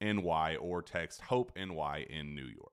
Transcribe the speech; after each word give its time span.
NY 0.00 0.56
or 0.56 0.82
text 0.82 1.20
Hope 1.22 1.52
NY 1.56 2.06
in 2.08 2.34
New 2.34 2.46
York. 2.46 2.72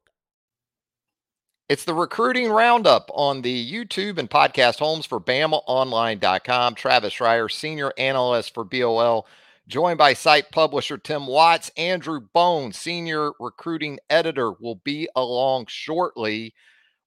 It's 1.68 1.84
the 1.84 1.96
recruiting 1.96 2.52
roundup 2.52 3.10
on 3.12 3.42
the 3.42 3.72
YouTube 3.72 4.20
and 4.20 4.30
podcast 4.30 4.78
homes 4.78 5.08
for 5.08 5.20
BamaOnline.com. 5.20 6.76
Travis 6.76 7.16
Reier, 7.16 7.52
senior 7.52 7.92
analyst 7.98 8.54
for 8.54 8.64
BOL, 8.64 9.26
joined 9.68 9.98
by 9.98 10.14
site 10.14 10.52
publisher 10.52 11.00
Tim 11.00 11.26
Watts. 11.26 11.72
Andrew 11.76 12.22
Bone, 12.34 12.72
senior 12.72 13.32
recruiting 13.40 13.98
editor, 14.12 14.52
will 14.52 14.80
be 14.84 15.10
along 15.16 15.66
shortly. 15.68 16.54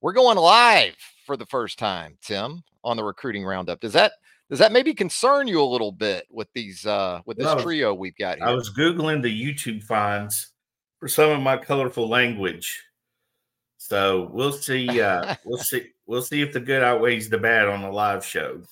We're 0.00 0.12
going 0.12 0.38
live 0.38 0.96
for 1.24 1.36
the 1.36 1.46
first 1.46 1.78
time, 1.78 2.18
Tim, 2.20 2.64
on 2.82 2.96
the 2.96 3.04
recruiting 3.04 3.44
roundup. 3.44 3.78
Does 3.78 3.92
that 3.92 4.10
does 4.50 4.58
that 4.58 4.72
maybe 4.72 4.94
concern 4.94 5.46
you 5.46 5.60
a 5.60 5.64
little 5.64 5.92
bit 5.92 6.26
with 6.30 6.48
these 6.54 6.86
uh 6.86 7.20
with 7.26 7.36
this 7.36 7.46
well, 7.46 7.60
trio 7.60 7.94
we've 7.94 8.16
got 8.16 8.38
here? 8.38 8.46
I 8.46 8.52
was 8.52 8.72
googling 8.72 9.22
the 9.22 9.44
YouTube 9.44 9.82
finds 9.82 10.52
for 10.98 11.08
some 11.08 11.30
of 11.30 11.40
my 11.40 11.56
colorful 11.56 12.08
language. 12.08 12.84
So 13.76 14.30
we'll 14.32 14.52
see 14.52 15.00
uh 15.00 15.34
we'll 15.44 15.58
see 15.58 15.86
we'll 16.06 16.22
see 16.22 16.42
if 16.42 16.52
the 16.52 16.60
good 16.60 16.82
outweighs 16.82 17.28
the 17.28 17.38
bad 17.38 17.68
on 17.68 17.82
the 17.82 17.90
live 17.90 18.24
show. 18.24 18.62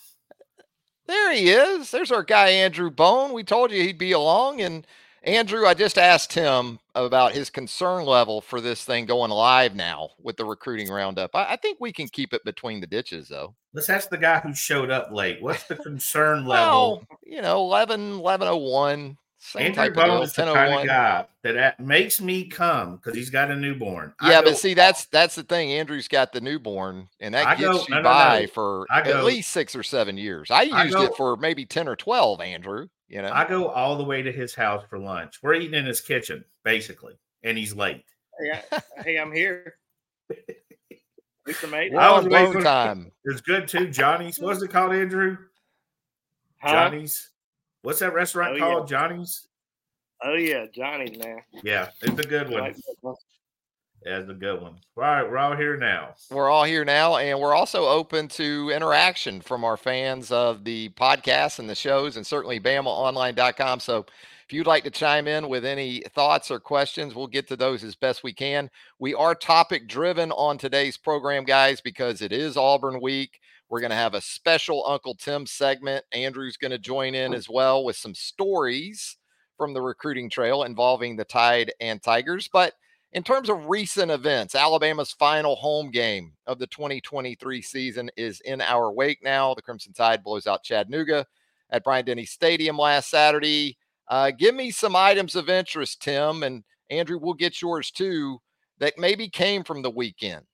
There 1.07 1.33
he 1.33 1.51
is. 1.51 1.91
There's 1.91 2.11
our 2.11 2.25
guy 2.25 2.49
Andrew 2.49 2.91
Bone. 2.91 3.33
We 3.33 3.45
told 3.45 3.71
you 3.71 3.83
he'd 3.83 3.99
be 3.99 4.13
along 4.13 4.61
and 4.61 4.87
Andrew, 5.27 5.67
I 5.67 5.75
just 5.75 5.99
asked 5.99 6.33
him 6.33 6.79
about 6.95 7.33
his 7.33 7.51
concern 7.51 8.05
level 8.05 8.41
for 8.41 8.61
this 8.61 8.85
thing 8.85 9.07
going 9.07 9.33
live 9.33 9.75
now 9.75 10.11
with 10.23 10.37
the 10.37 10.45
recruiting 10.45 10.89
roundup. 10.89 11.35
I, 11.35 11.53
I 11.53 11.57
think 11.57 11.79
we 11.81 11.93
can 11.93 12.09
keep 12.09 12.33
it 12.33 12.45
between 12.45 12.81
the 12.81 12.87
ditches, 12.87 13.29
though. 13.29 13.55
Let's 13.75 13.91
ask 13.91 14.09
the 14.09 14.19
guy 14.19 14.39
who 14.39 14.55
showed 14.55 14.91
up 14.91 15.11
late. 15.11 15.43
What's 15.43 15.65
the 15.65 15.75
concern 15.75 16.47
level? 16.47 17.05
well, 17.11 17.19
you 17.25 17.43
know, 17.43 17.59
11, 17.59 18.21
1101. 18.21 19.19
Same 19.39 19.79
Andrew 19.79 19.95
Bone 19.95 20.23
is 20.23 20.33
the 20.33 20.49
oh 20.49 20.55
kind 20.55 20.81
of 20.81 20.87
guy 20.87 21.27
that 21.43 21.79
makes 21.79 22.21
me 22.21 22.49
come 22.49 22.97
because 22.97 23.15
he's 23.15 23.31
got 23.31 23.49
a 23.51 23.55
newborn. 23.55 24.13
Yeah, 24.21 24.43
but 24.43 24.57
see, 24.57 24.75
that's 24.75 25.05
that's 25.07 25.37
the 25.37 25.45
thing. 25.45 25.71
Andrew's 25.71 26.09
got 26.09 26.33
the 26.33 26.41
newborn, 26.41 27.09
and 27.21 27.33
that 27.35 27.47
I 27.47 27.55
gets 27.55 27.63
go, 27.63 27.85
you 27.89 27.95
no, 27.95 28.03
by 28.03 28.35
no, 28.35 28.41
no. 28.41 28.47
for 28.49 28.87
go, 29.05 29.19
at 29.19 29.25
least 29.25 29.53
six 29.53 29.77
or 29.77 29.85
seven 29.85 30.17
years. 30.17 30.51
I 30.51 30.63
used 30.63 30.97
I 30.97 31.05
it 31.05 31.15
for 31.17 31.37
maybe 31.37 31.65
ten 31.65 31.87
or 31.87 31.95
twelve. 31.95 32.41
Andrew. 32.41 32.89
You 33.09 33.23
know, 33.23 33.31
I 33.33 33.47
go 33.47 33.69
all 33.69 33.97
the 33.97 34.05
way 34.05 34.23
to 34.23 34.33
his 34.33 34.55
house 34.55 34.85
for 34.89 34.99
lunch. 34.99 35.39
We're 35.43 35.55
eating 35.55 35.75
in 35.75 35.87
his 35.87 36.01
kitchen, 36.01 36.45
basically, 36.65 37.15
and 37.45 37.57
he's 37.57 37.75
late. 37.75 38.05
Hey, 38.39 38.61
I, 38.73 39.03
hey 39.03 39.17
I'm 39.17 39.33
here. 39.33 39.77
Mr. 41.47 41.71
Mate. 41.71 41.95
I 41.95 42.11
was 42.11 42.27
waiting 42.27 42.63
time. 42.63 43.13
It's 43.25 43.41
good 43.41 43.69
too. 43.69 43.89
Johnny's. 43.89 44.41
What's 44.41 44.63
it 44.63 44.71
called, 44.71 44.93
Andrew? 44.93 45.39
Huh? 46.59 46.73
Johnny's. 46.73 47.31
What's 47.83 48.01
that 48.01 48.15
restaurant 48.15 48.57
oh, 48.57 48.59
called? 48.59 48.91
Yeah. 48.91 48.99
Johnny's. 48.99 49.47
Oh 50.25 50.35
yeah, 50.35 50.67
Johnny's 50.75 51.17
man. 51.19 51.43
Yeah, 51.63 51.91
it's 52.03 52.19
a 52.19 52.27
good 52.27 52.51
one. 52.51 52.75
That's 54.07 54.31
a 54.31 54.35
good 54.35 54.63
one. 54.63 54.77
All 54.97 55.03
right, 55.03 55.29
we're 55.29 55.37
all 55.37 55.57
here 55.57 55.77
now. 55.77 56.15
We're 56.31 56.49
all 56.49 56.63
here 56.63 56.85
now, 56.85 57.17
and 57.17 57.41
we're 57.41 57.57
also 57.57 57.87
open 57.87 58.29
to 58.29 58.71
interaction 58.71 59.41
from 59.41 59.65
our 59.65 59.77
fans 59.77 60.31
of 60.31 60.63
the 60.63 60.91
podcast 60.91 61.59
and 61.59 61.69
the 61.69 61.75
shows, 61.75 62.17
and 62.17 62.25
certainly 62.25 62.61
BamaOnline.com. 62.61 63.81
So 63.81 64.07
if 64.47 64.53
you'd 64.53 64.69
like 64.69 64.85
to 64.85 64.91
chime 64.91 65.27
in 65.27 65.49
with 65.49 65.65
any 65.65 66.03
thoughts 66.15 66.53
or 66.53 66.61
questions, 66.61 67.17
we'll 67.17 67.27
get 67.27 67.49
to 67.49 67.57
those 67.57 67.83
as 67.83 67.97
best 67.97 68.23
we 68.23 68.33
can. 68.33 68.71
We 69.01 69.13
are 69.13 69.35
topic 69.35 69.89
driven 69.89 70.31
on 70.31 70.57
today's 70.57 70.97
program, 70.97 71.43
guys, 71.43 71.81
because 71.81 72.23
it 72.23 72.31
is 72.31 72.57
Auburn 72.57 73.01
week. 73.01 73.41
We're 73.69 73.81
going 73.81 73.91
to 73.91 73.97
have 73.97 74.15
a 74.15 74.21
special 74.21 74.85
Uncle 74.87 75.17
Tim 75.17 75.47
segment. 75.47 76.05
Andrew's 76.13 76.57
going 76.57 76.71
to 76.71 76.79
join 76.79 77.17
in 77.17 77.35
as 77.35 77.49
well 77.49 77.83
with 77.83 77.97
some 77.97 78.15
stories 78.15 79.17
from 79.57 79.75
the 79.75 79.83
recruiting 79.83 80.31
trail 80.31 80.63
involving 80.63 81.17
the 81.17 81.25
Tide 81.25 81.73
and 81.81 82.01
Tigers. 82.01 82.49
But 82.53 82.75
in 83.13 83.23
terms 83.23 83.49
of 83.49 83.69
recent 83.69 84.11
events, 84.11 84.55
Alabama's 84.55 85.13
final 85.13 85.57
home 85.57 85.91
game 85.91 86.33
of 86.47 86.59
the 86.59 86.67
2023 86.67 87.63
season 87.63 88.11
is 88.17 88.41
in 88.41 88.61
our 88.61 88.93
wake 88.93 89.23
now. 89.23 89.55
The 89.55 89.63
Crimson 89.63 89.93
Tide 89.93 90.23
blows 90.23 90.47
out 90.47 90.63
Chattanooga 90.63 91.27
at 91.71 91.85
Bryant 91.85 92.07
Denny 92.07 92.27
Stadium 92.27 92.77
last 92.77 93.11
Saturday. 93.11 93.79
Uh, 94.09 94.31
give 94.31 94.55
me 94.55 94.71
some 94.71 94.95
items 94.95 95.35
of 95.35 95.49
interest, 95.49 96.03
Tim, 96.03 96.43
and 96.43 96.63
Andrew, 96.91 97.19
we'll 97.19 97.35
get 97.35 97.61
yours 97.61 97.91
too, 97.91 98.39
that 98.79 98.99
maybe 98.99 99.29
came 99.29 99.65
from 99.65 99.83
the 99.83 99.91
weekend. 99.91 100.45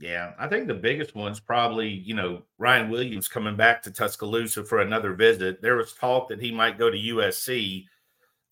Yeah, 0.00 0.32
I 0.38 0.48
think 0.48 0.66
the 0.66 0.74
biggest 0.74 1.14
one's 1.14 1.40
probably, 1.40 1.88
you 1.88 2.14
know, 2.14 2.42
Ryan 2.58 2.90
Williams 2.90 3.28
coming 3.28 3.56
back 3.56 3.82
to 3.84 3.90
Tuscaloosa 3.90 4.64
for 4.64 4.80
another 4.80 5.14
visit. 5.14 5.62
There 5.62 5.76
was 5.76 5.92
talk 5.92 6.28
that 6.28 6.42
he 6.42 6.50
might 6.50 6.78
go 6.78 6.90
to 6.90 6.98
USC 6.98 7.84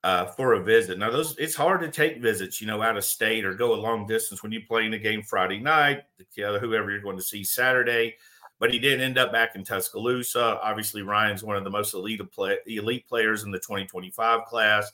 uh, 0.04 0.26
for 0.26 0.54
a 0.54 0.62
visit. 0.62 0.99
Now, 0.99 1.10
those 1.10 1.37
it's 1.38 1.54
hard 1.54 1.81
to 1.81 1.88
take 1.88 2.20
visits, 2.20 2.60
you 2.60 2.66
know, 2.66 2.82
out 2.82 2.96
of 2.96 3.04
state 3.04 3.44
or 3.44 3.54
go 3.54 3.75
a 3.75 3.76
long 3.76 4.06
distance 4.06 4.43
when 4.43 4.52
you're 4.52 4.62
playing 4.62 4.94
a 4.94 4.99
game 4.99 5.22
Friday 5.22 5.60
night, 5.60 6.02
whoever 6.37 6.90
you're 6.90 7.00
going 7.00 7.16
to 7.16 7.22
see 7.22 7.44
Saturday. 7.44 8.16
But 8.58 8.72
he 8.72 8.78
did 8.78 9.00
end 9.00 9.19
up 9.19 9.32
back 9.32 9.56
in 9.56 9.64
Tuscaloosa. 9.64 10.60
Obviously, 10.62 11.02
Ryan's 11.02 11.43
one 11.43 11.56
of 11.56 11.64
the 11.64 11.70
most 11.70 11.94
elite 11.94 12.20
play, 12.31 12.58
elite 12.66 13.08
players 13.08 13.44
in 13.44 13.50
the 13.50 13.58
2025 13.58 14.44
class. 14.44 14.93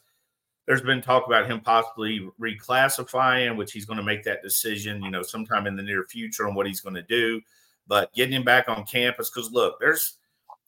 There's 0.67 0.83
been 0.83 1.01
talk 1.01 1.27
about 1.27 1.51
him 1.51 1.61
possibly 1.61 2.29
reclassifying, 2.41 3.57
which 3.57 3.73
he's 3.73 3.87
going 3.87 3.99
to 3.99 4.03
make 4.03 4.23
that 4.25 4.43
decision, 4.43 5.03
you 5.03 5.11
know, 5.11 5.23
sometime 5.23 5.67
in 5.67 5.77
the 5.77 5.83
near 5.83 6.05
future 6.05 6.47
on 6.47 6.55
what 6.55 6.67
he's 6.67 6.81
going 6.81 6.95
to 6.95 7.03
do. 7.03 7.41
But 7.87 8.13
getting 8.13 8.35
him 8.35 8.45
back 8.45 8.69
on 8.69 8.85
campus, 8.85 9.31
because 9.31 9.51
look, 9.51 9.81
there's 9.81 10.19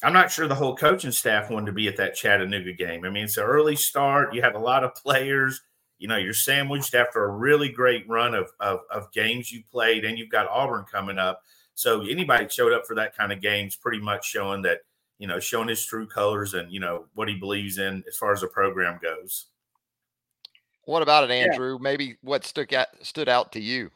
I'm 0.02 0.12
not 0.12 0.30
sure 0.30 0.48
the 0.48 0.54
whole 0.54 0.76
coaching 0.76 1.12
staff 1.12 1.50
wanted 1.50 1.66
to 1.66 1.72
be 1.72 1.88
at 1.88 1.96
that 1.98 2.14
Chattanooga 2.14 2.72
game. 2.72 3.04
I 3.04 3.10
mean, 3.10 3.24
it's 3.24 3.36
an 3.36 3.44
early 3.44 3.76
start. 3.76 4.34
You 4.34 4.42
have 4.42 4.54
a 4.54 4.58
lot 4.58 4.84
of 4.84 4.94
players. 4.94 5.60
You 5.98 6.08
know, 6.08 6.16
you're 6.16 6.32
sandwiched 6.32 6.94
after 6.94 7.24
a 7.24 7.36
really 7.36 7.68
great 7.68 8.08
run 8.08 8.34
of, 8.34 8.50
of, 8.60 8.80
of 8.90 9.12
games 9.12 9.52
you 9.52 9.62
played, 9.70 10.06
and 10.06 10.18
you've 10.18 10.30
got 10.30 10.48
Auburn 10.48 10.86
coming 10.90 11.18
up. 11.18 11.42
So 11.74 12.02
anybody 12.02 12.48
showed 12.48 12.72
up 12.72 12.86
for 12.86 12.96
that 12.96 13.16
kind 13.16 13.32
of 13.32 13.42
games, 13.42 13.76
pretty 13.76 14.00
much 14.00 14.24
showing 14.24 14.62
that 14.62 14.80
you 15.20 15.26
know, 15.26 15.38
showing 15.38 15.68
his 15.68 15.84
true 15.84 16.06
colors 16.06 16.54
and 16.54 16.72
you 16.72 16.80
know 16.80 17.04
what 17.14 17.28
he 17.28 17.34
believes 17.34 17.78
in 17.78 18.02
as 18.08 18.16
far 18.16 18.32
as 18.32 18.40
the 18.40 18.48
program 18.48 18.98
goes. 19.00 19.46
What 20.86 21.02
about 21.02 21.24
it, 21.24 21.30
Andrew? 21.30 21.74
Yeah. 21.74 21.82
Maybe 21.82 22.16
what 22.22 22.44
stuck 22.44 22.72
out 22.72 22.88
stood 23.02 23.28
out 23.28 23.52
to 23.52 23.60
you? 23.60 23.90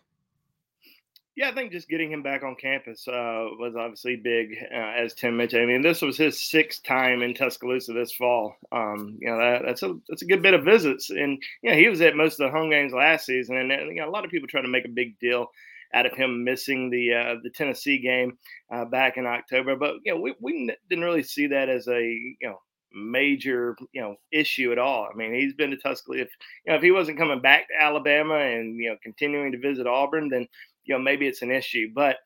Yeah, 1.37 1.49
I 1.49 1.53
think 1.53 1.73
just 1.73 1.89
getting 1.89 2.13
him 2.13 2.23
back 2.23 2.45
on 2.45 2.55
campus 2.55 3.09
uh, 3.09 3.47
was 3.59 3.75
obviously 3.77 4.15
big, 4.15 4.55
uh, 4.73 4.93
as 4.97 5.15
Tim 5.15 5.37
mentioned. 5.37 5.63
I 5.63 5.67
mean, 5.67 5.83
this 5.83 6.01
was 6.01 6.17
his 6.17 6.39
sixth 6.39 6.85
time 6.85 7.23
in 7.23 7.35
Tuscaloosa 7.35 7.93
this 7.93 8.13
fall. 8.13 8.57
Um, 8.71 9.19
you 9.21 9.29
know, 9.29 9.39
that, 9.39 9.63
that's 9.65 9.83
a 9.83 9.97
that's 10.09 10.23
a 10.23 10.27
good 10.27 10.43
bit 10.43 10.55
of 10.55 10.65
visits, 10.65 11.11
and 11.11 11.43
you 11.63 11.71
know, 11.71 11.77
he 11.77 11.89
was 11.89 12.01
at 12.03 12.15
most 12.15 12.39
of 12.39 12.47
the 12.47 12.57
home 12.57 12.71
games 12.71 12.93
last 12.93 13.27
season, 13.27 13.57
and 13.57 13.71
you 13.71 13.97
know, 13.97 14.09
a 14.09 14.11
lot 14.11 14.25
of 14.25 14.31
people 14.31 14.47
try 14.47 14.63
to 14.63 14.69
make 14.69 14.85
a 14.85 14.89
big 14.89 15.19
deal 15.19 15.49
out 15.93 16.07
of 16.07 16.13
him 16.13 16.45
missing 16.45 16.89
the 16.91 17.13
uh, 17.13 17.35
the 17.43 17.51
Tennessee 17.51 17.99
game 17.99 18.39
uh, 18.73 18.85
back 18.85 19.17
in 19.17 19.27
October. 19.27 19.75
But 19.75 19.95
you 20.05 20.15
know, 20.15 20.21
we, 20.21 20.35
we 20.41 20.73
didn't 20.89 21.05
really 21.05 21.25
see 21.25 21.49
that 21.49 21.69
as 21.69 21.89
a 21.89 22.01
you 22.01 22.37
know 22.49 22.61
major 22.93 23.77
you 23.93 24.01
know 24.01 24.15
issue 24.33 24.71
at 24.71 24.79
all. 24.79 25.09
I 25.13 25.17
mean, 25.17 25.35
he's 25.35 25.55
been 25.55 25.71
to 25.71 25.77
Tuscaloosa. 25.77 26.23
If 26.23 26.31
you 26.65 26.73
know 26.73 26.77
if 26.77 26.83
he 26.83 26.93
wasn't 26.93 27.19
coming 27.19 27.41
back 27.41 27.67
to 27.69 27.83
Alabama 27.83 28.37
and 28.37 28.77
you 28.77 28.91
know 28.91 28.97
continuing 29.03 29.51
to 29.51 29.59
visit 29.59 29.89
Auburn, 29.89 30.29
then 30.29 30.47
you 30.85 30.95
know 30.95 31.01
maybe 31.01 31.27
it's 31.27 31.43
an 31.43 31.51
issue. 31.51 31.89
But 31.95 32.17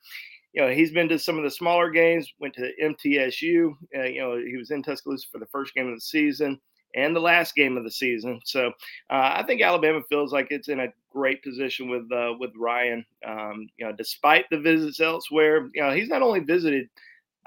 you 0.53 0.63
know 0.63 0.71
he's 0.71 0.93
been 0.93 1.09
to 1.09 1.19
some 1.19 1.39
of 1.39 1.45
the 1.45 1.51
smaller 1.51 1.91
games. 1.91 2.33
Went 2.41 2.55
to 2.55 2.73
MTSU. 2.83 3.73
Uh, 3.97 4.03
you 4.05 4.21
know 4.21 4.37
he 4.37 4.57
was 4.57 4.71
in 4.71 4.83
Tuscaloosa 4.83 5.27
for 5.31 5.39
the 5.39 5.47
first 5.47 5.75
game 5.75 5.89
of 5.89 5.95
the 5.95 6.01
season 6.01 6.61
and 6.95 7.15
the 7.15 7.21
last 7.21 7.55
game 7.55 7.77
of 7.77 7.85
the 7.85 7.91
season. 7.91 8.41
So 8.45 8.69
uh, 9.11 9.33
I 9.37 9.45
think 9.47 9.63
Alabama 9.63 10.01
feels 10.09 10.33
like 10.33 10.49
it's 10.51 10.69
in 10.69 10.81
a 10.81 10.93
great 11.11 11.43
position 11.43 11.89
with 11.89 12.11
uh, 12.13 12.35
with 12.39 12.51
Ryan. 12.57 13.05
Um, 13.27 13.69
you 13.77 13.87
know, 13.87 13.93
despite 13.93 14.47
the 14.51 14.59
visits 14.59 15.01
elsewhere, 15.01 15.69
you 15.75 15.83
know 15.83 15.93
he's 15.93 16.09
not 16.09 16.23
only 16.23 16.41
visited 16.41 16.89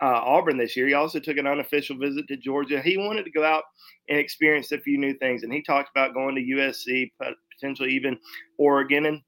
uh, 0.02 0.22
Auburn 0.24 0.58
this 0.58 0.76
year, 0.76 0.88
he 0.88 0.94
also 0.94 1.20
took 1.20 1.38
an 1.38 1.48
unofficial 1.48 1.98
visit 1.98 2.28
to 2.28 2.38
Georgia. 2.38 2.82
He 2.82 2.98
wanted 2.98 3.24
to 3.24 3.32
go 3.32 3.44
out 3.44 3.64
and 4.10 4.18
experience 4.18 4.72
a 4.72 4.80
few 4.80 4.98
new 4.98 5.14
things, 5.16 5.44
and 5.44 5.54
he 5.54 5.62
talked 5.62 5.90
about 5.92 6.14
going 6.14 6.36
to 6.36 6.42
USC, 6.42 7.12
potentially 7.54 7.92
even 7.92 8.18
Oregon, 8.58 9.06
and 9.06 9.22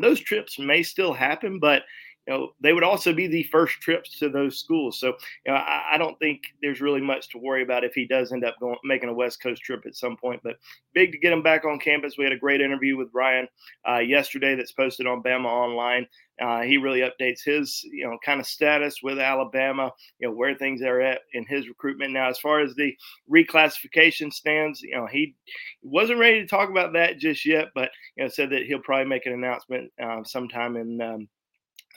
those 0.00 0.20
trips 0.20 0.58
may 0.58 0.82
still 0.82 1.12
happen, 1.12 1.58
but 1.58 1.82
you 2.30 2.36
know, 2.36 2.54
they 2.60 2.72
would 2.72 2.84
also 2.84 3.12
be 3.12 3.26
the 3.26 3.42
first 3.44 3.80
trips 3.80 4.16
to 4.20 4.28
those 4.28 4.56
schools. 4.56 5.00
So, 5.00 5.08
you 5.44 5.52
know, 5.52 5.54
I, 5.54 5.94
I, 5.94 5.98
don't 5.98 6.16
think 6.20 6.42
there's 6.62 6.80
really 6.80 7.00
much 7.00 7.28
to 7.30 7.38
worry 7.38 7.64
about 7.64 7.82
if 7.82 7.92
he 7.92 8.06
does 8.06 8.30
end 8.30 8.44
up 8.44 8.54
going 8.60 8.76
making 8.84 9.08
a 9.08 9.14
West 9.14 9.42
Coast 9.42 9.62
trip 9.62 9.82
at 9.84 9.96
some 9.96 10.16
point. 10.16 10.40
But 10.44 10.58
big 10.94 11.10
to 11.10 11.18
get 11.18 11.32
him 11.32 11.42
back 11.42 11.64
on 11.64 11.80
campus. 11.80 12.14
We 12.16 12.22
had 12.22 12.32
a 12.32 12.38
great 12.38 12.60
interview 12.60 12.96
with 12.96 13.08
Ryan 13.12 13.48
uh, 13.88 13.98
yesterday 13.98 14.54
that's 14.54 14.70
posted 14.70 15.08
on 15.08 15.24
Bama 15.24 15.46
Online. 15.46 16.06
Uh, 16.40 16.60
he 16.60 16.76
really 16.76 17.00
updates 17.00 17.42
his, 17.44 17.82
you 17.82 18.06
know, 18.06 18.16
kind 18.24 18.38
of 18.38 18.46
status 18.46 19.02
with 19.02 19.18
Alabama, 19.18 19.90
you 20.20 20.28
know, 20.28 20.34
where 20.34 20.54
things 20.54 20.82
are 20.82 21.00
at 21.00 21.22
in 21.34 21.44
his 21.46 21.68
recruitment. 21.68 22.12
Now, 22.12 22.30
as 22.30 22.38
far 22.38 22.60
as 22.60 22.76
the 22.76 22.96
reclassification 23.28 24.32
stands, 24.32 24.80
you 24.82 24.94
know, 24.94 25.06
he 25.06 25.34
wasn't 25.82 26.20
ready 26.20 26.40
to 26.40 26.46
talk 26.46 26.70
about 26.70 26.92
that 26.92 27.18
just 27.18 27.44
yet, 27.44 27.70
but, 27.74 27.90
you 28.16 28.22
know, 28.22 28.30
said 28.30 28.50
that 28.50 28.66
he'll 28.66 28.78
probably 28.78 29.08
make 29.08 29.26
an 29.26 29.32
announcement 29.32 29.90
uh, 30.02 30.22
sometime 30.22 30.76
in 30.76 31.00
um, 31.02 31.28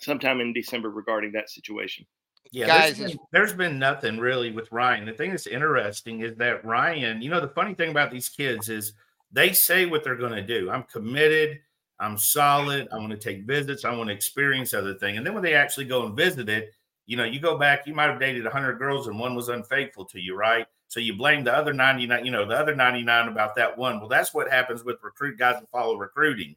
sometime 0.04 0.42
in 0.42 0.54
December 0.54 0.90
regarding 0.90 1.32
that 1.34 1.50
situation. 1.50 2.06
Yeah, 2.52 2.68
Guys, 2.68 2.98
there's 2.98 3.12
been, 3.12 3.20
there's 3.32 3.54
been 3.54 3.80
nothing 3.80 4.20
really 4.20 4.52
with 4.52 4.72
Ryan. 4.72 5.06
The 5.06 5.14
thing 5.14 5.32
that's 5.32 5.48
interesting 5.48 6.22
is 6.22 6.36
that 6.38 6.64
Ryan, 6.64 7.22
you 7.22 7.30
know, 7.30 7.40
the 7.40 7.48
funny 7.48 7.74
thing 7.74 7.90
about 7.90 8.12
these 8.12 8.30
kids 8.30 8.70
is 8.70 8.94
they 9.32 9.54
say 9.54 9.86
what 9.86 10.04
they're 10.04 10.16
going 10.16 10.34
to 10.34 10.44
do. 10.44 10.70
I'm 10.70 10.84
committed. 10.84 11.60
I'm 12.00 12.18
solid. 12.18 12.88
I 12.92 12.98
want 12.98 13.12
to 13.12 13.18
take 13.18 13.46
visits. 13.46 13.86
I 13.86 13.96
want 13.96 14.10
to 14.10 14.14
experience 14.14 14.74
other 14.74 14.94
thing. 14.94 15.18
And 15.18 15.26
then 15.26 15.34
when 15.34 15.44
they 15.44 15.56
actually 15.56 15.86
go 15.86 16.06
and 16.06 16.16
visit 16.16 16.50
it, 16.50 16.74
you 17.06 17.18
know, 17.18 17.24
you 17.24 17.40
go 17.40 17.58
back, 17.58 17.88
you 17.88 17.94
might 17.94 18.10
have 18.10 18.20
dated 18.20 18.44
100 18.44 18.78
girls 18.78 19.08
and 19.08 19.20
one 19.20 19.36
was 19.36 19.50
unfaithful 19.50 20.06
to 20.06 20.20
you, 20.20 20.36
right? 20.36 20.68
So 20.88 21.00
you 21.00 21.16
blame 21.16 21.44
the 21.44 21.56
other 21.56 21.74
99, 21.74 22.24
you 22.24 22.32
know, 22.32 22.46
the 22.46 22.58
other 22.58 22.76
99 22.76 23.28
about 23.28 23.56
that 23.56 23.78
one. 23.78 24.00
Well, 24.00 24.10
that's 24.10 24.34
what 24.34 24.52
happens 24.52 24.84
with 24.84 25.02
recruit 25.02 25.40
guys 25.40 25.60
that 25.60 25.72
follow 25.72 25.96
recruiting. 25.96 26.56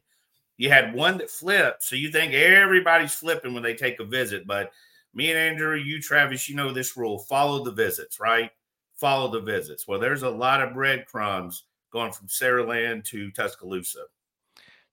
You 0.57 0.69
had 0.69 0.93
one 0.93 1.19
that 1.19 1.29
flipped, 1.29 1.83
so 1.83 1.95
you 1.95 2.11
think 2.11 2.33
everybody's 2.33 3.13
flipping 3.13 3.53
when 3.53 3.63
they 3.63 3.75
take 3.75 3.99
a 3.99 4.05
visit. 4.05 4.47
But 4.47 4.71
me 5.13 5.29
and 5.29 5.37
Andrew, 5.37 5.75
you, 5.75 6.01
Travis, 6.01 6.49
you 6.49 6.55
know 6.55 6.71
this 6.71 6.97
rule: 6.97 7.19
follow 7.19 7.63
the 7.63 7.71
visits, 7.71 8.19
right? 8.19 8.51
Follow 8.95 9.31
the 9.31 9.41
visits. 9.41 9.87
Well, 9.87 9.99
there's 9.99 10.23
a 10.23 10.29
lot 10.29 10.61
of 10.61 10.73
breadcrumbs 10.73 11.63
going 11.91 12.11
from 12.11 12.27
Saraland 12.27 13.03
to 13.05 13.31
Tuscaloosa. 13.31 14.05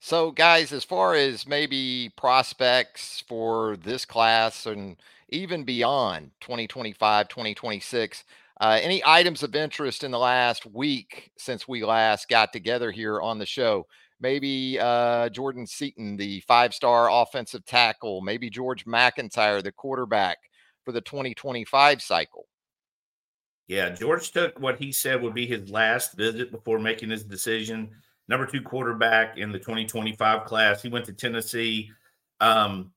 So, 0.01 0.31
guys, 0.33 0.71
as 0.73 0.85
far 0.85 1.15
as 1.15 1.47
maybe 1.47 2.13
prospects 2.17 3.25
for 3.27 3.79
this 3.79 4.05
class 4.05 4.67
and 4.67 4.97
even 5.31 5.65
beyond 5.65 6.31
2025, 6.41 7.29
2026, 7.29 8.25
uh, 8.61 8.79
any 8.83 9.03
items 9.05 9.43
of 9.43 9.55
interest 9.55 10.05
in 10.05 10.11
the 10.11 10.19
last 10.19 10.67
week 10.67 11.33
since 11.39 11.67
we 11.67 11.85
last 11.85 12.29
got 12.29 12.53
together 12.53 12.91
here 12.91 13.21
on 13.21 13.39
the 13.39 13.47
show? 13.47 13.87
Maybe 14.25 14.79
uh, 14.81 15.29
Jordan 15.29 15.67
Seaton, 15.67 16.17
the 16.17 16.41
five 16.49 16.73
star 16.73 17.11
offensive 17.11 17.63
tackle, 17.67 18.23
maybe 18.23 18.49
George 18.49 18.87
MacIntyre, 18.87 19.61
the 19.61 19.71
quarterback 19.71 20.39
for 20.83 20.93
the 20.93 21.03
2025 21.03 22.01
cycle. 22.01 22.47
Yeah, 23.67 23.91
George 23.91 24.33
took 24.33 24.59
what 24.59 24.79
he 24.79 24.93
said 24.93 25.21
would 25.21 25.35
be 25.35 25.45
his 25.45 25.69
last 25.69 26.17
visit 26.17 26.51
before 26.51 26.79
making 26.79 27.11
his 27.11 27.23
decision. 27.23 27.91
Number 28.27 28.47
two 28.47 28.63
quarterback 28.63 29.37
in 29.37 29.53
the 29.53 29.59
2025 29.59 30.47
class. 30.47 30.81
He 30.81 30.89
went 30.89 31.05
to 31.05 31.13
Tennessee. 31.13 31.91
Um, 32.41 32.93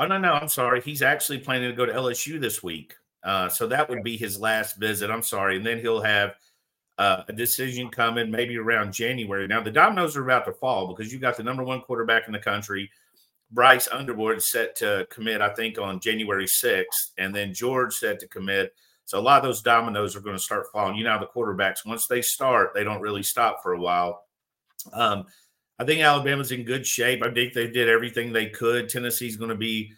oh, 0.00 0.06
no, 0.06 0.18
no, 0.18 0.32
I'm 0.32 0.48
sorry. 0.48 0.80
He's 0.80 1.00
actually 1.00 1.38
planning 1.38 1.70
to 1.70 1.76
go 1.76 1.86
to 1.86 1.92
LSU 1.92 2.40
this 2.40 2.60
week. 2.60 2.96
Uh, 3.22 3.48
so 3.48 3.68
that 3.68 3.88
would 3.88 4.02
be 4.02 4.16
his 4.16 4.40
last 4.40 4.80
visit. 4.80 5.12
I'm 5.12 5.22
sorry. 5.22 5.58
And 5.58 5.64
then 5.64 5.78
he'll 5.78 6.02
have 6.02 6.34
uh, 6.98 7.22
a 7.28 7.32
decision 7.32 7.88
coming 7.88 8.30
maybe 8.30 8.56
around 8.58 8.92
January. 8.92 9.46
Now, 9.46 9.62
the 9.62 9.70
dominoes 9.70 10.16
are 10.16 10.24
about 10.24 10.44
to 10.46 10.52
fall 10.52 10.88
because 10.88 11.12
you 11.12 11.18
got 11.18 11.36
the 11.36 11.42
number 11.42 11.64
one 11.64 11.80
quarterback 11.80 12.26
in 12.26 12.32
the 12.32 12.38
country, 12.38 12.90
Bryce 13.50 13.88
Underwood, 13.88 14.42
set 14.42 14.76
to 14.76 15.06
commit, 15.10 15.40
I 15.40 15.54
think, 15.54 15.78
on 15.78 16.00
January 16.00 16.46
6th, 16.46 17.12
and 17.18 17.34
then 17.34 17.54
George 17.54 17.94
set 17.94 18.20
to 18.20 18.28
commit. 18.28 18.74
So 19.04 19.18
a 19.18 19.20
lot 19.20 19.38
of 19.38 19.44
those 19.44 19.62
dominoes 19.62 20.14
are 20.14 20.20
going 20.20 20.36
to 20.36 20.42
start 20.42 20.66
falling. 20.72 20.96
You 20.96 21.04
know, 21.04 21.18
the 21.18 21.26
quarterbacks, 21.26 21.84
once 21.84 22.06
they 22.06 22.22
start, 22.22 22.72
they 22.74 22.84
don't 22.84 23.00
really 23.00 23.22
stop 23.22 23.62
for 23.62 23.72
a 23.72 23.80
while. 23.80 24.24
Um, 24.92 25.26
I 25.78 25.84
think 25.84 26.00
Alabama's 26.00 26.52
in 26.52 26.64
good 26.64 26.86
shape. 26.86 27.22
I 27.22 27.32
think 27.32 27.52
they 27.52 27.68
did 27.68 27.88
everything 27.88 28.32
they 28.32 28.48
could. 28.48 28.88
Tennessee's 28.88 29.36
going 29.36 29.50
to 29.50 29.56
be 29.56 29.92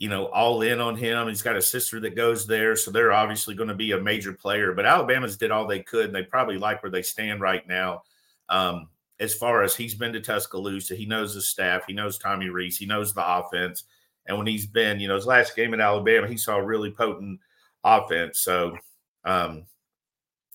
you 0.00 0.08
know, 0.08 0.26
all 0.28 0.62
in 0.62 0.80
on 0.80 0.96
him. 0.96 1.28
He's 1.28 1.42
got 1.42 1.56
a 1.56 1.62
sister 1.62 2.00
that 2.00 2.16
goes 2.16 2.46
there, 2.46 2.74
so 2.74 2.90
they're 2.90 3.12
obviously 3.12 3.54
going 3.54 3.68
to 3.68 3.74
be 3.74 3.92
a 3.92 4.00
major 4.00 4.32
player. 4.32 4.72
But 4.72 4.86
Alabama's 4.86 5.36
did 5.36 5.50
all 5.50 5.66
they 5.66 5.80
could, 5.80 6.06
and 6.06 6.14
they 6.14 6.22
probably 6.22 6.56
like 6.56 6.82
where 6.82 6.90
they 6.90 7.02
stand 7.02 7.42
right 7.42 7.68
now. 7.68 8.02
Um, 8.48 8.88
as 9.20 9.34
far 9.34 9.62
as 9.62 9.76
he's 9.76 9.94
been 9.94 10.14
to 10.14 10.20
Tuscaloosa, 10.20 10.96
he 10.96 11.04
knows 11.04 11.34
the 11.34 11.42
staff, 11.42 11.84
he 11.86 11.92
knows 11.92 12.18
Tommy 12.18 12.48
Rees, 12.48 12.78
he 12.78 12.86
knows 12.86 13.12
the 13.12 13.38
offense. 13.38 13.84
And 14.26 14.38
when 14.38 14.46
he's 14.46 14.66
been, 14.66 15.00
you 15.00 15.06
know, 15.06 15.16
his 15.16 15.26
last 15.26 15.54
game 15.54 15.74
in 15.74 15.82
Alabama, 15.82 16.26
he 16.26 16.38
saw 16.38 16.56
a 16.56 16.64
really 16.64 16.90
potent 16.90 17.38
offense. 17.84 18.40
So, 18.40 18.78
um, 19.26 19.66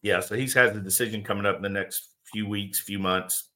yeah, 0.02 0.22
so 0.22 0.34
he's 0.34 0.56
has 0.56 0.74
the 0.74 0.80
decision 0.80 1.24
coming 1.24 1.46
up 1.46 1.58
in 1.58 1.62
the 1.62 1.70
next 1.70 2.10
few 2.24 2.50
weeks, 2.50 2.80
few 2.80 2.98
months. 2.98 3.50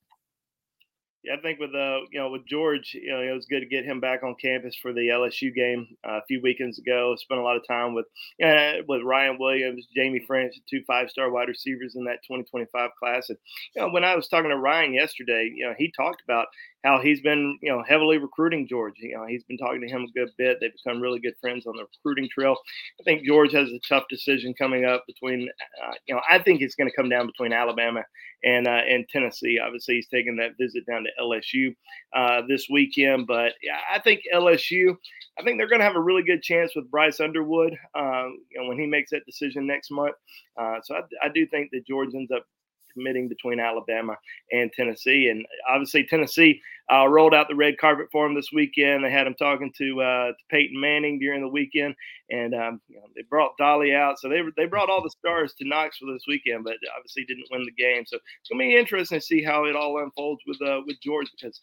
Yeah, 1.24 1.36
I 1.38 1.42
think 1.42 1.60
with 1.60 1.76
uh, 1.76 2.00
you 2.12 2.20
know, 2.20 2.30
with 2.32 2.46
George, 2.48 2.94
you 2.94 3.12
know, 3.12 3.20
it 3.22 3.36
was 3.36 3.46
good 3.46 3.60
to 3.60 3.66
get 3.66 3.84
him 3.84 4.00
back 4.00 4.24
on 4.24 4.36
campus 4.42 4.74
for 4.82 4.94
the 4.94 5.10
LSU 5.10 5.54
game 5.54 5.86
uh, 6.08 6.20
a 6.20 6.26
few 6.30 6.40
weekends 6.42 6.80
ago. 6.80 7.14
Spent 7.18 7.42
a 7.42 7.44
lot 7.44 7.58
of 7.58 7.68
time 7.68 7.94
with 7.94 8.06
uh, 8.42 8.84
with 8.88 9.02
Ryan 9.04 9.38
Williams, 9.38 9.86
Jaime 9.98 10.26
Ffrench, 10.26 10.52
two 10.70 10.82
five 10.88 11.10
star 11.10 11.30
wide 11.30 11.50
receivers 11.50 11.96
in 11.98 12.06
that 12.06 12.20
2025 12.26 12.92
class. 12.98 13.28
And 13.28 13.38
you 13.76 13.82
know, 13.82 13.90
when 13.90 14.06
I 14.06 14.16
was 14.16 14.30
talking 14.30 14.50
to 14.50 14.56
Ryan 14.56 14.94
yesterday, 14.94 15.52
you 15.54 15.66
know, 15.66 15.74
he 15.78 15.92
talked 15.92 16.22
about 16.24 16.48
how 16.84 17.00
he's 17.02 17.22
been, 17.22 17.58
you 17.62 17.72
know, 17.72 17.84
heavily 17.88 18.18
recruiting 18.18 18.68
George. 18.68 18.94
You 18.98 19.18
know, 19.18 19.26
he's 19.28 19.44
been 19.44 19.58
talking 19.58 19.82
to 19.82 19.88
him 19.88 20.04
a 20.04 20.12
good 20.12 20.30
bit. 20.38 20.58
They've 20.60 20.72
become 20.84 21.02
really 21.02 21.20
good 21.20 21.36
friends 21.42 21.66
on 21.68 21.76
the 21.76 21.84
recruiting 21.84 22.30
trail. 22.30 22.56
I 23.00 23.04
think 23.04 23.26
George 23.26 23.52
has 23.54 23.70
a 23.70 23.80
tough 23.88 24.06
decision 24.10 24.54
coming 24.54 24.86
up 24.86 25.04
between, 25.08 25.50
uh, 25.84 25.94
you 26.08 26.16
know, 26.16 26.22
I 26.30 26.40
think 26.40 26.62
it's 26.62 26.76
going 26.76 26.90
to 26.90 26.96
come 26.96 27.10
down 27.10 27.28
between 27.28 27.52
Alabama 27.52 28.04
and 28.44 28.68
uh, 28.68 28.82
and 28.88 29.08
Tennessee. 29.10 29.60
Obviously, 29.64 29.96
he's 29.96 30.08
taking 30.08 30.38
that 30.38 30.52
visit 30.60 30.86
down 30.86 31.04
to 31.04 31.10
LSU 31.22 31.76
uh, 32.16 32.42
this 32.48 32.68
weekend, 32.72 33.28
but 33.28 33.54
yeah, 33.62 33.80
I 33.94 34.00
think 34.00 34.22
LSU. 34.34 34.96
I 35.38 35.44
think 35.44 35.58
they're 35.58 35.70
going 35.70 35.80
to 35.80 35.86
have 35.86 35.96
a 35.96 36.02
really 36.02 36.24
good 36.24 36.42
chance 36.42 36.72
with 36.76 36.90
Bryce 36.90 37.20
Underwood. 37.20 37.78
Um, 37.96 38.40
you 38.50 38.62
know, 38.62 38.70
when 38.70 38.80
he 38.80 38.86
makes 38.86 39.12
that 39.12 39.26
decision 39.26 39.68
next 39.68 39.92
month. 39.92 40.16
Uh, 40.58 40.78
so 40.84 40.96
I, 40.96 41.02
I 41.24 41.30
do 41.30 41.46
think 41.48 41.72
that 41.72 41.88
George 41.88 42.14
ends 42.14 42.32
up 42.32 42.46
committing 42.94 43.28
between 43.28 43.60
Alabama 43.60 44.18
and 44.52 44.72
Tennessee. 44.74 45.30
And 45.30 45.46
obviously, 45.70 46.06
Tennessee, 46.06 46.62
uh, 46.92 47.08
rolled 47.08 47.34
out 47.34 47.48
the 47.48 47.56
red 47.56 47.78
carpet 47.78 48.08
for 48.12 48.26
him 48.26 48.36
this 48.36 48.50
weekend. 48.54 49.04
They 49.04 49.12
had 49.12 49.28
him 49.28 49.36
talking 49.36 49.72
to, 49.78 50.02
uh, 50.02 50.28
to 50.28 50.44
Peyton 50.50 50.80
Manning 50.80 51.20
during 51.20 51.42
the 51.42 51.48
weekend, 51.48 51.96
and 52.30 52.54
um, 52.56 52.82
you 52.88 52.98
know, 52.98 53.04
they 53.16 53.22
brought 53.30 53.58
Dolly 53.58 53.94
out. 53.94 54.20
So 54.20 54.30
they 54.30 54.42
they 54.58 54.66
brought 54.66 54.90
all 54.90 55.04
the 55.04 55.10
stars 55.10 55.54
to 55.60 55.68
Knoxville 55.68 56.14
this 56.14 56.26
weekend, 56.28 56.64
but 56.64 56.78
obviously 56.96 57.26
didn't 57.26 57.48
win 57.52 57.64
the 57.66 57.84
game. 57.84 58.06
So 58.06 58.18
it's 58.18 58.50
gonna 58.50 58.60
be 58.60 58.76
interesting 58.76 59.20
to 59.20 59.26
see 59.26 59.44
how 59.44 59.66
it 59.66 59.76
all 59.76 60.02
unfolds 60.02 60.42
with 60.48 60.62
uh, 60.62 60.82
with 60.86 61.00
George 61.02 61.28
because 61.32 61.60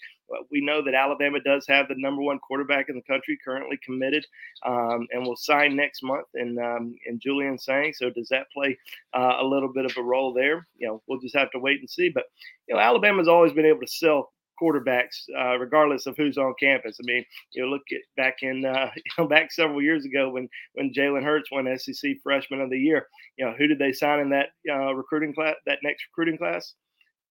we 0.50 0.61
know 0.61 0.83
that 0.85 0.95
Alabama 0.95 1.38
does 1.40 1.66
have 1.68 1.88
the 1.88 1.95
number 1.97 2.23
one 2.23 2.38
quarterback 2.38 2.88
in 2.88 2.97
the 2.97 3.02
country 3.02 3.38
currently 3.45 3.78
committed, 3.85 4.26
um, 4.64 5.06
and 5.12 5.25
will 5.25 5.37
sign 5.37 5.76
next 5.76 6.02
month 6.02 6.26
in 6.35 6.59
um, 6.59 6.95
in 7.06 7.18
Julian 7.18 7.59
Sayin. 7.59 7.92
So 7.95 8.11
does 8.11 8.28
that 8.28 8.47
play 8.52 8.78
uh, 9.14 9.38
a 9.40 9.45
little 9.45 9.73
bit 9.73 9.85
of 9.85 9.97
a 9.97 10.02
role 10.02 10.33
there? 10.33 10.66
You 10.76 10.88
know, 10.88 11.02
we'll 11.06 11.21
just 11.21 11.37
have 11.37 11.50
to 11.52 11.59
wait 11.59 11.80
and 11.80 11.90
see. 11.90 12.11
But 12.11 12.25
you 12.68 12.75
know, 12.75 12.80
Alabama's 12.80 13.28
always 13.28 13.52
been 13.52 13.66
able 13.66 13.80
to 13.80 13.87
sell 13.87 14.33
quarterbacks, 14.61 15.25
uh, 15.39 15.59
regardless 15.59 16.07
of 16.07 16.17
who's 16.17 16.39
on 16.39 16.55
campus. 16.59 16.99
I 17.01 17.05
mean, 17.07 17.25
you 17.53 17.63
know, 17.63 17.69
look 17.69 17.83
at 17.93 18.01
back 18.17 18.37
in 18.43 18.65
uh, 18.65 18.91
you 18.97 19.03
know 19.19 19.27
back 19.27 19.53
several 19.53 19.83
years 19.83 20.05
ago 20.05 20.31
when 20.31 20.49
when 20.75 20.93
Jalen 20.93 21.25
Hurts 21.25 21.51
won 21.51 21.69
SEC 21.79 22.17
Freshman 22.23 22.61
of 22.61 22.71
the 22.71 22.79
Year. 22.79 23.07
You 23.37 23.47
know, 23.47 23.55
who 23.57 23.67
did 23.67 23.79
they 23.79 23.93
sign 23.93 24.21
in 24.21 24.31
that 24.31 24.49
uh, 24.71 24.95
recruiting 24.95 25.35
class? 25.35 25.55
That 25.67 25.79
next 25.83 26.05
recruiting 26.11 26.39
class, 26.39 26.75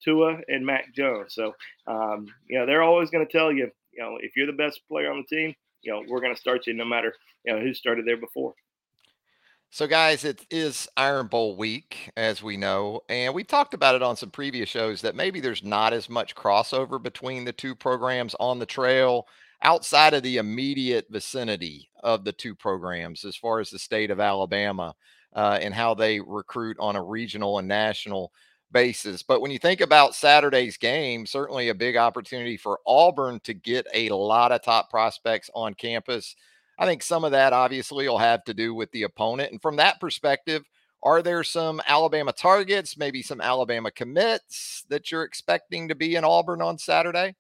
Tua 0.04 0.38
and 0.48 0.66
Mac 0.66 0.94
Jones. 0.96 1.34
So, 1.36 1.54
um, 1.88 2.28
you 2.48 2.60
know, 2.60 2.66
they're 2.66 2.84
always 2.84 3.10
going 3.10 3.26
to 3.26 3.32
tell 3.32 3.52
you, 3.52 3.70
you 3.92 4.04
know, 4.04 4.18
if 4.22 4.36
you're 4.36 4.48
the 4.48 4.54
best 4.54 4.82
player 4.90 5.12
on 5.12 5.24
the 5.30 5.36
team, 5.36 5.56
you 5.82 5.92
know, 5.92 6.04
we're 6.08 6.22
going 6.22 6.34
to 6.34 6.40
start 6.40 6.68
you 6.68 6.74
no 6.74 6.86
matter 6.86 7.14
you 7.46 7.54
know 7.54 7.62
who 7.62 7.74
started 7.74 8.06
there 8.06 8.18
before. 8.18 8.54
So, 9.70 9.88
guys, 9.88 10.24
it 10.24 10.46
is 10.50 10.88
Iron 10.96 11.28
Bowl 11.28 11.58
week, 11.58 12.10
as 12.16 12.42
we 12.42 12.56
know, 12.56 13.02
and 13.10 13.34
we 13.34 13.44
talked 13.44 13.74
about 13.74 13.96
it 13.96 14.02
on 14.02 14.16
some 14.16 14.30
previous 14.32 14.70
shows 14.70 15.02
that 15.02 15.16
maybe 15.16 15.42
there's 15.42 15.64
not 15.64 15.92
as 15.92 16.10
much 16.10 16.34
crossover 16.34 17.02
between 17.02 17.44
the 17.44 17.52
two 17.52 17.76
programs 17.76 18.36
on 18.40 18.58
the 18.58 18.66
trail 18.66 19.28
outside 19.62 20.14
of 20.14 20.24
the 20.24 20.38
immediate 20.38 21.08
vicinity 21.10 21.90
of 22.04 22.24
the 22.24 22.32
two 22.32 22.56
programs 22.56 23.26
as 23.26 23.36
far 23.36 23.60
as 23.60 23.70
the 23.70 23.80
state 23.80 24.12
of 24.12 24.22
Alabama 24.22 24.96
uh, 25.36 25.60
and 25.62 25.74
how 25.74 25.94
they 25.94 26.22
recruit 26.22 26.78
on 26.80 26.96
a 26.96 27.04
regional 27.04 27.60
and 27.60 27.68
national 27.68 28.32
basis. 28.72 29.24
But 29.24 29.42
when 29.42 29.52
you 29.52 29.60
think 29.60 29.82
about 29.82 30.16
Saturday's 30.16 30.78
game, 30.78 31.26
certainly 31.26 31.68
a 31.68 31.76
big 31.76 31.98
opportunity 31.98 32.56
for 32.56 32.80
Auburn 32.88 33.42
to 33.42 33.54
get 33.54 33.88
a 33.94 34.10
lot 34.10 34.54
of 34.54 34.62
top 34.62 34.90
prospects 34.90 35.50
on 35.54 35.74
campus 35.74 36.36
I 36.78 36.86
think 36.86 37.04
some 37.04 37.24
of 37.24 37.32
that 37.32 37.54
obviously 37.54 38.08
will 38.08 38.18
have 38.18 38.44
to 38.46 38.54
do 38.54 38.74
with 38.74 38.92
the 38.92 39.04
opponent. 39.04 39.52
And 39.52 39.62
from 39.62 39.78
that 39.78 40.00
perspective, 40.00 40.64
are 41.04 41.22
there 41.22 41.44
some 41.44 41.82
Alabama 41.88 42.34
targets, 42.34 42.98
maybe 42.98 43.22
some 43.22 43.40
Alabama 43.40 43.92
commits 43.92 44.84
that 44.90 45.12
you're 45.12 45.24
expecting 45.24 45.88
to 45.88 45.96
be 45.96 46.16
in 46.16 46.24
Auburn 46.24 46.62
on 46.62 46.78
Saturday? 46.78 47.36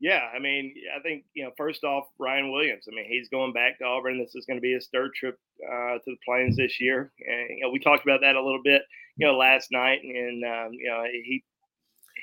Yeah, 0.00 0.28
I 0.34 0.38
mean, 0.38 0.74
I 0.96 1.00
think 1.00 1.24
you 1.34 1.44
know. 1.44 1.50
First 1.58 1.84
off, 1.84 2.04
Ryan 2.18 2.50
Williams. 2.50 2.84
I 2.90 2.94
mean, 2.94 3.04
he's 3.06 3.28
going 3.28 3.52
back 3.52 3.78
to 3.78 3.84
Auburn. 3.84 4.18
This 4.18 4.34
is 4.34 4.46
going 4.46 4.56
to 4.56 4.62
be 4.62 4.72
his 4.72 4.88
third 4.90 5.12
trip 5.14 5.38
uh, 5.62 5.98
to 5.98 6.00
the 6.06 6.16
Plains 6.24 6.56
this 6.56 6.80
year, 6.80 7.12
and 7.18 7.58
you 7.58 7.60
know, 7.62 7.70
we 7.70 7.78
talked 7.78 8.02
about 8.02 8.22
that 8.22 8.34
a 8.34 8.42
little 8.42 8.62
bit, 8.64 8.80
you 9.16 9.26
know, 9.26 9.36
last 9.36 9.68
night. 9.70 10.00
And 10.02 10.42
um, 10.42 10.72
you 10.72 10.88
know, 10.88 11.04
he 11.04 11.44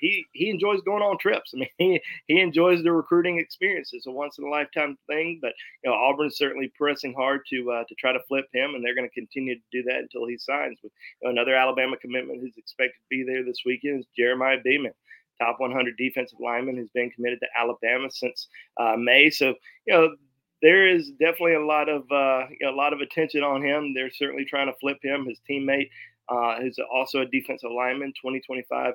he 0.01 0.25
he 0.34 0.50
enjoys 0.50 0.82
going 0.82 1.04
on 1.04 1.18
trips. 1.18 1.54
I 1.56 1.60
mean, 1.60 1.70
he, 1.77 2.01
he 2.27 2.39
enjoys 2.39 2.84
the 2.84 2.92
recruiting 2.92 3.39
experience. 3.39 3.92
It's 3.94 4.08
a 4.08 4.12
once 4.12 4.38
in 4.38 4.46
a 4.46 4.50
lifetime 4.50 4.98
thing. 5.08 5.39
But 5.42 5.54
you 5.84 5.89
know, 5.89 5.96
Auburn's 5.96 6.38
certainly 6.38 6.72
pressing 6.77 7.13
hard 7.13 7.42
to 7.50 7.72
uh, 7.72 7.84
to 7.88 7.96
try 7.96 8.13
to 8.13 8.20
flip 8.27 8.46
him, 8.54 8.75
and 8.75 8.84
they're 8.84 8.96
going 8.96 9.08
to 9.08 9.13
continue 9.13 9.56
to 9.56 9.62
do 9.72 9.84
that 9.84 10.00
until 10.00 10.27
he 10.27 10.38
signs. 10.38 10.80
With 10.84 10.92
you 11.22 11.27
know, 11.27 11.32
another 11.32 11.56
Alabama 11.56 11.98
commitment 11.98 12.42
who's 12.42 12.58
expected 12.58 12.98
to 13.00 13.10
be 13.10 13.24
there 13.24 13.44
this 13.44 13.62
weekend 13.66 14.00
is 14.00 14.06
Jeremiah 14.18 14.58
Beaman. 14.63 14.94
Top 15.39 15.60
100 15.60 15.96
defensive 15.98 16.39
lineman 16.39 16.77
who's 16.77 16.89
been 16.89 17.12
committed 17.12 17.39
to 17.42 17.48
Alabama 17.56 18.10
since 18.10 18.48
uh, 18.77 18.96
May. 18.98 19.30
So 19.30 19.54
you 19.86 19.94
know 19.94 20.16
there 20.62 20.88
is 20.88 21.12
definitely 21.12 21.54
a 21.54 21.66
lot 21.66 21.89
of 21.89 22.01
uh, 22.12 22.48
you 22.50 22.66
know, 22.66 22.72
a 22.72 22.75
lot 22.75 22.94
of 22.94 23.01
attention 23.01 23.44
on 23.44 23.63
him. 23.63 23.94
They're 23.94 24.12
certainly 24.12 24.46
trying 24.46 24.68
to 24.68 24.80
flip 24.80 24.98
him. 25.04 25.25
His 25.27 25.39
teammate, 25.50 25.89
uh, 26.30 26.60
who's 26.60 26.80
also 26.92 27.22
a 27.22 27.25
defensive 27.25 27.72
lineman, 27.72 28.10
2025 28.22 28.88
uh, 28.88 28.94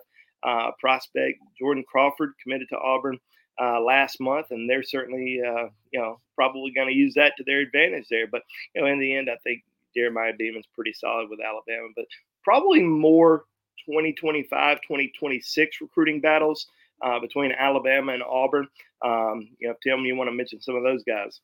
prospect 0.79 1.39
Jordan 1.59 1.85
Crawford 1.87 2.33
committed 2.43 2.69
to 2.71 2.79
Auburn 2.79 3.19
uh, 3.61 3.81
last 3.81 4.21
month, 4.21 4.47
and 4.51 4.69
they're 4.69 4.83
certainly 4.83 5.41
uh, 5.47 5.69
you 5.93 6.01
know 6.01 6.21
probably 6.35 6.73
going 6.73 6.89
to 6.89 6.95
use 6.95 7.15
that 7.15 7.37
to 7.37 7.45
their 7.45 7.61
advantage 7.61 8.07
there. 8.11 8.27
But 8.27 8.43
you 8.75 8.83
know, 8.83 8.89
in 8.89 8.99
the 8.99 9.15
end, 9.15 9.29
I 9.31 9.37
think 9.45 9.63
Jeremiah 9.95 10.33
Beaman's 10.37 10.67
pretty 10.75 10.93
solid 10.93 11.29
with 11.31 11.41
Alabama, 11.41 11.89
but 11.95 12.07
probably 12.43 12.83
more 12.83 13.45
2025, 13.87 14.79
2026 14.83 15.81
recruiting 15.81 16.21
battles 16.21 16.67
uh, 17.03 17.21
between 17.21 17.53
Alabama 17.53 18.13
and 18.13 18.23
Auburn. 18.23 18.69
Um, 19.05 19.49
you 19.59 19.69
know, 19.69 19.75
Tim, 19.83 20.01
you 20.05 20.17
want 20.17 20.29
to 20.29 20.35
mention 20.35 20.61
some 20.61 20.77
of 20.77 20.83
those 20.83 21.03
guys? 21.05 21.41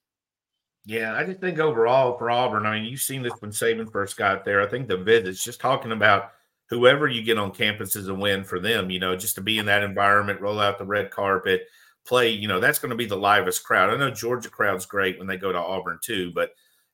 Yeah, 0.84 1.14
I 1.14 1.24
just 1.24 1.40
think 1.40 1.58
overall 1.58 2.16
for 2.16 2.30
Auburn, 2.30 2.64
I 2.64 2.76
mean, 2.76 2.84
you've 2.84 3.00
seen 3.00 3.22
this 3.22 3.34
when 3.40 3.50
Saban 3.50 3.90
first 3.92 4.16
got 4.16 4.44
there. 4.44 4.62
I 4.62 4.66
think 4.66 4.88
the 4.88 4.96
visits, 4.96 5.44
just 5.44 5.60
talking 5.60 5.92
about 5.92 6.32
whoever 6.70 7.06
you 7.06 7.22
get 7.22 7.38
on 7.38 7.50
campus 7.50 7.96
is 7.96 8.08
a 8.08 8.14
win 8.14 8.44
for 8.44 8.60
them. 8.60 8.90
You 8.90 9.00
know, 9.00 9.16
just 9.16 9.34
to 9.36 9.40
be 9.40 9.58
in 9.58 9.66
that 9.66 9.82
environment, 9.82 10.40
roll 10.40 10.60
out 10.60 10.78
the 10.78 10.84
red 10.84 11.10
carpet, 11.10 11.66
play. 12.06 12.30
You 12.30 12.48
know, 12.48 12.60
that's 12.60 12.78
going 12.78 12.90
to 12.90 12.96
be 12.96 13.06
the 13.06 13.16
livest 13.16 13.64
crowd. 13.64 13.90
I 13.90 13.96
know 13.96 14.10
Georgia 14.10 14.50
crowd's 14.50 14.86
great 14.86 15.18
when 15.18 15.26
they 15.26 15.36
go 15.36 15.52
to 15.52 15.58
Auburn 15.58 15.98
too, 16.02 16.32
but 16.34 16.50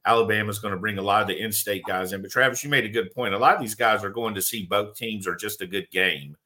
Alabama's 0.07 0.59
going 0.59 0.75
to 0.75 0.81
bring 0.81 0.99
a 0.99 1.02
lot 1.02 1.23
of 1.23 1.28
the 1.28 1.40
in-state 1.40 1.83
guys 1.87 2.12
in. 2.12 2.21
But 2.21 2.31
Travis, 2.31 2.62
you 2.62 2.71
made 2.71 2.85
a 2.85 2.90
good 2.90 3.12
point. 3.14 3.35
A 3.35 3.38
lot 3.38 3.54
of 3.54 3.61
these 3.61 3.75
guys 3.75 4.04
are 4.04 4.11
going 4.11 4.35
to 4.35 4.43
see 4.43 4.66
both 4.66 4.97
teams 4.97 5.26
are 5.26 5.37
just 5.37 5.62
a 5.62 5.66
good 5.66 5.90
game. 5.90 6.37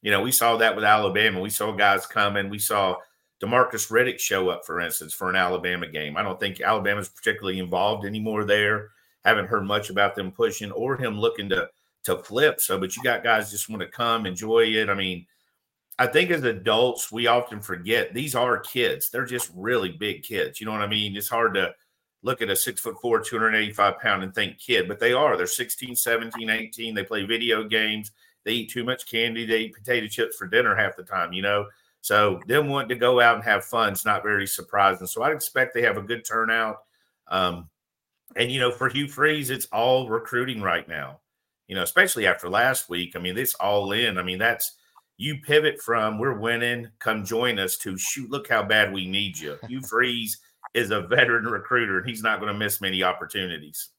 You 0.00 0.10
know, 0.10 0.22
we 0.22 0.32
saw 0.32 0.56
that 0.56 0.74
with 0.74 0.84
Alabama. 0.84 1.40
We 1.40 1.50
saw 1.50 1.72
guys 1.72 2.06
coming. 2.06 2.48
We 2.48 2.58
saw 2.58 2.96
Demarcus 3.40 3.90
Riddick 3.90 4.18
show 4.18 4.48
up, 4.48 4.64
for 4.64 4.80
instance, 4.80 5.12
for 5.12 5.28
an 5.28 5.36
Alabama 5.36 5.86
game. 5.86 6.16
I 6.16 6.22
don't 6.22 6.40
think 6.40 6.60
Alabama's 6.60 7.08
particularly 7.08 7.58
involved 7.58 8.06
anymore 8.06 8.44
there. 8.44 8.90
Haven't 9.24 9.46
heard 9.46 9.64
much 9.64 9.90
about 9.90 10.14
them 10.14 10.32
pushing 10.32 10.72
or 10.72 10.96
him 10.96 11.18
looking 11.18 11.48
to 11.50 11.68
to 12.04 12.18
flip. 12.18 12.60
So, 12.60 12.78
but 12.78 12.96
you 12.96 13.02
got 13.02 13.22
guys 13.22 13.50
just 13.50 13.68
want 13.68 13.82
to 13.82 13.88
come 13.88 14.26
enjoy 14.26 14.64
it. 14.64 14.88
I 14.88 14.94
mean, 14.94 15.26
I 15.98 16.06
think 16.06 16.30
as 16.30 16.42
adults, 16.44 17.12
we 17.12 17.26
often 17.26 17.60
forget 17.60 18.14
these 18.14 18.34
are 18.34 18.58
kids. 18.58 19.10
They're 19.10 19.24
just 19.24 19.50
really 19.54 19.90
big 19.90 20.22
kids. 20.22 20.60
You 20.60 20.66
know 20.66 20.72
what 20.72 20.82
I 20.82 20.86
mean? 20.86 21.16
It's 21.16 21.28
hard 21.28 21.54
to 21.54 21.74
look 22.22 22.40
at 22.40 22.50
a 22.50 22.56
six 22.56 22.80
foot 22.80 22.96
four, 23.00 23.20
285 23.20 23.98
pound 23.98 24.22
and 24.22 24.34
think 24.34 24.58
kid, 24.58 24.88
but 24.88 24.98
they 24.98 25.12
are. 25.12 25.36
They're 25.36 25.46
16, 25.46 25.96
17, 25.96 26.50
18. 26.50 26.94
They 26.94 27.04
play 27.04 27.24
video 27.24 27.64
games. 27.64 28.12
They 28.44 28.52
eat 28.52 28.70
too 28.70 28.84
much 28.84 29.08
candy. 29.08 29.44
They 29.44 29.60
eat 29.60 29.74
potato 29.74 30.06
chips 30.06 30.36
for 30.36 30.46
dinner 30.46 30.74
half 30.74 30.96
the 30.96 31.04
time, 31.04 31.32
you 31.32 31.42
know? 31.42 31.66
So 32.00 32.40
them 32.48 32.68
wanting 32.68 32.88
to 32.88 32.96
go 32.96 33.20
out 33.20 33.36
and 33.36 33.44
have 33.44 33.64
fun 33.64 33.92
is 33.92 34.04
not 34.04 34.24
very 34.24 34.46
surprising. 34.46 35.06
So 35.06 35.22
I'd 35.22 35.32
expect 35.32 35.72
they 35.72 35.82
have 35.82 35.98
a 35.98 36.02
good 36.02 36.24
turnout. 36.24 36.78
Um, 37.28 37.68
and, 38.34 38.50
you 38.50 38.58
know, 38.58 38.72
for 38.72 38.88
Hugh 38.88 39.06
Freeze, 39.06 39.50
it's 39.50 39.66
all 39.66 40.08
recruiting 40.08 40.60
right 40.60 40.88
now 40.88 41.20
you 41.68 41.74
know, 41.74 41.82
especially 41.82 42.26
after 42.26 42.48
last 42.48 42.88
week. 42.88 43.14
I 43.14 43.18
mean, 43.18 43.34
this 43.34 43.54
all 43.54 43.92
in. 43.92 44.18
I 44.18 44.22
mean, 44.22 44.38
that's 44.38 44.76
you 45.16 45.38
pivot 45.38 45.80
from 45.80 46.18
we're 46.18 46.38
winning, 46.38 46.88
come 46.98 47.24
join 47.24 47.58
us 47.58 47.76
to 47.78 47.96
shoot, 47.96 48.30
look 48.30 48.48
how 48.48 48.62
bad 48.62 48.92
we 48.92 49.06
need 49.06 49.38
you. 49.38 49.56
Hugh 49.68 49.82
Freeze 49.82 50.38
is 50.74 50.90
a 50.90 51.02
veteran 51.02 51.44
recruiter 51.44 51.98
and 51.98 52.08
he's 52.08 52.22
not 52.22 52.40
going 52.40 52.52
to 52.52 52.58
miss 52.58 52.80
many 52.80 53.02
opportunities. 53.02 53.90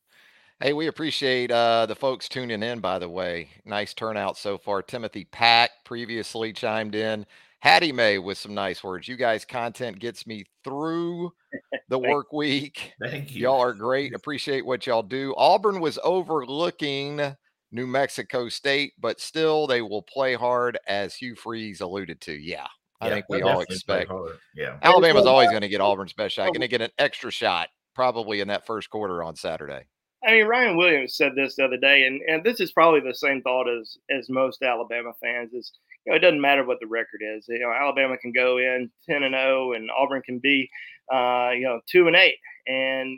Hey, 0.60 0.74
we 0.74 0.88
appreciate 0.88 1.52
uh, 1.52 1.86
the 1.86 1.96
folks 1.96 2.30
tuning 2.30 2.64
in, 2.64 2.80
by 2.80 3.00
the 3.00 3.10
way. 3.10 3.50
Nice 3.66 3.94
turnout 3.94 4.38
so 4.38 4.58
far. 4.58 4.82
Timothy 4.82 5.26
Pack 5.26 5.72
previously 5.84 6.54
chimed 6.54 6.96
in. 6.96 7.26
Hattie 7.60 7.92
May 7.92 8.18
with 8.18 8.38
some 8.38 8.54
nice 8.54 8.84
words. 8.84 9.08
You 9.08 9.16
guys' 9.16 9.46
content 9.46 10.00
gets 10.00 10.28
me 10.28 10.46
through 10.64 11.32
the 11.90 12.00
work 12.00 12.34
week. 12.34 12.94
Thank 13.02 13.34
you. 13.34 13.44
Y'all 13.44 13.62
are 13.62 13.74
great. 13.74 14.14
Appreciate 14.14 14.66
what 14.66 14.86
y'all 14.86 15.04
do. 15.04 15.34
Auburn 15.38 15.80
was 15.80 15.98
overlooking 16.04 17.36
New 17.74 17.88
Mexico 17.88 18.48
State, 18.50 18.94
but 19.00 19.20
still 19.20 19.68
they 19.68 19.82
will 19.82 20.04
play 20.04 20.36
hard, 20.36 20.78
as 20.88 21.16
Hugh 21.16 21.36
Freeze 21.36 21.82
alluded 21.82 22.22
to. 22.22 22.32
Yeah, 22.32 22.68
I 23.02 23.08
yeah, 23.08 23.14
think 23.16 23.26
we 23.28 23.42
all 23.42 23.62
expect. 23.62 24.12
Yeah, 24.56 24.78
Alabama's 24.82 25.26
always 25.26 25.50
going 25.50 25.64
to 25.64 25.68
get 25.68 25.82
Auburn's 25.82 26.14
best 26.14 26.36
shot. 26.36 26.48
Going 26.48 26.62
to 26.62 26.68
get 26.68 26.82
an 26.82 26.92
extra 27.00 27.32
shot 27.32 27.70
probably 27.96 28.40
in 28.40 28.48
that 28.48 28.66
first 28.66 28.90
quarter 28.90 29.24
on 29.24 29.36
Saturday. 29.36 29.86
I 30.26 30.32
mean, 30.32 30.46
Ryan 30.46 30.78
Williams 30.78 31.16
said 31.18 31.34
this 31.36 31.56
the 31.56 31.66
other 31.66 31.78
day, 31.78 32.06
and, 32.06 32.22
and 32.22 32.44
this 32.44 32.62
is 32.62 32.72
probably 32.72 33.02
the 33.02 33.16
same 33.16 33.42
thought 33.42 33.68
as 33.68 33.98
as 34.10 34.30
most 34.30 34.62
Alabama 34.62 35.12
fans 35.22 35.52
is. 35.54 35.74
You 36.06 36.12
know, 36.12 36.18
it 36.18 36.20
doesn't 36.20 36.42
matter 36.42 36.66
what 36.66 36.80
the 36.82 36.88
record 36.88 37.22
is. 37.24 37.46
You 37.48 37.60
know, 37.60 37.72
Alabama 37.72 38.18
can 38.18 38.32
go 38.34 38.58
in 38.58 38.92
ten 39.10 39.24
and 39.24 39.34
zero, 39.34 39.70
oh, 39.70 39.74
and 39.74 39.90
Auburn 39.98 40.22
can 40.22 40.40
be, 40.40 40.70
uh, 41.12 41.52
you 41.56 41.64
know, 41.64 41.80
two 41.90 42.08
and 42.08 42.16
eight, 42.16 42.36
and 42.68 43.10
know, 43.10 43.18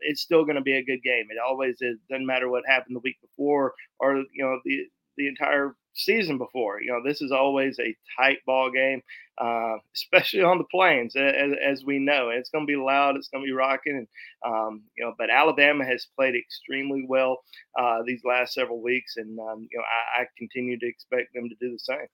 it's 0.00 0.22
still 0.22 0.44
going 0.44 0.56
to 0.56 0.62
be 0.62 0.76
a 0.76 0.84
good 0.84 1.02
game. 1.02 1.26
It 1.30 1.38
always 1.44 1.76
is. 1.80 1.98
Doesn't 2.10 2.26
matter 2.26 2.48
what 2.48 2.64
happened 2.66 2.96
the 2.96 3.00
week 3.00 3.18
before 3.20 3.74
or 3.98 4.16
you 4.16 4.44
know 4.44 4.60
the 4.64 4.86
the 5.16 5.28
entire 5.28 5.74
season 5.96 6.38
before. 6.38 6.80
You 6.80 6.92
know, 6.92 7.02
this 7.04 7.20
is 7.20 7.32
always 7.32 7.78
a 7.78 7.96
tight 8.18 8.38
ball 8.46 8.70
game, 8.70 9.02
uh, 9.38 9.76
especially 9.94 10.42
on 10.42 10.58
the 10.58 10.64
plains, 10.64 11.16
as, 11.16 11.52
as, 11.62 11.84
we 11.84 11.98
know. 11.98 12.28
It's 12.28 12.50
going 12.50 12.66
to 12.66 12.70
be 12.70 12.76
loud. 12.76 13.16
It's 13.16 13.28
going 13.28 13.42
to 13.42 13.48
be 13.48 13.52
rocking. 13.52 13.96
And, 13.96 14.08
um, 14.44 14.82
you 14.96 15.04
know, 15.04 15.14
but 15.18 15.30
Alabama 15.30 15.84
has 15.84 16.06
played 16.16 16.34
extremely 16.36 17.04
well 17.08 17.38
uh, 17.78 18.02
these 18.06 18.22
last 18.24 18.54
several 18.54 18.82
weeks, 18.82 19.16
and 19.16 19.38
um, 19.40 19.66
you 19.70 19.78
know, 19.78 19.84
I, 19.84 20.22
I, 20.22 20.26
continue 20.38 20.78
to 20.78 20.86
expect 20.86 21.34
them 21.34 21.48
to 21.48 21.54
do 21.60 21.72
the 21.72 21.78
same. 21.78 22.06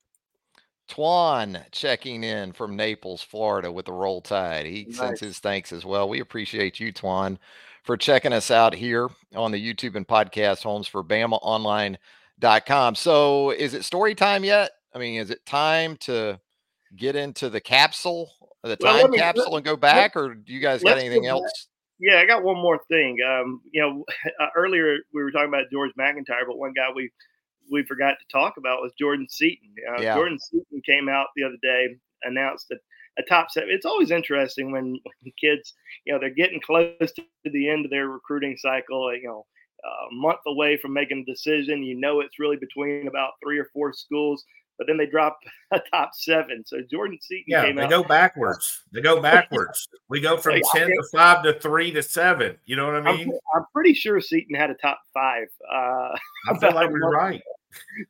Twan 0.88 1.64
checking 1.70 2.24
in 2.24 2.52
from 2.52 2.76
Naples, 2.76 3.22
Florida 3.22 3.70
with 3.72 3.86
the 3.86 3.92
roll 3.92 4.20
tide. 4.20 4.66
He 4.66 4.84
nice. 4.84 4.96
sends 4.96 5.20
his 5.20 5.38
thanks 5.38 5.72
as 5.72 5.84
well. 5.84 6.08
We 6.08 6.20
appreciate 6.20 6.80
you, 6.80 6.92
Twan, 6.92 7.38
for 7.82 7.96
checking 7.96 8.32
us 8.32 8.50
out 8.50 8.74
here 8.74 9.08
on 9.34 9.52
the 9.52 9.74
YouTube 9.74 9.96
and 9.96 10.06
podcast 10.06 10.62
homes 10.62 10.86
for 10.86 11.02
BamaOnline.com. 11.02 12.94
So 12.94 13.50
is 13.50 13.74
it 13.74 13.84
story 13.84 14.14
time 14.14 14.44
yet? 14.44 14.72
I 14.94 14.98
mean, 14.98 15.20
is 15.20 15.30
it 15.30 15.46
time 15.46 15.96
to 15.98 16.38
get 16.96 17.16
into 17.16 17.48
the 17.48 17.60
capsule, 17.60 18.30
the 18.62 18.76
time 18.76 18.96
well, 18.96 19.08
me, 19.08 19.18
capsule, 19.18 19.56
and 19.56 19.64
go 19.64 19.76
back, 19.76 20.16
or 20.16 20.34
do 20.34 20.52
you 20.52 20.60
guys 20.60 20.82
got 20.82 20.98
anything 20.98 21.26
else? 21.26 21.68
Yeah, 21.98 22.18
I 22.18 22.26
got 22.26 22.42
one 22.42 22.56
more 22.56 22.80
thing. 22.88 23.16
Um, 23.26 23.60
you 23.72 23.80
know, 23.80 24.04
uh, 24.40 24.48
earlier 24.56 24.98
we 25.14 25.22
were 25.22 25.30
talking 25.30 25.48
about 25.48 25.64
George 25.72 25.92
MacIntyre, 25.96 26.44
but 26.46 26.58
one 26.58 26.72
guy 26.74 26.88
we 26.94 27.10
we 27.71 27.85
forgot 27.85 28.16
to 28.21 28.33
talk 28.33 28.57
about 28.57 28.83
was 28.83 28.92
Jordan 28.99 29.26
Seaton. 29.28 29.75
Uh, 29.88 30.00
yeah. 30.00 30.14
Jordan 30.14 30.38
Seaton 30.38 30.83
came 30.85 31.09
out 31.09 31.28
the 31.37 31.45
other 31.45 31.57
day, 31.62 31.97
announced 32.25 32.71
a, 32.71 32.76
a 33.19 33.23
top 33.25 33.50
seven. 33.50 33.71
It's 33.71 33.87
always 33.87 34.11
interesting 34.11 34.73
when, 34.73 34.99
when 35.23 35.33
kids, 35.40 35.75
you 36.04 36.12
know, 36.12 36.19
they're 36.19 36.31
getting 36.31 36.61
close 36.61 37.12
to 37.12 37.23
the 37.45 37.69
end 37.69 37.85
of 37.85 37.90
their 37.90 38.09
recruiting 38.09 38.57
cycle. 38.57 39.14
You 39.14 39.28
know, 39.28 39.47
a 39.85 40.14
month 40.14 40.40
away 40.47 40.76
from 40.76 40.92
making 40.92 41.25
a 41.26 41.31
decision. 41.31 41.83
You 41.83 41.99
know, 41.99 42.21
it's 42.21 42.38
really 42.38 42.57
between 42.57 43.09
about 43.09 43.33
three 43.42 43.59
or 43.59 43.69
four 43.73 43.92
schools 43.92 44.45
but 44.82 44.88
then 44.88 44.96
they 44.96 45.06
drop 45.06 45.38
a 45.72 45.80
top 45.92 46.10
seven. 46.14 46.64
So 46.66 46.78
Jordan 46.90 47.18
Seaton 47.20 47.44
yeah, 47.46 47.72
they 47.72 47.82
out. 47.82 47.90
go 47.90 48.02
backwards. 48.02 48.82
They 48.92 49.00
go 49.00 49.20
backwards. 49.22 49.86
we 50.08 50.20
go 50.20 50.36
from 50.36 50.54
like, 50.54 50.64
ten 50.74 50.88
to 50.88 51.04
five 51.12 51.44
to 51.44 51.54
three 51.60 51.92
to 51.92 52.02
seven. 52.02 52.56
You 52.66 52.76
know 52.76 52.86
what 52.86 53.06
I 53.06 53.16
mean? 53.16 53.28
I'm, 53.28 53.60
I'm 53.60 53.66
pretty 53.72 53.94
sure 53.94 54.20
Seaton 54.20 54.56
had 54.56 54.70
a 54.70 54.74
top 54.74 55.00
five. 55.14 55.46
Uh, 55.72 56.16
I 56.48 56.58
feel 56.58 56.74
like 56.74 56.90
we're 56.90 57.10
right. 57.10 57.42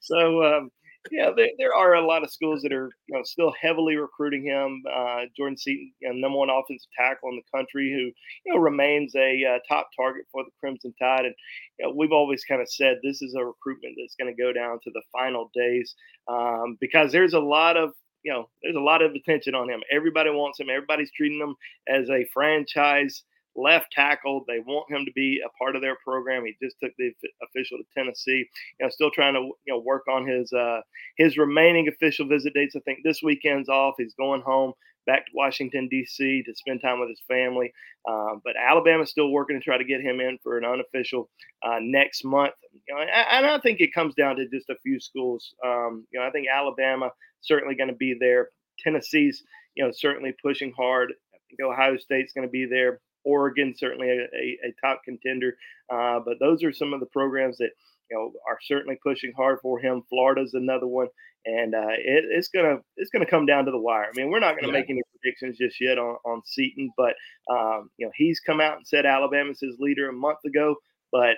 So 0.00 0.44
um, 0.44 0.70
yeah, 1.10 1.30
there, 1.34 1.48
there 1.58 1.74
are 1.74 1.94
a 1.94 2.06
lot 2.06 2.22
of 2.22 2.30
schools 2.30 2.62
that 2.62 2.72
are 2.72 2.90
you 3.06 3.16
know 3.16 3.22
still 3.24 3.52
heavily 3.60 3.96
recruiting 3.96 4.44
him. 4.44 4.82
Uh, 4.92 5.22
Jordan 5.36 5.56
Seaton, 5.56 5.92
you 6.00 6.08
know, 6.08 6.14
number 6.14 6.38
one 6.38 6.50
offensive 6.50 6.88
tackle 6.96 7.30
in 7.30 7.36
the 7.36 7.58
country, 7.58 7.90
who 7.92 8.12
you 8.46 8.54
know 8.54 8.60
remains 8.60 9.14
a 9.16 9.44
uh, 9.44 9.58
top 9.68 9.88
target 9.96 10.24
for 10.30 10.44
the 10.44 10.50
Crimson 10.60 10.94
Tide. 11.00 11.26
And 11.26 11.34
you 11.78 11.86
know, 11.86 11.94
we've 11.96 12.12
always 12.12 12.44
kind 12.44 12.62
of 12.62 12.70
said 12.70 12.98
this 13.02 13.22
is 13.22 13.34
a 13.34 13.44
recruitment 13.44 13.96
that's 13.98 14.14
going 14.14 14.34
to 14.34 14.42
go 14.42 14.52
down 14.52 14.78
to 14.84 14.90
the 14.92 15.02
final 15.12 15.50
days 15.54 15.94
um, 16.28 16.76
because 16.80 17.10
there's 17.10 17.34
a 17.34 17.40
lot 17.40 17.76
of 17.76 17.90
you 18.22 18.32
know 18.32 18.48
there's 18.62 18.76
a 18.76 18.80
lot 18.80 19.02
of 19.02 19.12
attention 19.12 19.54
on 19.54 19.68
him. 19.68 19.80
Everybody 19.90 20.30
wants 20.30 20.60
him. 20.60 20.70
Everybody's 20.70 21.10
treating 21.16 21.40
him 21.40 21.56
as 21.88 22.08
a 22.10 22.26
franchise 22.32 23.24
left 23.56 23.92
tackle. 23.92 24.44
They 24.46 24.60
want 24.60 24.90
him 24.90 25.04
to 25.04 25.12
be 25.12 25.40
a 25.44 25.50
part 25.58 25.76
of 25.76 25.82
their 25.82 25.96
program. 26.04 26.44
He 26.44 26.56
just 26.62 26.76
took 26.82 26.92
the 26.98 27.12
official 27.42 27.78
to 27.78 27.84
Tennessee. 27.94 28.48
You 28.80 28.86
know, 28.86 28.90
still 28.90 29.10
trying 29.10 29.34
to 29.34 29.40
you 29.40 29.72
know 29.72 29.78
work 29.78 30.04
on 30.08 30.26
his 30.26 30.52
uh, 30.52 30.80
his 31.16 31.36
remaining 31.36 31.88
official 31.88 32.26
visit 32.26 32.54
dates. 32.54 32.76
I 32.76 32.80
think 32.80 33.00
this 33.02 33.22
weekend's 33.22 33.68
off. 33.68 33.94
He's 33.98 34.14
going 34.14 34.42
home 34.42 34.72
back 35.06 35.26
to 35.26 35.32
Washington 35.34 35.88
D.C. 35.88 36.42
to 36.44 36.54
spend 36.54 36.80
time 36.80 37.00
with 37.00 37.08
his 37.08 37.20
family. 37.26 37.72
Uh, 38.08 38.36
but 38.44 38.54
Alabama's 38.56 39.10
still 39.10 39.30
working 39.30 39.58
to 39.58 39.64
try 39.64 39.78
to 39.78 39.84
get 39.84 40.00
him 40.00 40.20
in 40.20 40.38
for 40.42 40.58
an 40.58 40.64
unofficial 40.64 41.28
uh, 41.62 41.78
next 41.80 42.24
month. 42.24 42.54
You 42.88 42.94
know, 42.94 43.00
and 43.02 43.46
I 43.46 43.58
think 43.60 43.80
it 43.80 43.94
comes 43.94 44.14
down 44.14 44.36
to 44.36 44.48
just 44.48 44.70
a 44.70 44.76
few 44.82 45.00
schools. 45.00 45.54
Um, 45.64 46.06
you 46.12 46.20
know, 46.20 46.26
I 46.26 46.30
think 46.30 46.46
Alabama 46.52 47.10
certainly 47.40 47.74
going 47.74 47.90
to 47.90 47.96
be 47.96 48.16
there. 48.18 48.50
Tennessee's 48.78 49.42
you 49.74 49.84
know 49.84 49.92
certainly 49.92 50.34
pushing 50.42 50.72
hard. 50.76 51.12
I 51.34 51.38
think 51.48 51.60
Ohio 51.60 51.96
State's 51.96 52.32
going 52.32 52.46
to 52.46 52.52
be 52.52 52.66
there. 52.66 53.00
Oregon 53.24 53.74
certainly 53.76 54.08
a, 54.10 54.22
a, 54.22 54.58
a 54.68 54.74
top 54.80 55.02
contender, 55.04 55.56
uh, 55.92 56.20
but 56.24 56.38
those 56.40 56.62
are 56.62 56.72
some 56.72 56.92
of 56.92 57.00
the 57.00 57.06
programs 57.06 57.58
that 57.58 57.70
you 58.10 58.16
know 58.16 58.32
are 58.48 58.58
certainly 58.62 58.98
pushing 59.02 59.32
hard 59.36 59.58
for 59.60 59.78
him. 59.78 60.02
Florida's 60.08 60.54
another 60.54 60.86
one, 60.86 61.08
and 61.44 61.74
uh, 61.74 61.88
it, 61.90 62.24
it's 62.30 62.48
gonna 62.48 62.78
it's 62.96 63.10
gonna 63.10 63.26
come 63.26 63.46
down 63.46 63.64
to 63.64 63.70
the 63.70 63.78
wire. 63.78 64.04
I 64.04 64.12
mean, 64.14 64.30
we're 64.30 64.40
not 64.40 64.56
gonna 64.56 64.72
yeah. 64.72 64.80
make 64.80 64.90
any 64.90 65.02
predictions 65.20 65.58
just 65.58 65.80
yet 65.80 65.98
on 65.98 66.16
on 66.24 66.42
Seaton, 66.44 66.90
but 66.96 67.14
um, 67.50 67.90
you 67.96 68.06
know 68.06 68.12
he's 68.14 68.40
come 68.40 68.60
out 68.60 68.76
and 68.76 68.86
said 68.86 69.06
Alabama's 69.06 69.60
his 69.60 69.76
leader 69.78 70.08
a 70.08 70.12
month 70.12 70.38
ago, 70.44 70.76
but 71.10 71.36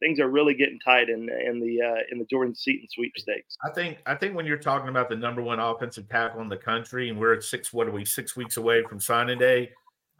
things 0.00 0.20
are 0.20 0.28
really 0.28 0.54
getting 0.54 0.78
tight 0.80 1.08
in 1.08 1.28
in 1.28 1.60
the 1.60 1.80
uh, 1.82 2.02
in 2.10 2.18
the 2.18 2.26
Jordan 2.30 2.54
Seaton 2.54 2.86
sweepstakes. 2.90 3.56
I 3.64 3.72
think 3.72 3.98
I 4.06 4.14
think 4.14 4.34
when 4.34 4.46
you're 4.46 4.58
talking 4.58 4.88
about 4.88 5.08
the 5.08 5.16
number 5.16 5.42
one 5.42 5.58
offensive 5.58 6.08
tackle 6.08 6.40
in 6.40 6.48
the 6.48 6.56
country, 6.56 7.08
and 7.08 7.18
we're 7.18 7.34
at 7.34 7.42
six 7.42 7.72
what 7.72 7.86
are 7.86 7.92
we 7.92 8.04
six 8.04 8.36
weeks 8.36 8.56
away 8.56 8.82
from 8.88 9.00
signing 9.00 9.38
day, 9.38 9.70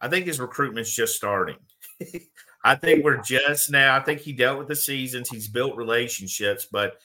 I 0.01 0.09
think 0.09 0.27
his 0.27 0.41
recruitment's 0.41 0.95
just 0.95 1.17
starting. 1.17 1.57
I 2.65 2.75
think 2.75 3.05
we're 3.05 3.23
just 3.23 3.71
now. 3.71 3.97
I 3.97 4.01
think 4.01 4.21
he 4.21 4.33
dealt 4.33 4.59
with 4.59 4.69
the 4.69 4.77
seasons. 4.77 5.29
He's 5.29 5.49
built 5.49 5.77
relationships, 5.77 6.67
but 6.71 6.99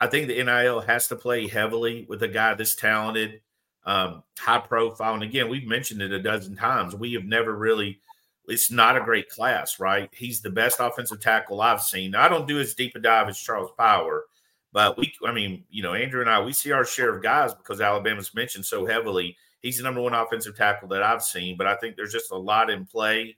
I 0.00 0.06
think 0.06 0.28
the 0.28 0.42
NIL 0.42 0.80
has 0.80 1.08
to 1.08 1.16
play 1.16 1.46
heavily 1.46 2.06
with 2.08 2.22
a 2.22 2.28
guy 2.28 2.54
this 2.54 2.74
talented, 2.74 3.40
um, 3.84 4.22
high 4.38 4.60
profile. 4.60 5.14
And 5.14 5.22
again, 5.22 5.48
we've 5.48 5.66
mentioned 5.66 6.00
it 6.00 6.12
a 6.12 6.22
dozen 6.22 6.56
times. 6.56 6.94
We 6.94 7.12
have 7.14 7.24
never 7.24 7.54
really. 7.54 8.00
It's 8.46 8.70
not 8.70 8.96
a 8.96 9.04
great 9.04 9.28
class, 9.28 9.78
right? 9.78 10.08
He's 10.12 10.40
the 10.40 10.50
best 10.50 10.78
offensive 10.80 11.20
tackle 11.20 11.60
I've 11.60 11.82
seen. 11.82 12.12
Now, 12.12 12.24
I 12.24 12.28
don't 12.28 12.48
do 12.48 12.58
as 12.58 12.74
deep 12.74 12.96
a 12.96 12.98
dive 12.98 13.28
as 13.28 13.38
Charles 13.38 13.70
Power, 13.78 14.24
but 14.72 14.96
we. 14.96 15.12
I 15.26 15.32
mean, 15.32 15.64
you 15.70 15.82
know, 15.82 15.94
Andrew 15.94 16.20
and 16.20 16.30
I, 16.30 16.40
we 16.40 16.52
see 16.52 16.72
our 16.72 16.84
share 16.84 17.14
of 17.14 17.22
guys 17.22 17.52
because 17.52 17.80
Alabama's 17.80 18.34
mentioned 18.34 18.64
so 18.64 18.86
heavily 18.86 19.36
he's 19.60 19.78
the 19.78 19.82
number 19.82 20.00
one 20.00 20.14
offensive 20.14 20.56
tackle 20.56 20.88
that 20.88 21.02
I've 21.02 21.22
seen. 21.22 21.56
But 21.56 21.66
I 21.66 21.76
think 21.76 21.96
there's 21.96 22.12
just 22.12 22.32
a 22.32 22.36
lot 22.36 22.70
in 22.70 22.86
play 22.86 23.36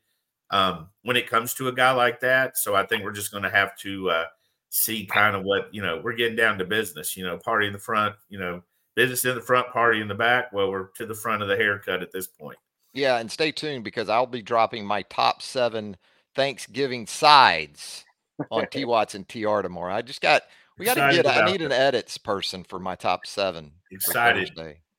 um, 0.50 0.88
when 1.02 1.16
it 1.16 1.28
comes 1.28 1.54
to 1.54 1.68
a 1.68 1.72
guy 1.72 1.92
like 1.92 2.20
that. 2.20 2.56
So 2.56 2.74
I 2.74 2.86
think 2.86 3.04
we're 3.04 3.12
just 3.12 3.30
going 3.30 3.42
to 3.42 3.50
have 3.50 3.76
to 3.78 4.10
uh, 4.10 4.24
see 4.70 5.06
kind 5.06 5.36
of 5.36 5.44
what 5.44 5.72
you 5.72 5.82
know. 5.82 6.00
We're 6.02 6.14
getting 6.14 6.36
down 6.36 6.58
to 6.58 6.64
business. 6.64 7.16
You 7.16 7.24
know, 7.24 7.38
party 7.38 7.66
in 7.66 7.72
the 7.72 7.78
front. 7.78 8.14
You 8.28 8.38
know, 8.38 8.62
business 8.94 9.24
in 9.24 9.34
the 9.34 9.40
front, 9.40 9.68
party 9.70 10.00
in 10.00 10.08
the 10.08 10.14
back. 10.14 10.52
Well, 10.52 10.70
we're 10.70 10.88
to 10.88 11.06
the 11.06 11.14
front 11.14 11.42
of 11.42 11.48
the 11.48 11.56
haircut 11.56 12.02
at 12.02 12.12
this 12.12 12.26
point. 12.26 12.58
Yeah, 12.94 13.18
and 13.18 13.30
stay 13.30 13.52
tuned 13.52 13.84
because 13.84 14.08
I'll 14.08 14.26
be 14.26 14.42
dropping 14.42 14.86
my 14.86 15.02
top 15.02 15.40
seven 15.40 15.96
Thanksgiving 16.34 17.06
sides 17.06 18.04
on 18.50 18.66
T 18.70 18.84
Watts 18.86 19.14
and 19.14 19.26
TR 19.28 19.62
tomorrow. 19.62 19.94
I 19.94 20.02
just 20.02 20.20
got 20.20 20.42
we 20.78 20.84
got 20.84 20.94
to 20.94 21.12
get. 21.14 21.26
I 21.26 21.50
need 21.50 21.62
an 21.62 21.72
edits 21.72 22.18
person 22.18 22.64
for 22.64 22.78
my 22.78 22.94
top 22.94 23.26
seven. 23.26 23.72
Excited. 23.90 24.50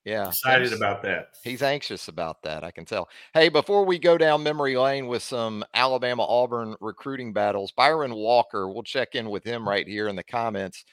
Yeah. 0.06 0.28
Excited 0.28 0.74
about 0.74 1.02
that. 1.04 1.30
He's 1.44 1.62
anxious 1.62 2.10
about 2.10 2.42
that. 2.44 2.63
I 2.63 2.72
can 2.72 2.86
tell. 2.86 3.08
Hey, 3.34 3.50
before 3.50 3.86
we 3.86 3.98
go 3.98 4.18
down 4.18 4.44
memory 4.44 4.76
lane 4.76 5.08
with 5.08 5.24
some 5.24 5.63
Alabama 5.74 6.26
Auburn 6.26 6.76
recruiting 6.82 7.32
battles, 7.32 7.72
Byron 7.72 8.13
Walker, 8.13 8.68
we'll 8.68 8.84
check 8.84 9.16
in 9.16 9.30
with 9.30 9.44
him 9.44 9.68
right 9.68 9.88
here 9.88 10.10
in 10.10 10.16
the 10.16 10.24
comments. 10.24 10.84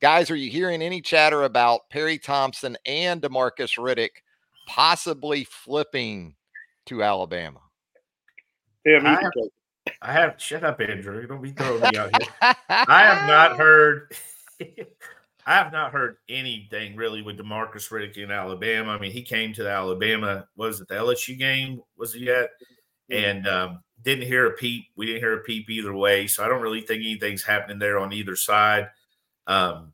Guys, 0.00 0.30
are 0.30 0.36
you 0.36 0.50
hearing 0.50 0.82
any 0.82 1.00
chatter 1.00 1.42
about 1.42 1.90
Perry 1.90 2.16
Thompson 2.16 2.76
and 2.86 3.20
Demarcus 3.20 3.76
Riddick 3.76 4.22
possibly 4.66 5.44
flipping 5.44 6.36
to 6.86 7.02
Alabama? 7.02 7.60
Yeah, 8.86 9.00
I 9.04 9.20
have, 9.20 9.32
I 10.00 10.12
have, 10.12 10.34
shut 10.38 10.64
up, 10.64 10.80
Andrew. 10.80 11.26
Don't 11.26 11.42
be 11.42 11.50
throwing 11.50 11.80
me 11.80 11.98
out 11.98 12.10
here. 12.16 12.32
I 12.68 13.02
have 13.02 13.28
not 13.28 13.58
heard 13.58 14.14
I 15.50 15.54
have 15.54 15.72
not 15.72 15.90
heard 15.90 16.18
anything 16.28 16.94
really 16.94 17.22
with 17.22 17.36
Demarcus 17.36 17.90
Riddick 17.90 18.16
in 18.16 18.30
Alabama. 18.30 18.92
I 18.92 19.00
mean, 19.00 19.10
he 19.10 19.22
came 19.22 19.52
to 19.54 19.64
the 19.64 19.68
Alabama, 19.68 20.46
was 20.54 20.80
it 20.80 20.86
the 20.86 20.94
LSU 20.94 21.36
game? 21.36 21.82
Was 21.98 22.14
it 22.14 22.22
yet? 22.22 22.50
And 23.10 23.48
um, 23.48 23.82
didn't 24.04 24.28
hear 24.28 24.46
a 24.46 24.52
peep. 24.52 24.84
We 24.94 25.06
didn't 25.06 25.22
hear 25.22 25.34
a 25.34 25.42
peep 25.42 25.68
either 25.68 25.92
way. 25.92 26.28
So 26.28 26.44
I 26.44 26.48
don't 26.48 26.62
really 26.62 26.82
think 26.82 27.00
anything's 27.00 27.42
happening 27.42 27.80
there 27.80 27.98
on 27.98 28.12
either 28.12 28.36
side. 28.36 28.90
Um, 29.48 29.92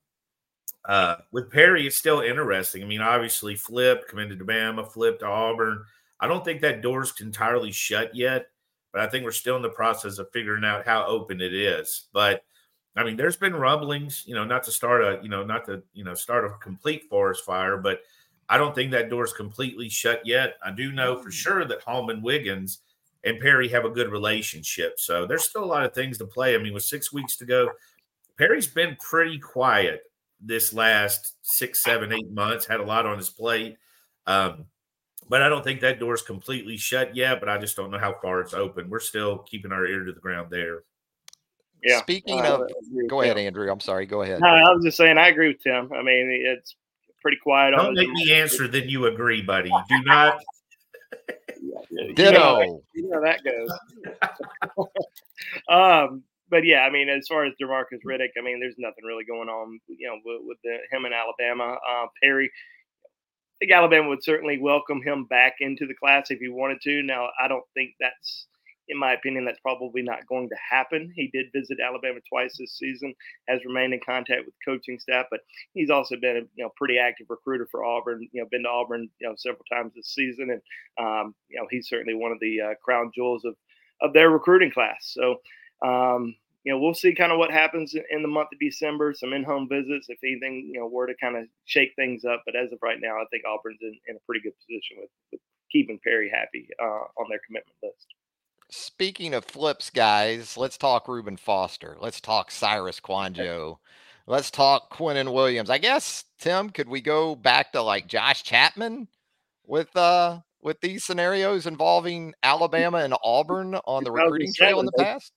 uh, 0.85 1.17
with 1.33 1.51
Perry, 1.51 1.87
it's 1.87 1.97
still 1.97 2.21
interesting. 2.21 2.83
I 2.83 2.87
mean, 2.87 3.01
obviously, 3.01 3.55
flip, 3.55 4.09
committed 4.11 4.39
to 4.39 4.43
Alabama, 4.43 4.85
flip 4.85 5.21
to 5.21 5.27
Auburn. 5.27 5.83
I 6.21 6.29
don't 6.29 6.45
think 6.45 6.61
that 6.61 6.83
door's 6.83 7.15
entirely 7.23 7.73
shut 7.73 8.15
yet, 8.15 8.49
but 8.93 9.01
I 9.01 9.07
think 9.07 9.25
we're 9.25 9.33
still 9.33 9.57
in 9.57 9.63
the 9.63 9.71
process 9.71 10.19
of 10.19 10.31
figuring 10.35 10.67
out 10.67 10.85
how 10.85 11.07
open 11.07 11.41
it 11.41 11.55
is. 11.55 12.09
But– 12.13 12.45
I 12.97 13.05
mean, 13.05 13.17
there's 13.17 13.37
been 13.37 13.55
rumblings, 13.55 14.25
you 14.27 14.35
know, 14.35 14.45
not 14.45 14.63
to 14.65 14.73
start 14.73 15.05
a, 15.05 15.21
you 15.23 15.29
know, 15.29 15.45
not 15.45 15.67
to, 15.67 15.83
you 15.93 16.03
know, 16.03 16.15
start 16.15 16.45
a 16.47 16.51
complete 16.63 17.05
forest 17.11 17.45
fire, 17.45 17.77
but 17.77 18.01
I 18.49 18.57
don't 18.57 18.75
think 18.75 18.91
that 18.93 19.11
door's 19.11 19.33
completely 19.33 19.89
shut 19.89 20.25
yet. 20.25 20.57
I 20.65 20.71
do 20.71 20.93
know 20.93 21.19
for 21.19 21.31
sure 21.31 21.65
that 21.65 21.85
Holmon 21.85 22.23
Wiggins 22.23 22.79
and 23.25 23.41
Perry 23.41 23.69
have 23.69 23.85
a 23.85 23.91
good 23.91 24.11
relationship. 24.11 24.99
So 24.99 25.27
there's 25.27 25.45
still 25.45 25.65
a 25.65 25.67
lot 25.67 25.85
of 25.85 25.93
things 25.93 26.17
to 26.19 26.27
play. 26.27 26.55
I 26.55 26.59
mean, 26.59 26.73
with 26.73 26.85
six 26.85 27.13
weeks 27.13 27.37
to 27.39 27.45
go, 27.45 27.71
Perry's 28.39 28.67
been 28.67 28.97
pretty 29.01 29.39
quiet 29.39 30.03
this 30.41 30.73
last 30.73 31.35
six, 31.43 31.83
seven, 31.83 32.13
eight 32.13 32.31
months, 32.31 32.67
had 32.67 32.81
a 32.81 32.85
lot 32.85 33.07
on 33.07 33.17
his 33.17 33.31
plate. 33.31 33.77
Um, 34.27 34.67
but 35.29 35.43
I 35.43 35.49
don't 35.49 35.65
think 35.65 35.81
that 35.81 35.99
door's 35.99 36.23
completely 36.23 36.77
shut 36.77 37.17
yet, 37.17 37.41
but 37.41 37.49
I 37.49 37.59
just 37.59 37.77
don't 37.77 37.91
know 37.91 37.99
how 37.99 38.15
far 38.23 38.41
it's 38.41 38.55
open. 38.55 38.89
We're 38.89 39.01
still 39.01 39.39
keeping 39.39 39.73
our 39.73 39.87
ear 39.87 40.05
to 40.05 40.13
the 40.13 40.21
ground 40.21 40.49
there. 40.51 40.85
Yeah. 41.83 41.99
Speaking 41.99 42.41
uh, 42.41 42.59
of, 42.59 42.71
go 43.09 43.23
ahead, 43.23 43.37
Tim. 43.37 43.47
Andrew. 43.47 43.71
I'm 43.71 43.81
sorry. 43.81 44.07
Go 44.07 44.23
ahead. 44.23 44.41
No, 44.41 44.49
I 44.49 44.73
was 44.73 44.85
just 44.85 44.97
saying, 44.97 45.19
I 45.19 45.29
agree 45.29 45.49
with 45.49 45.63
Tim. 45.63 45.91
I 45.93 46.03
mean, 46.03 46.43
it's 46.45 46.75
pretty 47.23 47.39
quiet. 47.43 47.73
Don't 47.77 47.95
make 47.95 48.11
me 48.11 48.33
answer 48.33 48.69
then 48.69 48.89
you 48.89 49.07
agree, 49.07 49.43
buddy. 49.43 49.71
Do 49.89 50.03
not. 50.05 50.41
Ditto. 52.15 52.83
You 52.95 53.09
know, 53.09 53.23
that 53.23 53.41
goes. 53.45 53.69
um, 55.69 56.23
but 56.49 56.65
yeah, 56.65 56.81
I 56.81 56.91
mean, 56.91 57.09
as 57.09 57.27
far 57.29 57.45
as 57.45 57.53
Demarcus 57.61 58.05
Riddick, 58.07 58.31
I 58.39 58.43
mean, 58.43 58.61
there's 58.61 58.77
nothing 58.79 59.05
really 59.05 59.25
going 59.25 59.49
on, 59.49 59.81
you 59.89 60.07
know, 60.07 60.19
with, 60.25 60.43
with 60.45 60.59
the, 60.63 60.79
him 60.97 61.05
in 61.05 61.13
Alabama. 61.13 61.77
Uh, 61.89 62.07
Perry, 62.23 62.51
I 63.07 63.57
think 63.59 63.73
Alabama 63.73 64.09
would 64.09 64.23
certainly 64.23 64.59
welcome 64.59 65.03
him 65.03 65.25
back 65.25 65.55
into 65.61 65.87
the 65.87 65.95
class 65.95 66.31
if 66.31 66.39
he 66.39 66.49
wanted 66.49 66.81
to. 66.83 67.03
Now, 67.03 67.31
I 67.41 67.49
don't 67.49 67.65
think 67.75 67.95
that's, 67.99 68.47
in 68.89 68.99
my 68.99 69.13
opinion, 69.13 69.45
that's 69.45 69.61
probably 69.61 70.03
not 70.03 70.27
going 70.27 70.49
to 70.49 70.57
happen. 70.71 71.13
He 71.15 71.29
did 71.33 71.47
visit 71.53 71.79
Alabama 71.81 72.21
twice 72.29 72.57
this 72.59 72.79
season, 72.79 73.15
has 73.49 73.65
remained 73.65 73.95
in 73.95 74.01
contact 74.05 74.47
with 74.47 74.55
coaching 74.65 74.99
staff, 74.99 75.27
but 75.31 75.41
he's 75.75 75.91
also 75.91 76.17
been 76.17 76.37
a 76.37 76.41
you 76.55 76.65
know 76.65 76.71
pretty 76.77 76.99
active 76.99 77.27
recruiter 77.29 77.67
for 77.71 77.85
Auburn. 77.85 78.29
You 78.33 78.43
know, 78.43 78.49
been 78.51 78.63
to 78.63 78.69
Auburn 78.69 79.09
you 79.21 79.29
know 79.29 79.35
several 79.37 79.65
times 79.71 79.93
this 79.95 80.15
season, 80.15 80.51
and 80.51 80.63
um, 81.05 81.35
you 81.49 81.59
know 81.59 81.67
he's 81.71 81.89
certainly 81.89 82.15
one 82.15 82.33
of 82.33 82.41
the 82.41 82.61
uh, 82.61 82.75
crown 82.83 83.11
jewels 83.15 83.45
of 83.45 83.55
of 84.01 84.13
their 84.13 84.31
recruiting 84.31 84.71
class. 84.71 85.13
So. 85.15 85.41
Um, 85.85 86.35
you 86.65 86.73
know, 86.73 86.81
we'll 86.81 86.95
see 86.95 87.15
kind 87.15 87.31
of 87.31 87.39
what 87.39 87.53
happens 87.53 87.95
in 87.95 88.23
the 88.23 88.29
month 88.29 88.49
of 88.53 88.59
December. 88.59 89.15
Some 89.15 89.33
in-home 89.33 89.69
visits, 89.69 90.09
if 90.09 90.19
anything, 90.25 90.69
you 90.75 90.81
know, 90.81 90.89
were 90.89 91.07
to 91.07 91.15
kind 91.15 91.37
of 91.37 91.45
shake 91.65 91.93
things 91.95 92.25
up. 92.25 92.43
But 92.45 92.57
as 92.57 92.73
of 92.73 92.81
right 92.83 92.99
now, 93.01 93.21
I 93.21 93.25
think 93.31 93.45
Auburn's 93.47 93.79
in, 93.83 93.97
in 94.09 94.17
a 94.17 94.19
pretty 94.27 94.41
good 94.41 94.59
position 94.59 94.97
with, 94.99 95.11
with 95.31 95.41
keeping 95.71 96.01
Perry 96.03 96.29
happy 96.29 96.69
uh, 96.83 97.07
on 97.23 97.29
their 97.29 97.39
commitment 97.47 97.77
list. 97.85 98.07
Speaking 98.69 99.33
of 99.35 99.45
flips, 99.45 99.91
guys, 99.91 100.57
let's 100.57 100.77
talk 100.77 101.07
Reuben 101.07 101.37
Foster. 101.37 101.97
Let's 102.01 102.21
talk 102.21 102.51
Cyrus 102.51 102.99
Kouandjio. 102.99 103.79
Let's 104.27 104.51
talk 104.51 104.93
Quinnen 104.93 105.33
Williams. 105.33 105.71
I 105.71 105.79
guess 105.79 106.25
Tim, 106.41 106.71
could 106.71 106.89
we 106.89 107.01
go 107.01 107.37
back 107.37 107.73
to 107.73 107.83
like 107.83 108.09
Josh 108.09 108.43
Chapman 108.43 109.07
with 109.65 109.95
uh 109.97 110.41
with 110.61 110.81
these 110.81 111.05
scenarios 111.05 111.67
involving 111.67 112.35
Alabama 112.43 112.99
and 112.99 113.15
Auburn 113.23 113.77
on 113.85 114.03
the 114.03 114.11
recruiting 114.11 114.53
trail 114.53 114.81
in 114.81 114.87
the 114.87 114.93
past? 114.99 115.33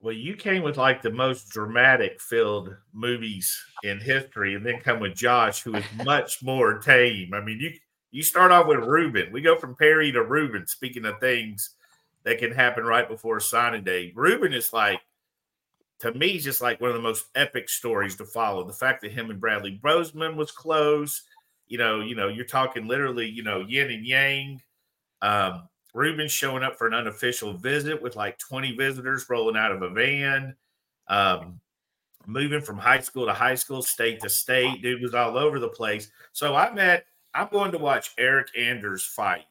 Well, 0.00 0.14
you 0.14 0.36
came 0.36 0.62
with 0.62 0.76
like 0.76 1.02
the 1.02 1.10
most 1.10 1.50
dramatic 1.50 2.20
filled 2.20 2.74
movies 2.92 3.52
in 3.82 3.98
history, 3.98 4.54
and 4.54 4.64
then 4.64 4.80
come 4.80 5.00
with 5.00 5.16
Josh, 5.16 5.62
who 5.62 5.74
is 5.74 5.84
much 6.04 6.40
more 6.40 6.78
tame. 6.78 7.34
I 7.34 7.40
mean, 7.40 7.58
you 7.58 7.72
you 8.12 8.22
start 8.22 8.52
off 8.52 8.68
with 8.68 8.78
Reuben. 8.78 9.32
We 9.32 9.40
go 9.40 9.56
from 9.56 9.74
Perry 9.74 10.12
to 10.12 10.22
Reuben. 10.22 10.68
Speaking 10.68 11.04
of 11.04 11.18
things 11.18 11.74
that 12.30 12.38
can 12.38 12.52
happen 12.52 12.84
right 12.84 13.08
before 13.08 13.40
signing 13.40 13.82
day, 13.82 14.12
Reuben 14.14 14.52
is 14.52 14.72
like 14.72 15.00
to 15.98 16.14
me 16.14 16.38
just 16.38 16.62
like 16.62 16.80
one 16.80 16.90
of 16.90 16.96
the 16.96 17.02
most 17.02 17.26
epic 17.34 17.68
stories 17.68 18.16
to 18.16 18.24
follow. 18.24 18.64
The 18.64 18.72
fact 18.72 19.02
that 19.02 19.12
him 19.12 19.30
and 19.30 19.40
Bradley 19.40 19.80
Bozeman 19.82 20.36
was 20.36 20.50
close, 20.50 21.24
you 21.66 21.76
know, 21.76 22.00
you 22.00 22.14
know, 22.14 22.28
you're 22.28 22.46
talking 22.46 22.86
literally, 22.86 23.28
you 23.28 23.42
know, 23.42 23.60
yin 23.60 23.90
and 23.90 24.06
yang. 24.06 24.62
Um, 25.20 25.68
Reuben 25.92 26.28
showing 26.28 26.62
up 26.62 26.78
for 26.78 26.86
an 26.86 26.94
unofficial 26.94 27.52
visit 27.52 28.00
with 28.00 28.16
like 28.16 28.38
20 28.38 28.76
visitors 28.76 29.28
rolling 29.28 29.56
out 29.56 29.72
of 29.72 29.82
a 29.82 29.90
van. 29.90 30.54
Um, 31.08 31.60
moving 32.26 32.60
from 32.60 32.78
high 32.78 33.00
school 33.00 33.26
to 33.26 33.34
high 33.34 33.56
school, 33.56 33.82
state 33.82 34.20
to 34.20 34.30
state. 34.30 34.82
Dude 34.82 35.02
was 35.02 35.14
all 35.14 35.36
over 35.36 35.58
the 35.58 35.68
place. 35.68 36.10
So 36.32 36.54
I 36.54 36.72
met, 36.72 37.06
I'm 37.34 37.48
going 37.50 37.72
to 37.72 37.78
watch 37.78 38.16
Eryk 38.16 38.48
Anders 38.56 39.04
fight. 39.04 39.44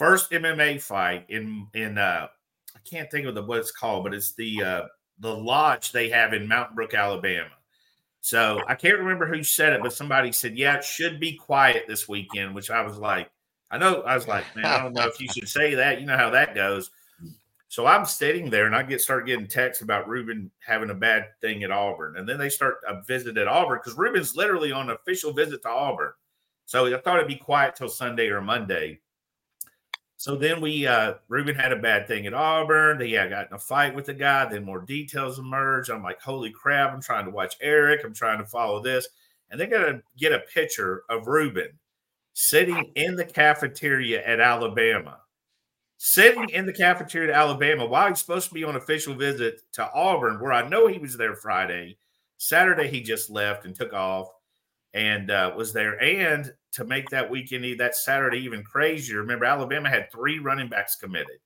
First 0.00 0.30
MMA 0.30 0.80
fight 0.80 1.26
in 1.28 1.66
in 1.74 1.98
uh 1.98 2.26
I 2.74 2.78
can't 2.88 3.10
think 3.10 3.26
of 3.26 3.34
the 3.34 3.42
what 3.42 3.58
it's 3.58 3.70
called, 3.70 4.04
but 4.04 4.14
it's 4.14 4.32
the 4.32 4.62
uh 4.62 4.82
the 5.18 5.36
lodge 5.36 5.92
they 5.92 6.08
have 6.08 6.32
in 6.32 6.48
Mountain 6.48 6.74
Brook, 6.74 6.94
Alabama. 6.94 7.50
So 8.22 8.62
I 8.66 8.76
can't 8.76 8.96
remember 8.96 9.26
who 9.26 9.42
said 9.42 9.74
it, 9.74 9.82
but 9.82 9.92
somebody 9.92 10.32
said, 10.32 10.56
Yeah, 10.56 10.76
it 10.76 10.84
should 10.84 11.20
be 11.20 11.34
quiet 11.34 11.84
this 11.86 12.08
weekend, 12.08 12.54
which 12.54 12.70
I 12.70 12.80
was 12.80 12.96
like, 12.96 13.30
I 13.70 13.76
know 13.76 14.00
I 14.00 14.14
was 14.14 14.26
like, 14.26 14.46
man, 14.56 14.64
I 14.64 14.82
don't 14.82 14.94
know 14.94 15.06
if 15.06 15.20
you 15.20 15.28
should 15.28 15.50
say 15.50 15.74
that. 15.74 16.00
You 16.00 16.06
know 16.06 16.16
how 16.16 16.30
that 16.30 16.54
goes. 16.54 16.90
So 17.68 17.84
I'm 17.84 18.06
sitting 18.06 18.48
there 18.48 18.64
and 18.64 18.74
I 18.74 18.82
get 18.82 19.02
start 19.02 19.26
getting 19.26 19.48
texts 19.48 19.82
about 19.82 20.08
Reuben 20.08 20.50
having 20.60 20.88
a 20.88 20.94
bad 20.94 21.26
thing 21.42 21.62
at 21.62 21.70
Auburn. 21.70 22.16
And 22.16 22.26
then 22.26 22.38
they 22.38 22.48
start 22.48 22.76
a 22.88 23.02
visit 23.02 23.36
at 23.36 23.48
Auburn 23.48 23.80
because 23.84 23.98
Reuben's 23.98 24.34
literally 24.34 24.72
on 24.72 24.88
an 24.88 24.96
official 24.96 25.34
visit 25.34 25.60
to 25.64 25.68
Auburn. 25.68 26.12
So 26.64 26.86
I 26.86 26.98
thought 26.98 27.18
it'd 27.18 27.28
be 27.28 27.36
quiet 27.36 27.76
till 27.76 27.90
Sunday 27.90 28.28
or 28.28 28.40
Monday. 28.40 29.00
So 30.20 30.36
then 30.36 30.60
we 30.60 30.86
uh 30.86 31.14
Reuben 31.28 31.54
had 31.54 31.72
a 31.72 31.76
bad 31.76 32.06
thing 32.06 32.26
at 32.26 32.34
Auburn. 32.34 33.00
He 33.00 33.14
had 33.14 33.30
got 33.30 33.46
in 33.46 33.54
a 33.54 33.58
fight 33.58 33.94
with 33.94 34.04
the 34.04 34.12
guy. 34.12 34.44
Then 34.44 34.66
more 34.66 34.82
details 34.82 35.38
emerged. 35.38 35.88
I'm 35.88 36.02
like, 36.02 36.20
holy 36.20 36.50
crap, 36.50 36.92
I'm 36.92 37.00
trying 37.00 37.24
to 37.24 37.30
watch 37.30 37.58
Eryk. 37.60 38.04
I'm 38.04 38.12
trying 38.12 38.36
to 38.36 38.44
follow 38.44 38.82
this. 38.82 39.08
And 39.50 39.58
they 39.58 39.66
gotta 39.66 40.02
get 40.18 40.34
a 40.34 40.40
picture 40.40 41.04
of 41.08 41.26
Reuben 41.26 41.70
sitting 42.34 42.92
in 42.96 43.16
the 43.16 43.24
cafeteria 43.24 44.22
at 44.22 44.40
Alabama, 44.40 45.20
sitting 45.96 46.50
in 46.50 46.66
the 46.66 46.74
cafeteria 46.74 47.30
at 47.32 47.40
Alabama 47.40 47.86
while 47.86 48.08
he's 48.08 48.18
supposed 48.18 48.48
to 48.48 48.54
be 48.54 48.62
on 48.62 48.76
official 48.76 49.14
visit 49.14 49.62
to 49.72 49.90
Auburn, 49.94 50.38
where 50.38 50.52
I 50.52 50.68
know 50.68 50.86
he 50.86 50.98
was 50.98 51.16
there 51.16 51.34
Friday. 51.34 51.96
Saturday, 52.36 52.88
he 52.88 53.00
just 53.00 53.30
left 53.30 53.64
and 53.64 53.74
took 53.74 53.94
off 53.94 54.28
and 54.94 55.30
uh, 55.30 55.52
was 55.56 55.72
there. 55.72 56.02
And 56.02 56.52
to 56.72 56.84
make 56.84 57.08
that 57.10 57.30
weekend, 57.30 57.78
that 57.80 57.96
Saturday 57.96 58.38
even 58.38 58.62
crazier, 58.62 59.18
remember, 59.18 59.44
Alabama 59.44 59.88
had 59.88 60.10
three 60.10 60.38
running 60.38 60.68
backs 60.68 60.96
committed 60.96 61.38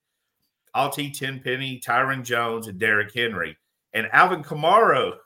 Altee 0.74 1.16
Tenpenny, 1.16 1.80
Tyren 1.80 2.24
Jones, 2.24 2.66
and 2.66 2.78
Derrick 2.78 3.14
Henry. 3.14 3.56
And 3.92 4.08
Alvin 4.12 4.42
Kamara 4.42 5.16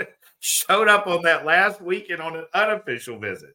showed 0.40 0.88
up 0.88 1.06
on 1.06 1.22
that 1.22 1.44
last 1.44 1.80
weekend 1.80 2.20
on 2.20 2.36
an 2.36 2.46
unofficial 2.54 3.18
visit 3.18 3.54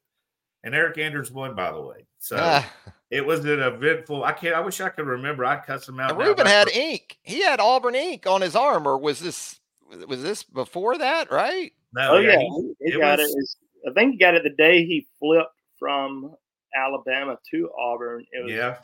and 0.63 0.73
Eryk 0.73 0.97
Anders 0.97 1.31
won, 1.31 1.55
by 1.55 1.71
the 1.71 1.81
way. 1.81 2.05
So 2.19 2.37
ah. 2.39 2.71
it 3.09 3.25
was 3.25 3.43
an 3.45 3.59
eventful. 3.59 4.23
I 4.23 4.31
can't. 4.33 4.55
I 4.55 4.59
wish 4.59 4.79
I 4.81 4.89
could 4.89 5.07
remember. 5.07 5.45
I 5.45 5.57
cut 5.57 5.83
some 5.83 5.99
out. 5.99 6.17
Reuben 6.17 6.45
had 6.45 6.69
ink. 6.69 7.17
He 7.23 7.43
had 7.43 7.59
Auburn 7.59 7.95
ink 7.95 8.27
on 8.27 8.41
his 8.41 8.55
arm, 8.55 8.87
or 8.87 8.97
was 8.97 9.19
this 9.19 9.59
was 10.07 10.21
this 10.21 10.43
before 10.43 10.97
that? 10.97 11.31
Right? 11.31 11.73
No. 11.93 12.15
Oh 12.15 12.19
yeah, 12.19 12.37
he, 12.37 12.73
he, 12.79 12.91
he 12.91 12.99
got 12.99 13.19
was, 13.19 13.29
it. 13.29 13.49
I 13.87 13.93
think 13.93 14.13
he 14.13 14.17
got 14.17 14.35
it 14.35 14.43
the 14.43 14.49
day 14.49 14.85
he 14.85 15.07
flipped 15.19 15.55
from 15.77 16.35
Alabama 16.75 17.37
to 17.51 17.69
Auburn. 17.77 18.25
It 18.31 18.43
was 18.43 18.53
yeah. 18.53 18.77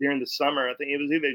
during 0.00 0.20
the 0.20 0.26
summer. 0.26 0.68
I 0.68 0.74
think 0.74 0.90
it 0.90 0.98
was 0.98 1.10
either 1.10 1.34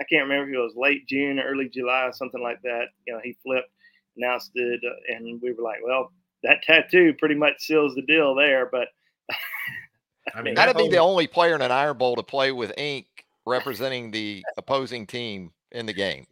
I 0.00 0.04
can't 0.04 0.28
remember 0.28 0.50
if 0.50 0.56
it 0.56 0.58
was 0.58 0.74
late 0.76 1.06
June, 1.08 1.40
early 1.40 1.68
July, 1.68 2.10
something 2.12 2.42
like 2.42 2.62
that. 2.62 2.86
You 3.06 3.14
know, 3.14 3.20
he 3.22 3.36
flipped, 3.42 3.70
announced 4.16 4.52
it, 4.54 4.80
uh, 4.84 5.14
and 5.14 5.40
we 5.42 5.52
were 5.52 5.62
like, 5.62 5.78
well, 5.84 6.12
that 6.44 6.62
tattoo 6.62 7.14
pretty 7.14 7.34
much 7.34 7.54
seals 7.58 7.94
the 7.94 8.02
deal 8.02 8.34
there. 8.34 8.68
But 8.70 8.88
I 10.34 10.42
mean, 10.42 10.54
that'd 10.54 10.76
be 10.76 10.88
the 10.88 10.98
only 10.98 11.26
player 11.26 11.54
in 11.54 11.62
an 11.62 11.72
Iron 11.72 11.98
Bowl 11.98 12.16
to 12.16 12.22
play 12.22 12.52
with 12.52 12.72
ink 12.78 13.06
representing 13.44 14.10
the 14.10 14.44
opposing 14.56 15.06
team 15.06 15.52
in 15.72 15.86
the 15.86 15.92
game. 15.92 16.26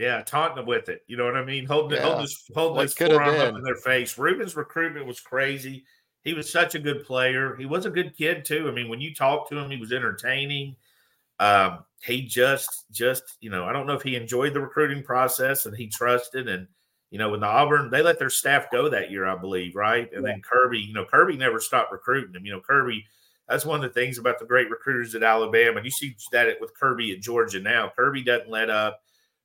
Yeah, 0.00 0.22
taunting 0.22 0.56
them 0.56 0.66
with 0.66 0.88
it. 0.88 1.02
You 1.08 1.18
know 1.18 1.26
what 1.26 1.36
I 1.36 1.44
mean? 1.44 1.66
Holding 1.66 1.98
yeah. 1.98 2.04
holding 2.04 2.22
his, 2.22 2.50
holding 2.54 2.82
his 2.82 2.94
forearm 2.94 3.38
up 3.38 3.54
in 3.54 3.62
their 3.62 3.76
face. 3.76 4.16
Reuben's 4.16 4.56
recruitment 4.56 5.06
was 5.06 5.20
crazy. 5.20 5.84
He 6.24 6.32
was 6.32 6.50
such 6.50 6.74
a 6.74 6.78
good 6.78 7.04
player. 7.04 7.54
He 7.56 7.66
was 7.66 7.84
a 7.84 7.90
good 7.90 8.16
kid 8.16 8.46
too. 8.46 8.66
I 8.66 8.72
mean, 8.72 8.88
when 8.88 9.00
you 9.00 9.14
talk 9.14 9.50
to 9.50 9.58
him, 9.58 9.70
he 9.70 9.76
was 9.76 9.92
entertaining. 9.92 10.74
Um, 11.38 11.84
he 12.02 12.22
just, 12.22 12.86
just, 12.90 13.36
you 13.40 13.50
know, 13.50 13.64
I 13.64 13.74
don't 13.74 13.86
know 13.86 13.92
if 13.92 14.02
he 14.02 14.16
enjoyed 14.16 14.54
the 14.54 14.60
recruiting 14.60 15.02
process 15.02 15.66
and 15.66 15.76
he 15.76 15.86
trusted 15.86 16.48
and 16.48 16.66
you 17.10 17.18
know, 17.18 17.30
when 17.30 17.40
the 17.40 17.46
Auburn, 17.46 17.90
they 17.90 18.02
let 18.02 18.18
their 18.18 18.30
staff 18.30 18.70
go 18.70 18.88
that 18.88 19.10
year, 19.10 19.26
I 19.26 19.36
believe, 19.36 19.74
right? 19.74 20.08
And 20.14 20.24
yeah. 20.24 20.32
then 20.32 20.42
Kirby, 20.42 20.78
you 20.78 20.92
know, 20.94 21.04
Kirby 21.04 21.36
never 21.36 21.58
stopped 21.58 21.92
recruiting 21.92 22.32
them. 22.32 22.46
You 22.46 22.52
know, 22.52 22.60
Kirby, 22.60 23.04
that's 23.48 23.66
one 23.66 23.84
of 23.84 23.92
the 23.92 24.00
things 24.00 24.18
about 24.18 24.38
the 24.38 24.46
great 24.46 24.70
recruiters 24.70 25.16
at 25.16 25.24
Alabama. 25.24 25.78
And 25.78 25.84
you 25.84 25.90
see 25.90 26.14
that 26.30 26.56
with 26.60 26.72
Kirby 26.78 27.12
at 27.12 27.20
Georgia 27.20 27.58
now. 27.58 27.90
Kirby 27.96 28.22
doesn't 28.22 28.48
let 28.48 28.70
up. 28.70 29.02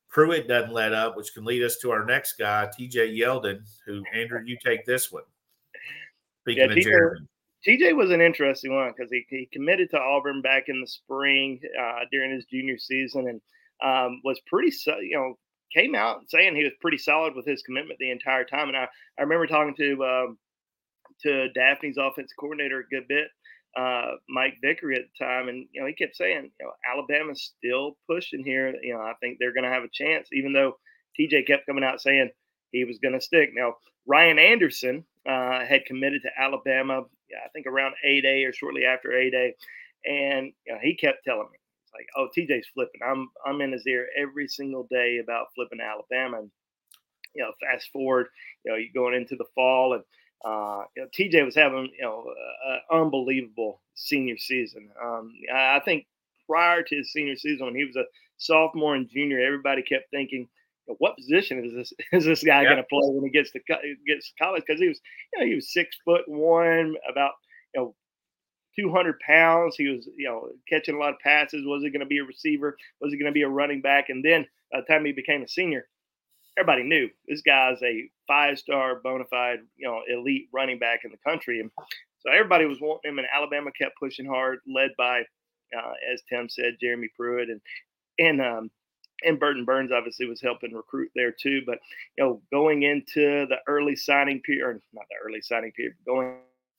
Pruitt 0.08 0.48
doesn't 0.48 0.72
let 0.72 0.92
up, 0.92 1.16
which 1.16 1.34
can 1.34 1.44
lead 1.44 1.62
us 1.62 1.76
to 1.78 1.90
our 1.90 2.04
next 2.04 2.38
guy, 2.38 2.68
TJ 2.78 3.18
Yeldon, 3.18 3.60
who, 3.84 4.02
Andrew, 4.14 4.40
you 4.44 4.56
take 4.64 4.86
this 4.86 5.12
one. 5.12 5.24
Speaking 6.42 6.64
yeah, 6.64 6.70
of 6.70 6.76
TJ, 6.76 6.82
Jeremy. 6.82 7.26
TJ 7.66 7.96
was 7.96 8.10
an 8.10 8.20
interesting 8.20 8.74
one 8.74 8.92
because 8.96 9.10
he, 9.10 9.26
he 9.28 9.48
committed 9.52 9.90
to 9.90 9.98
Auburn 9.98 10.40
back 10.40 10.64
in 10.68 10.80
the 10.80 10.86
spring 10.86 11.60
uh, 11.80 12.00
during 12.12 12.30
his 12.30 12.44
junior 12.44 12.78
season 12.78 13.28
and 13.28 13.40
um, 13.82 14.20
was 14.24 14.40
pretty, 14.46 14.72
you 15.02 15.16
know, 15.16 15.36
came 15.74 15.94
out 15.94 16.22
saying 16.28 16.54
he 16.54 16.64
was 16.64 16.72
pretty 16.80 16.98
solid 16.98 17.34
with 17.34 17.44
his 17.44 17.62
commitment 17.62 17.98
the 17.98 18.10
entire 18.10 18.44
time. 18.44 18.68
And 18.68 18.76
I, 18.76 18.86
I 19.18 19.22
remember 19.22 19.46
talking 19.46 19.74
to 19.76 20.04
um, 20.04 20.38
to 21.22 21.48
Daphne's 21.52 21.98
offense 21.98 22.32
coordinator 22.38 22.80
a 22.80 22.94
good 22.94 23.08
bit, 23.08 23.28
uh, 23.76 24.12
Mike 24.28 24.56
Vickery 24.62 24.96
at 24.96 25.02
the 25.02 25.24
time, 25.24 25.48
and 25.48 25.66
you 25.72 25.80
know 25.80 25.86
he 25.86 25.92
kept 25.92 26.16
saying, 26.16 26.50
you 26.58 26.66
know, 26.66 26.72
Alabama's 26.90 27.52
still 27.56 27.96
pushing 28.08 28.44
here. 28.44 28.74
You 28.82 28.94
know, 28.94 29.00
I 29.00 29.12
think 29.20 29.38
they're 29.38 29.52
going 29.52 29.64
to 29.64 29.70
have 29.70 29.84
a 29.84 29.88
chance, 29.92 30.28
even 30.32 30.52
though 30.52 30.78
TJ 31.18 31.46
kept 31.46 31.66
coming 31.66 31.84
out 31.84 32.00
saying 32.00 32.30
he 32.72 32.84
was 32.84 32.98
going 32.98 33.14
to 33.14 33.20
stick. 33.20 33.50
Now 33.54 33.74
Ryan 34.06 34.38
Anderson 34.38 35.04
uh, 35.28 35.64
had 35.64 35.84
committed 35.84 36.22
to 36.22 36.42
Alabama, 36.42 37.02
I 37.02 37.48
think 37.52 37.66
around 37.66 37.94
A 38.04 38.20
Day 38.20 38.44
or 38.44 38.52
shortly 38.52 38.84
after 38.84 39.12
A 39.12 39.30
Day, 39.30 39.54
and 40.06 40.52
you 40.66 40.72
know, 40.72 40.78
he 40.82 40.94
kept 40.94 41.24
telling 41.24 41.48
me 41.50 41.58
it's 41.82 41.92
like, 41.92 42.06
oh, 42.16 42.28
TJ's 42.36 42.68
flipping. 42.72 43.00
I'm 43.06 43.28
I'm 43.44 43.60
in 43.60 43.72
his 43.72 43.86
ear 43.86 44.06
every 44.16 44.48
single 44.48 44.86
day 44.90 45.18
about 45.22 45.48
flipping 45.54 45.80
Alabama. 45.80 46.38
And 46.38 46.50
you 47.34 47.42
know, 47.42 47.52
fast 47.60 47.90
forward, 47.92 48.28
you 48.64 48.72
know, 48.72 48.78
you're 48.78 48.88
going 48.94 49.14
into 49.14 49.36
the 49.36 49.44
fall, 49.54 49.94
and 49.94 50.02
uh, 50.46 50.84
you 50.96 51.02
know, 51.02 51.08
TJ 51.08 51.44
was 51.44 51.56
having 51.56 51.90
you 51.98 52.04
know 52.04 52.32
an 52.68 52.80
unbelievable 52.90 53.80
senior 53.94 54.38
season. 54.38 54.90
Um, 55.02 55.32
I 55.52 55.80
think 55.84 56.06
prior 56.48 56.82
to 56.82 56.96
his 56.96 57.12
senior 57.12 57.36
season, 57.36 57.66
when 57.66 57.74
he 57.74 57.84
was 57.84 57.96
a 57.96 58.04
sophomore 58.38 58.94
and 58.94 59.08
junior, 59.08 59.40
everybody 59.40 59.82
kept 59.82 60.10
thinking, 60.10 60.48
what 60.98 61.16
position 61.16 61.64
is 61.64 61.72
this 61.72 61.92
is 62.12 62.24
this 62.24 62.44
guy 62.44 62.62
yep. 62.62 62.70
going 62.70 62.76
to 62.76 62.84
play 62.84 63.00
when 63.02 63.24
he 63.24 63.30
gets 63.30 63.50
to 63.52 63.60
gets 64.06 64.30
to 64.30 64.44
college? 64.44 64.62
Because 64.66 64.80
he 64.80 64.88
was, 64.88 65.00
you 65.32 65.40
know, 65.40 65.46
he 65.46 65.54
was 65.56 65.72
six 65.72 65.96
foot 66.04 66.22
one, 66.28 66.94
about 67.10 67.32
you 67.74 67.80
know 67.80 67.94
200 68.78 69.18
pounds. 69.20 69.74
He 69.76 69.88
was, 69.88 70.08
you 70.16 70.28
know, 70.28 70.48
catching 70.68 70.94
a 70.94 70.98
lot 70.98 71.12
of 71.12 71.18
passes. 71.18 71.66
Was 71.66 71.82
he 71.82 71.90
going 71.90 72.00
to 72.00 72.06
be 72.06 72.18
a 72.18 72.24
receiver? 72.24 72.76
Was 73.00 73.12
he 73.12 73.18
going 73.18 73.32
to 73.32 73.34
be 73.34 73.42
a 73.42 73.48
running 73.48 73.80
back? 73.80 74.10
And 74.10 74.24
then 74.24 74.46
by 74.70 74.80
the 74.80 74.86
time 74.86 75.04
he 75.04 75.12
became 75.12 75.42
a 75.42 75.48
senior, 75.48 75.86
everybody 76.58 76.82
knew 76.82 77.08
this 77.28 77.42
guy's 77.42 77.82
a 77.82 78.08
five-star 78.26 79.00
bona 79.02 79.24
fide, 79.30 79.60
you 79.76 79.86
know, 79.86 80.02
elite 80.08 80.48
running 80.52 80.78
back 80.78 81.00
in 81.04 81.10
the 81.10 81.30
country. 81.30 81.60
And 81.60 81.70
so 82.20 82.32
everybody 82.32 82.66
was 82.66 82.80
wanting 82.80 83.12
him, 83.12 83.18
and 83.18 83.28
Alabama 83.34 83.70
kept 83.78 83.98
pushing 83.98 84.26
hard, 84.26 84.58
led 84.66 84.90
by, 84.96 85.20
uh, 85.76 85.92
as 86.12 86.22
Tim 86.28 86.48
said, 86.48 86.76
Jeremy 86.80 87.08
Pruitt 87.16 87.48
and 87.48 87.60
and 88.18 88.40
um, 88.40 88.70
and 89.22 89.38
Burton 89.38 89.64
Burns 89.64 89.92
obviously 89.92 90.26
was 90.26 90.40
helping 90.40 90.72
recruit 90.72 91.10
there 91.14 91.32
too. 91.32 91.62
But 91.66 91.78
you 92.16 92.24
know, 92.24 92.42
going 92.52 92.82
into 92.82 93.46
the 93.46 93.58
early 93.66 93.96
signing 93.96 94.40
period, 94.40 94.80
not 94.92 95.04
the 95.10 95.26
early 95.26 95.40
signing 95.40 95.72
period, 95.72 95.94
going 96.06 96.36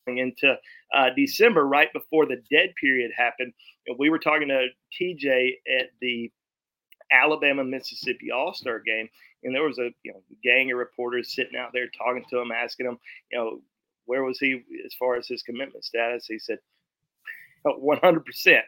into 0.08 0.56
uh, 0.96 1.10
December, 1.16 1.68
right 1.68 1.92
before 1.94 2.26
the 2.26 2.42
dead 2.50 2.74
period 2.80 3.12
happened, 3.16 3.54
we 3.98 4.10
were 4.10 4.20
talking 4.20 4.48
to 4.48 4.68
TJ 5.00 5.52
at 5.80 5.88
the 6.02 6.32
Alabama 7.12 7.64
Mississippi 7.64 8.32
All 8.32 8.54
Star 8.54 8.80
game, 8.80 9.10
and 9.44 9.54
there 9.56 9.64
was 9.64 9.80
a 9.80 9.90
you 10.04 10.14
know 10.14 10.22
gang 10.44 10.72
of 10.72 10.78
reporters 10.78 11.34
sitting 11.36 11.58
out 11.58 11.72
there 11.74 11.88
talking 11.98 12.26
to 12.30 12.40
him, 12.40 12.52
asking 12.52 12.88
him, 12.88 12.98
you 13.32 13.38
know, 13.38 13.62
where 14.06 14.24
was 14.24 14.40
he 14.40 14.64
as 14.86 14.94
far 14.94 15.16
as 15.16 15.28
his 15.28 15.44
commitment 15.44 15.84
status? 15.84 16.26
He 16.26 16.40
said, 16.40 16.60
100%. 17.66 18.62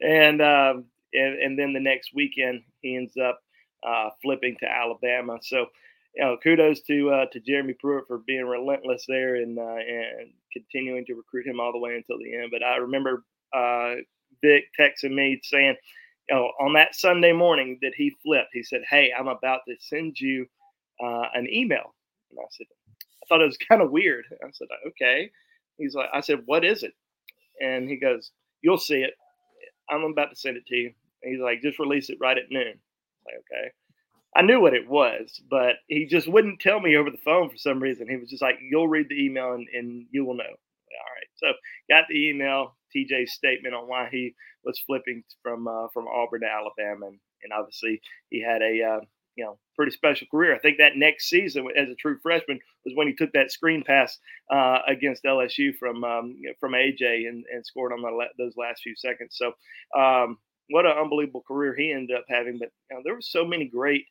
And 0.00 0.42
um, 0.42 0.84
and, 1.12 1.38
and 1.38 1.58
then 1.58 1.72
the 1.72 1.80
next 1.80 2.12
weekend 2.14 2.62
he 2.80 2.96
ends 2.96 3.16
up 3.16 3.40
uh, 3.86 4.10
flipping 4.22 4.56
to 4.60 4.66
Alabama. 4.66 5.38
So, 5.42 5.66
you 6.14 6.24
know, 6.24 6.36
kudos 6.42 6.80
to 6.82 7.10
uh, 7.10 7.26
to 7.32 7.40
Jeremy 7.40 7.74
Pruitt 7.74 8.06
for 8.06 8.18
being 8.26 8.46
relentless 8.46 9.04
there 9.06 9.36
and 9.36 9.58
uh, 9.58 9.62
and 9.62 10.30
continuing 10.52 11.04
to 11.06 11.14
recruit 11.14 11.46
him 11.46 11.60
all 11.60 11.72
the 11.72 11.78
way 11.78 11.94
until 11.94 12.18
the 12.18 12.34
end. 12.34 12.50
But 12.50 12.62
I 12.62 12.76
remember 12.76 13.24
uh, 13.54 13.96
Vic 14.42 14.64
texting 14.78 15.14
me 15.14 15.40
saying, 15.42 15.76
you 16.28 16.34
know, 16.34 16.52
on 16.60 16.72
that 16.74 16.94
Sunday 16.94 17.32
morning 17.32 17.78
that 17.82 17.92
he 17.96 18.14
flipped, 18.22 18.50
he 18.52 18.62
said, 18.62 18.82
"Hey, 18.88 19.12
I'm 19.16 19.28
about 19.28 19.60
to 19.68 19.74
send 19.80 20.18
you 20.18 20.46
uh, 21.02 21.26
an 21.34 21.48
email," 21.52 21.94
and 22.30 22.38
I 22.40 22.46
said, 22.50 22.66
"I 23.22 23.26
thought 23.28 23.42
it 23.42 23.46
was 23.46 23.58
kind 23.68 23.82
of 23.82 23.90
weird." 23.90 24.24
I 24.42 24.48
said, 24.52 24.68
"Okay." 24.88 25.30
He's 25.78 25.94
like, 25.94 26.08
"I 26.12 26.20
said, 26.20 26.42
what 26.46 26.64
is 26.64 26.82
it?" 26.82 26.94
And 27.60 27.88
he 27.88 27.96
goes, 27.96 28.32
"You'll 28.62 28.78
see 28.78 29.02
it. 29.02 29.14
I'm 29.90 30.04
about 30.04 30.30
to 30.30 30.36
send 30.36 30.56
it 30.56 30.66
to 30.66 30.76
you." 30.76 30.92
he's 31.26 31.40
like, 31.40 31.62
just 31.62 31.78
release 31.78 32.10
it 32.10 32.18
right 32.20 32.38
at 32.38 32.50
noon. 32.50 32.74
Like, 33.26 33.34
okay. 33.52 33.70
I 34.36 34.42
knew 34.42 34.60
what 34.60 34.74
it 34.74 34.88
was, 34.88 35.40
but 35.50 35.76
he 35.88 36.04
just 36.04 36.28
wouldn't 36.28 36.60
tell 36.60 36.80
me 36.80 36.96
over 36.96 37.10
the 37.10 37.16
phone 37.18 37.48
for 37.48 37.56
some 37.56 37.80
reason. 37.80 38.08
He 38.08 38.16
was 38.16 38.28
just 38.28 38.42
like, 38.42 38.58
you'll 38.60 38.88
read 38.88 39.08
the 39.08 39.24
email 39.24 39.54
and, 39.54 39.66
and 39.72 40.06
you 40.10 40.24
will 40.24 40.34
know. 40.34 40.44
All 40.44 41.14
right. 41.14 41.26
So 41.36 41.46
got 41.88 42.04
the 42.08 42.28
email, 42.28 42.75
TJ's 42.94 43.32
statement 43.32 43.74
on 43.74 43.88
why 43.88 44.08
he 44.10 44.34
was 44.64 44.78
flipping 44.86 45.22
from 45.42 45.68
uh, 45.68 45.88
from 45.92 46.06
Auburn 46.08 46.42
to 46.42 46.46
Alabama, 46.46 47.06
and, 47.06 47.18
and 47.42 47.52
obviously 47.52 48.00
he 48.30 48.42
had 48.42 48.62
a 48.62 48.82
uh, 48.82 49.00
you 49.36 49.44
know 49.44 49.58
pretty 49.74 49.92
special 49.92 50.26
career. 50.30 50.54
I 50.54 50.58
think 50.58 50.78
that 50.78 50.96
next 50.96 51.28
season 51.28 51.68
as 51.76 51.88
a 51.88 51.94
true 51.94 52.18
freshman 52.22 52.58
was 52.84 52.94
when 52.94 53.06
he 53.06 53.14
took 53.14 53.32
that 53.32 53.52
screen 53.52 53.84
pass 53.86 54.18
uh, 54.50 54.78
against 54.88 55.24
LSU 55.24 55.76
from 55.78 56.02
um, 56.04 56.36
from 56.58 56.72
AJ 56.72 57.28
and, 57.28 57.44
and 57.52 57.64
scored 57.64 57.92
on 57.92 58.02
the, 58.02 58.24
those 58.38 58.56
last 58.56 58.82
few 58.82 58.96
seconds. 58.96 59.36
So 59.38 59.52
um, 59.98 60.38
what 60.70 60.86
an 60.86 60.98
unbelievable 60.98 61.44
career 61.46 61.74
he 61.76 61.92
ended 61.92 62.16
up 62.16 62.24
having. 62.28 62.58
But 62.58 62.70
you 62.90 62.96
know, 62.96 63.02
there 63.04 63.14
were 63.14 63.22
so 63.22 63.44
many 63.44 63.66
great 63.66 64.04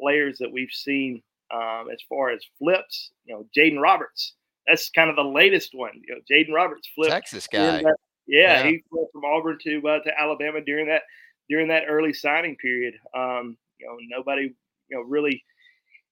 players 0.00 0.38
that 0.38 0.52
we've 0.52 0.72
seen 0.72 1.22
um, 1.52 1.86
as 1.92 1.98
far 2.08 2.30
as 2.30 2.44
flips. 2.58 3.12
You 3.24 3.34
know, 3.34 3.46
Jaden 3.56 3.80
Roberts. 3.80 4.34
That's 4.66 4.88
kind 4.90 5.10
of 5.10 5.16
the 5.16 5.22
latest 5.22 5.70
one. 5.74 6.00
You 6.06 6.14
know, 6.14 6.20
Jaden 6.30 6.54
Roberts 6.54 6.88
flipped. 6.94 7.12
Texas 7.12 7.46
guy. 7.46 7.82
That, 7.82 7.96
yeah, 8.26 8.62
yeah, 8.62 8.70
he 8.70 8.82
flipped 8.90 9.12
from 9.12 9.24
Auburn 9.24 9.58
to 9.62 9.88
uh, 9.88 9.98
to 10.00 10.20
Alabama 10.20 10.60
during 10.60 10.88
that 10.88 11.02
during 11.48 11.68
that 11.68 11.84
early 11.88 12.12
signing 12.12 12.56
period. 12.56 12.94
Um, 13.14 13.56
you 13.78 13.86
know, 13.86 13.96
nobody 14.16 14.54
you 14.88 14.96
know 14.96 15.02
really 15.02 15.44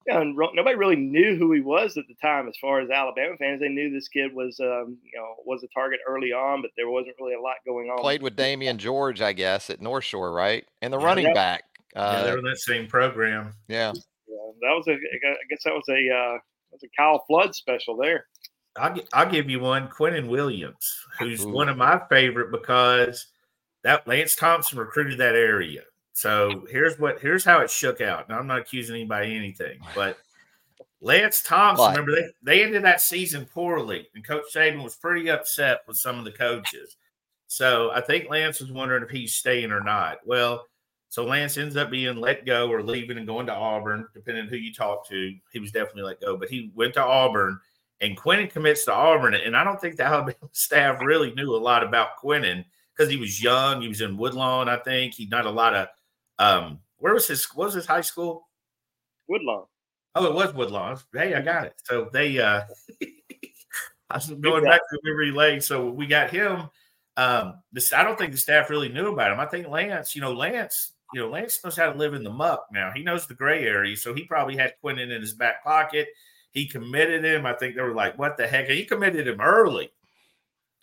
yeah, 0.07 0.21
and 0.21 0.37
nobody 0.37 0.75
really 0.75 0.97
knew 0.97 1.37
who 1.37 1.53
he 1.53 1.61
was 1.61 1.97
at 1.97 2.05
the 2.09 2.15
time. 2.21 2.49
As 2.49 2.57
far 2.61 2.81
as 2.81 2.91
Alabama 2.91 3.37
fans, 3.39 3.61
they 3.61 3.69
knew 3.69 3.91
this 3.93 4.09
kid 4.09 4.35
was, 4.35 4.59
um, 4.61 4.99
you 5.05 5.19
know, 5.19 5.35
was 5.45 5.63
a 5.63 5.69
target 5.73 6.01
early 6.09 6.33
on, 6.33 6.61
but 6.61 6.73
there 6.77 6.91
wasn't 6.91 7.15
really 7.21 7.35
a 7.35 7.41
lot 7.41 7.57
going 7.65 7.89
on. 7.89 8.01
Played 8.01 8.23
with 8.23 8.37
Damieon 8.37 8.79
George, 8.79 9.21
I 9.21 9.33
guess, 9.33 9.71
at 9.71 9.81
North 9.81 10.05
Shore, 10.05 10.33
right? 10.33 10.65
And 10.81 10.93
the 10.93 10.99
yeah, 10.99 11.05
running 11.05 11.35
back. 11.35 11.65
Uh, 11.95 12.15
yeah, 12.17 12.25
they 12.25 12.31
were 12.33 12.39
in 12.39 12.45
that 12.45 12.59
same 12.59 12.87
program. 12.89 13.55
Yeah. 13.69 13.93
yeah, 14.27 14.53
that 14.63 14.75
was 14.75 14.89
a. 14.89 14.93
I 14.93 15.47
guess 15.49 15.63
that 15.65 15.75
was 15.75 15.85
a 15.89 15.93
uh, 15.93 16.33
that 16.35 16.73
was 16.73 16.83
a 16.83 16.89
Kyle 16.97 17.23
Flood 17.29 17.55
special 17.55 17.97
there. 17.97 18.27
I'll, 18.77 18.99
I'll 19.13 19.31
give 19.31 19.51
you 19.51 19.61
one, 19.61 19.89
Quinnen 19.89 20.29
Williams, 20.29 21.07
who's 21.19 21.45
Ooh. 21.45 21.51
one 21.51 21.69
of 21.69 21.77
my 21.77 22.01
favorite 22.09 22.51
because 22.51 23.27
that 23.83 24.07
Lance 24.07 24.35
Thompson 24.35 24.79
recruited 24.79 25.19
that 25.19 25.35
area. 25.35 25.83
So 26.15 26.67
here's 26.71 26.99
what 26.99 27.21
here's 27.21 27.45
how 27.45 27.61
it 27.61 27.71
shook 27.71 28.01
out. 28.01 28.29
Now 28.29 28.39
I'm 28.39 28.47
not 28.47 28.61
accusing 28.61 28.95
anybody 28.95 29.35
anything, 29.37 29.81
but 29.95 30.19
Lance 31.01 31.43
Thompson, 31.43 31.91
remember 31.91 32.13
they, 32.15 32.29
they 32.43 32.63
ended 32.63 32.85
that 32.85 33.01
season 33.01 33.47
poorly, 33.47 34.09
and 34.15 34.27
Coach 34.27 34.45
Saban 34.55 34.85
was 34.85 34.95
pretty 34.95 35.31
upset 35.31 35.81
with 35.89 35.97
some 35.97 36.19
of 36.19 36.25
the 36.25 36.33
coaches. 36.33 36.97
So 37.49 37.91
I 37.93 38.01
think 38.01 38.31
Lance 38.31 38.61
was 38.61 38.71
wondering 38.71 39.03
if 39.03 39.11
he's 39.11 39.35
staying 39.35 39.73
or 39.73 39.83
not. 39.83 40.19
Well, 40.25 40.67
so 41.09 41.25
Lance 41.25 41.59
ends 41.59 41.77
up 41.77 41.91
being 41.91 42.17
let 42.17 42.47
go 42.47 42.71
or 42.71 42.83
leaving 42.83 43.19
and 43.19 43.27
going 43.27 43.47
to 43.47 43.55
Auburn, 43.55 44.07
depending 44.15 44.45
on 44.45 44.49
who 44.49 44.57
you 44.57 44.73
talk 44.73 45.07
to. 45.09 45.35
He 45.53 45.59
was 45.59 45.73
definitely 45.73 46.05
let 46.05 46.21
go, 46.21 46.37
but 46.37 46.49
he 46.49 46.71
went 46.75 46.95
to 46.95 47.03
Auburn 47.03 47.59
and 48.03 48.19
Quinnen 48.19 48.51
commits 48.51 48.85
to 48.85 48.93
Auburn. 48.93 49.35
And 49.35 49.57
I 49.57 49.65
don't 49.65 49.81
think 49.81 49.97
the 49.97 50.05
Alabama 50.07 50.37
staff 50.51 51.01
really 51.01 51.33
knew 51.35 51.55
a 51.55 51.57
lot 51.57 51.85
about 51.85 52.19
Quinnen 52.23 52.65
because 52.95 53.11
he 53.11 53.17
was 53.17 53.43
young. 53.43 53.81
He 53.81 53.89
was 53.89 54.03
in 54.03 54.19
Woodlawn, 54.19 54.69
I 54.69 54.77
think. 54.77 55.15
He 55.15 55.27
not 55.27 55.47
a 55.47 55.51
lot 55.51 55.75
of 55.75 55.89
um, 56.39 56.81
where 56.99 57.15
was 57.15 57.29
his 57.29 57.45
what 57.55 57.67
was 57.67 57.75
his 57.75 57.87
high 57.87 58.01
school? 58.03 58.49
Woodlawn. 59.29 59.65
Oh, 60.15 60.27
it 60.27 60.35
was 60.35 60.53
Woodlawn. 60.53 60.99
Hey, 61.15 61.35
I 61.35 61.41
got 61.41 61.65
it. 61.65 61.75
So 61.85 62.11
they 62.13 62.39
uh 62.39 62.63
I 64.11 64.17
was 64.17 64.29
going 64.29 64.65
back 64.65 64.81
to 64.81 64.99
memory 65.05 65.31
lane. 65.31 65.61
So 65.63 65.89
we 65.89 66.07
got 66.07 66.31
him. 66.31 66.69
Um, 67.17 67.63
this 67.73 67.93
I 67.93 68.03
don't 68.03 68.19
think 68.19 68.33
the 68.33 68.39
staff 68.39 68.69
really 68.69 68.89
knew 68.89 69.13
about 69.13 69.33
him. 69.33 69.41
I 69.41 69.47
think 69.47 69.69
Lance, 69.69 70.15
you 70.15 70.21
know, 70.21 70.33
Lance, 70.33 70.93
you 71.15 71.21
know, 71.21 71.31
Lance 71.31 71.61
knows 71.63 71.77
how 71.77 71.91
to 71.91 71.99
live 71.99 72.15
in 72.15 72.25
the 72.25 72.31
muck 72.31 72.67
now. 72.73 72.91
He 72.95 73.03
knows 73.03 73.27
the 73.27 73.35
gray 73.35 73.65
area. 73.65 73.97
So 73.97 74.15
he 74.15 74.25
probably 74.25 74.57
had 74.57 74.75
Quinnen 74.83 75.15
in 75.15 75.21
his 75.21 75.35
back 75.35 75.63
pocket. 75.63 76.09
He 76.53 76.67
committed 76.67 77.25
him. 77.25 77.47
I 77.47 77.55
think 77.55 77.75
they 77.75 77.83
were 77.83 77.95
like, 77.95 78.19
what 78.19 78.37
the 78.37 78.47
heck? 78.47 78.69
He 78.69 78.85
committed 78.85 79.27
him 79.27 79.41
early. 79.41 79.91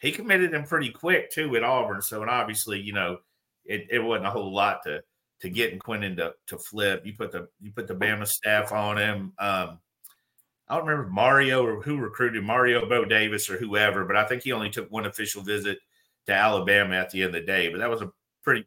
He 0.01 0.11
committed 0.11 0.53
him 0.53 0.63
pretty 0.63 0.89
quick 0.89 1.31
too 1.31 1.55
at 1.55 1.63
Auburn. 1.63 2.01
So 2.01 2.21
and 2.21 2.29
obviously, 2.29 2.79
you 2.79 2.93
know, 2.93 3.17
it, 3.65 3.87
it 3.91 3.99
wasn't 3.99 4.27
a 4.27 4.31
whole 4.31 4.53
lot 4.53 4.83
to 4.83 5.03
to 5.41 5.49
getting 5.49 5.79
Quinnen 5.79 6.17
to, 6.17 6.33
to 6.47 6.57
flip. 6.57 7.05
You 7.05 7.13
put 7.13 7.31
the 7.31 7.47
you 7.61 7.71
put 7.71 7.87
the 7.87 7.95
Bama 7.95 8.27
staff 8.27 8.71
on 8.71 8.97
him. 8.97 9.33
Um, 9.37 9.79
I 10.67 10.75
don't 10.75 10.85
remember 10.85 11.09
Mario 11.09 11.65
or 11.65 11.81
who 11.81 11.97
recruited 11.97 12.43
Mario 12.43 12.87
Bo 12.87 13.05
Davis 13.05 13.49
or 13.49 13.57
whoever, 13.57 14.05
but 14.05 14.15
I 14.15 14.25
think 14.25 14.43
he 14.43 14.51
only 14.51 14.69
took 14.69 14.91
one 14.91 15.05
official 15.05 15.41
visit 15.41 15.79
to 16.27 16.33
Alabama 16.33 16.95
at 16.95 17.09
the 17.09 17.23
end 17.23 17.35
of 17.35 17.41
the 17.41 17.47
day. 17.47 17.69
But 17.69 17.79
that 17.79 17.89
was 17.89 18.01
a 18.01 18.11
pretty 18.43 18.65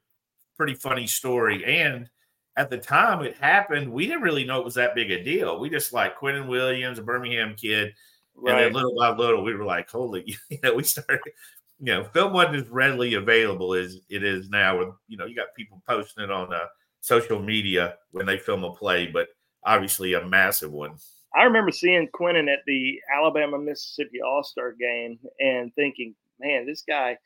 pretty 0.56 0.74
funny 0.74 1.06
story. 1.06 1.64
And 1.64 2.08
at 2.56 2.70
the 2.70 2.78
time 2.78 3.24
it 3.24 3.36
happened, 3.36 3.92
we 3.92 4.06
didn't 4.06 4.22
really 4.22 4.44
know 4.44 4.58
it 4.58 4.64
was 4.64 4.74
that 4.74 4.94
big 4.94 5.10
a 5.10 5.22
deal. 5.22 5.58
We 5.58 5.70
just 5.70 5.92
like 5.92 6.18
Quinnen 6.18 6.48
Williams, 6.48 6.98
a 6.98 7.02
Birmingham 7.02 7.54
kid. 7.56 7.94
Right. 8.34 8.54
And 8.54 8.64
then 8.64 8.72
little 8.72 8.94
by 8.96 9.10
little, 9.10 9.42
we 9.42 9.54
were 9.54 9.64
like, 9.64 9.90
holy, 9.90 10.36
you 10.50 10.58
know, 10.62 10.74
we 10.74 10.82
started 10.82 11.20
you 11.82 11.92
know, 11.92 12.04
film 12.04 12.32
wasn't 12.32 12.54
as 12.54 12.68
readily 12.68 13.14
available 13.14 13.74
as 13.74 13.98
it 14.08 14.22
is 14.22 14.48
now. 14.48 14.78
With 14.78 14.94
you 15.08 15.16
know, 15.16 15.26
you 15.26 15.34
got 15.34 15.48
people 15.56 15.82
posting 15.86 16.22
it 16.22 16.30
on 16.30 16.54
uh, 16.54 16.66
social 17.00 17.42
media 17.42 17.96
when 18.12 18.24
they 18.24 18.38
film 18.38 18.62
a 18.62 18.72
play, 18.72 19.08
but 19.08 19.28
obviously 19.64 20.14
a 20.14 20.24
massive 20.24 20.70
one. 20.70 20.94
I 21.34 21.42
remember 21.42 21.72
seeing 21.72 22.08
Quinnen 22.14 22.52
at 22.52 22.60
the 22.68 23.00
Alabama 23.12 23.58
Mississippi 23.58 24.20
All 24.24 24.44
Star 24.44 24.72
game 24.72 25.18
and 25.40 25.74
thinking, 25.74 26.14
man, 26.38 26.66
this 26.66 26.84
guy, 26.86 27.18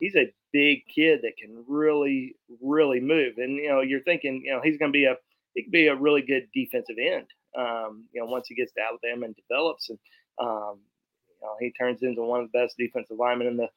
he's 0.00 0.16
a 0.16 0.32
big 0.52 0.82
kid 0.86 1.20
that 1.22 1.36
can 1.36 1.64
really, 1.66 2.36
really 2.60 3.00
move. 3.00 3.34
And 3.38 3.56
you 3.56 3.68
know, 3.68 3.80
you're 3.80 4.02
thinking, 4.02 4.42
you 4.44 4.52
know, 4.52 4.60
he's 4.62 4.78
going 4.78 4.92
to 4.92 4.96
be 4.96 5.04
a 5.04 5.16
he 5.54 5.62
could 5.62 5.72
be 5.72 5.88
a 5.88 5.96
really 5.96 6.22
good 6.22 6.48
defensive 6.54 6.96
end. 6.98 7.26
Um, 7.56 8.04
you 8.12 8.20
know, 8.20 8.26
once 8.26 8.46
he 8.48 8.54
gets 8.54 8.72
to 8.72 8.80
Alabama 8.80 9.26
and 9.26 9.36
develops, 9.36 9.90
and 9.90 9.98
um, 10.38 10.80
you 11.28 11.46
know, 11.46 11.54
he 11.60 11.72
turns 11.72 12.02
into 12.02 12.22
one 12.22 12.40
of 12.40 12.50
the 12.50 12.58
best 12.58 12.76
defensive 12.78 13.18
linemen 13.18 13.46
in 13.48 13.56
the 13.56 13.68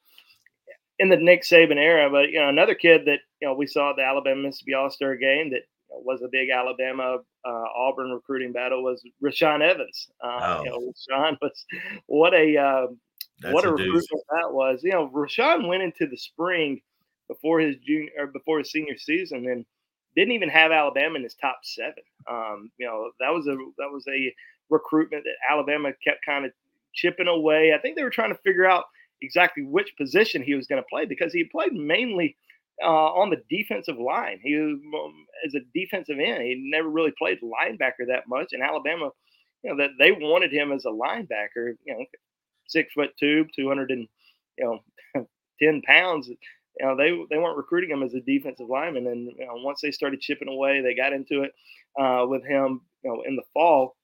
in 0.98 1.08
the 1.08 1.16
Nick 1.16 1.42
Saban 1.42 1.76
era. 1.76 2.10
But 2.10 2.30
you 2.30 2.40
know, 2.40 2.48
another 2.48 2.74
kid 2.74 3.02
that 3.06 3.20
you 3.40 3.48
know 3.48 3.54
we 3.54 3.66
saw 3.66 3.92
the 3.94 4.04
Alabama 4.04 4.42
Mississippi 4.42 4.74
All 4.74 4.90
Star 4.90 5.16
game 5.16 5.50
that 5.50 5.62
was 5.88 6.22
a 6.22 6.28
big 6.28 6.50
Alabama 6.50 7.18
uh, 7.44 7.64
Auburn 7.76 8.10
recruiting 8.10 8.52
battle 8.52 8.82
was 8.82 9.02
Rashaan 9.22 9.62
Evans. 9.62 10.08
Uh, 10.22 10.38
oh. 10.58 10.64
You 10.64 10.70
know, 10.70 10.92
Rashaan 10.92 11.36
was 11.42 11.66
what 12.06 12.34
a 12.34 12.56
uh, 12.56 12.86
what 13.42 13.64
a, 13.64 13.68
a 13.68 13.72
recruitment 13.72 14.24
that 14.30 14.52
was. 14.52 14.80
You 14.82 14.92
know, 14.92 15.08
Rashaan 15.08 15.68
went 15.68 15.82
into 15.82 16.06
the 16.06 16.16
spring 16.16 16.80
before 17.28 17.60
his 17.60 17.76
junior 17.84 18.10
or 18.18 18.26
before 18.28 18.58
his 18.58 18.70
senior 18.70 18.96
season 18.96 19.48
and 19.48 19.64
didn't 20.16 20.32
even 20.32 20.48
have 20.48 20.72
Alabama 20.72 21.16
in 21.16 21.22
his 21.22 21.34
top 21.34 21.58
seven. 21.62 22.02
Um, 22.28 22.70
you 22.78 22.86
know, 22.86 23.10
that 23.20 23.32
was 23.32 23.46
a 23.46 23.56
that 23.78 23.90
was 23.92 24.04
a 24.08 24.34
recruitment 24.70 25.24
that 25.24 25.52
Alabama 25.52 25.92
kept 26.02 26.24
kind 26.24 26.44
of 26.44 26.52
chipping 26.94 27.28
away. 27.28 27.72
I 27.74 27.78
think 27.78 27.96
they 27.96 28.02
were 28.02 28.10
trying 28.10 28.32
to 28.32 28.40
figure 28.42 28.66
out 28.66 28.84
exactly 29.22 29.64
which 29.64 29.96
position 29.96 30.42
he 30.42 30.54
was 30.54 30.66
going 30.66 30.82
to 30.82 30.88
play 30.88 31.04
because 31.04 31.32
he 31.32 31.44
played 31.44 31.72
mainly 31.72 32.36
uh, 32.82 32.86
on 32.86 33.30
the 33.30 33.42
defensive 33.48 33.98
line. 33.98 34.38
He 34.42 34.56
was 34.56 34.78
um, 34.94 35.26
as 35.46 35.54
a 35.54 35.60
defensive 35.74 36.18
end. 36.18 36.42
He 36.42 36.70
never 36.70 36.88
really 36.88 37.12
played 37.16 37.38
linebacker 37.42 38.06
that 38.08 38.24
much. 38.28 38.52
And 38.52 38.62
Alabama, 38.62 39.10
you 39.62 39.70
know, 39.70 39.76
that 39.82 39.90
they 39.98 40.12
wanted 40.12 40.52
him 40.52 40.72
as 40.72 40.84
a 40.84 40.88
linebacker. 40.88 41.74
You 41.84 41.94
know, 41.94 42.04
six 42.66 42.92
foot 42.92 43.10
two, 43.18 43.46
two 43.54 43.68
hundred 43.68 43.90
and 43.90 44.08
you 44.58 44.64
know, 45.14 45.26
ten 45.62 45.82
pounds. 45.82 46.28
You 46.28 46.86
know, 46.86 46.96
they 46.96 47.10
they 47.30 47.38
weren't 47.38 47.56
recruiting 47.56 47.90
him 47.90 48.02
as 48.02 48.14
a 48.14 48.20
defensive 48.20 48.68
lineman. 48.68 49.06
And 49.06 49.32
you 49.38 49.46
know, 49.46 49.54
once 49.54 49.80
they 49.82 49.90
started 49.90 50.20
chipping 50.20 50.48
away, 50.48 50.80
they 50.80 50.94
got 50.94 51.12
into 51.12 51.42
it 51.42 51.52
uh, 51.98 52.26
with 52.26 52.44
him. 52.44 52.82
You 53.02 53.10
know, 53.10 53.22
in 53.26 53.36
the 53.36 53.42
fall. 53.54 53.96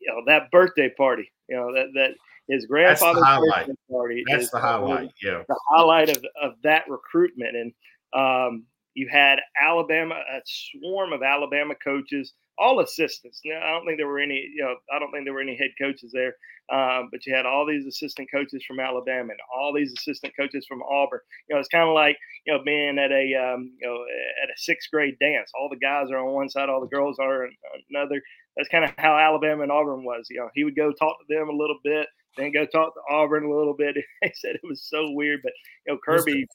You 0.00 0.12
know 0.12 0.22
that 0.26 0.50
birthday 0.50 0.92
party. 0.96 1.30
You 1.48 1.56
know 1.56 1.72
that 1.72 1.88
that 1.94 2.10
his 2.48 2.66
grandfather's 2.66 3.22
birthday 3.22 3.74
party. 3.90 4.24
That's 4.26 4.50
the 4.50 4.58
highlight. 4.58 5.12
Yeah, 5.22 5.42
the 5.48 5.60
highlight 5.68 6.08
of, 6.08 6.24
of 6.40 6.54
that 6.62 6.88
recruitment. 6.88 7.56
And 7.56 7.72
um, 8.12 8.64
you 8.94 9.08
had 9.08 9.38
Alabama, 9.60 10.16
a 10.16 10.40
swarm 10.44 11.12
of 11.12 11.22
Alabama 11.22 11.74
coaches, 11.76 12.32
all 12.58 12.80
assistants. 12.80 13.40
Now, 13.44 13.60
I 13.60 13.70
don't 13.70 13.86
think 13.86 13.98
there 13.98 14.08
were 14.08 14.18
any. 14.18 14.50
You 14.54 14.64
know, 14.64 14.74
I 14.94 14.98
don't 14.98 15.10
think 15.12 15.24
there 15.24 15.34
were 15.34 15.40
any 15.40 15.56
head 15.56 15.70
coaches 15.80 16.10
there. 16.12 16.34
Um, 16.70 17.08
but 17.10 17.24
you 17.24 17.34
had 17.34 17.46
all 17.46 17.64
these 17.66 17.86
assistant 17.86 18.28
coaches 18.30 18.62
from 18.66 18.78
Alabama 18.78 19.30
and 19.30 19.40
all 19.56 19.72
these 19.72 19.92
assistant 19.98 20.34
coaches 20.38 20.66
from 20.68 20.82
Auburn. 20.82 21.20
You 21.48 21.54
know, 21.54 21.60
it's 21.60 21.68
kind 21.68 21.88
of 21.88 21.94
like 21.94 22.16
you 22.46 22.52
know 22.52 22.62
being 22.62 22.98
at 22.98 23.10
a 23.10 23.34
um, 23.34 23.72
you 23.80 23.86
know 23.86 23.96
at 24.42 24.50
a 24.50 24.56
sixth 24.58 24.90
grade 24.90 25.16
dance. 25.18 25.50
All 25.58 25.68
the 25.70 25.78
guys 25.78 26.10
are 26.10 26.18
on 26.18 26.34
one 26.34 26.50
side, 26.50 26.68
all 26.68 26.80
the 26.80 26.94
girls 26.94 27.18
are 27.18 27.44
on 27.44 27.52
another. 27.90 28.20
That's 28.56 28.68
kind 28.68 28.84
of 28.84 28.92
how 28.98 29.16
Alabama 29.16 29.62
and 29.62 29.72
Auburn 29.72 30.04
was. 30.04 30.26
You 30.28 30.40
know, 30.40 30.50
he 30.54 30.64
would 30.64 30.76
go 30.76 30.92
talk 30.92 31.16
to 31.20 31.34
them 31.34 31.48
a 31.48 31.56
little 31.56 31.78
bit, 31.82 32.06
then 32.36 32.52
go 32.52 32.66
talk 32.66 32.92
to 32.94 33.14
Auburn 33.14 33.44
a 33.44 33.56
little 33.56 33.74
bit. 33.74 33.96
They 34.22 34.32
said 34.34 34.56
it 34.56 34.68
was 34.68 34.82
so 34.82 35.10
weird, 35.10 35.40
but 35.42 35.52
you 35.86 35.94
know, 35.94 36.00
Kirby. 36.04 36.46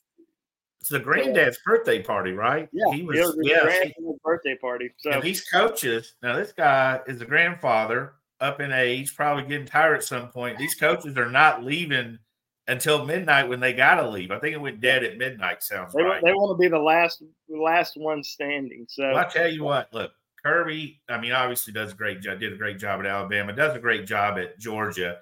It's 0.83 0.89
the 0.89 0.99
granddad's 0.99 1.59
birthday 1.65 2.03
party, 2.03 2.33
right? 2.33 2.67
Yeah, 2.73 2.93
he 2.93 3.03
was. 3.03 3.17
Was 3.17 3.37
yeah, 3.41 3.61
granddad's 3.61 4.19
birthday 4.21 4.57
party. 4.57 4.89
So 4.97 5.11
and 5.11 5.23
these 5.23 5.41
coaches. 5.41 6.15
Now, 6.21 6.35
this 6.35 6.51
guy 6.51 6.99
is 7.07 7.21
a 7.21 7.25
grandfather, 7.25 8.15
up 8.41 8.59
in 8.59 8.73
age, 8.73 9.15
probably 9.15 9.43
getting 9.43 9.65
tired 9.65 9.95
at 9.95 10.03
some 10.03 10.27
point. 10.27 10.57
These 10.57 10.75
coaches 10.75 11.15
are 11.15 11.31
not 11.31 11.63
leaving 11.63 12.19
until 12.67 13.05
midnight 13.05 13.47
when 13.47 13.61
they 13.61 13.71
got 13.71 13.95
to 13.95 14.09
leave. 14.09 14.29
I 14.31 14.39
think 14.39 14.55
it 14.55 14.59
went 14.59 14.81
dead 14.81 15.05
at 15.05 15.17
midnight. 15.17 15.63
Sounds 15.63 15.93
they, 15.93 16.03
right. 16.03 16.21
They 16.21 16.33
want 16.33 16.59
to 16.59 16.61
be 16.61 16.67
the 16.67 16.77
last, 16.77 17.23
last 17.47 17.93
one 17.95 18.21
standing. 18.21 18.85
So 18.89 19.03
well, 19.03 19.19
I 19.19 19.29
tell 19.29 19.49
you 19.49 19.63
what, 19.63 19.87
look, 19.93 20.11
Kirby. 20.43 20.99
I 21.07 21.17
mean, 21.17 21.31
obviously 21.31 21.71
does 21.71 21.93
a 21.93 21.95
great 21.95 22.19
job. 22.19 22.41
Did 22.41 22.51
a 22.51 22.57
great 22.57 22.77
job 22.77 22.99
at 22.99 23.05
Alabama. 23.05 23.53
Does 23.53 23.73
a 23.73 23.79
great 23.79 24.05
job 24.05 24.37
at 24.37 24.59
Georgia. 24.59 25.19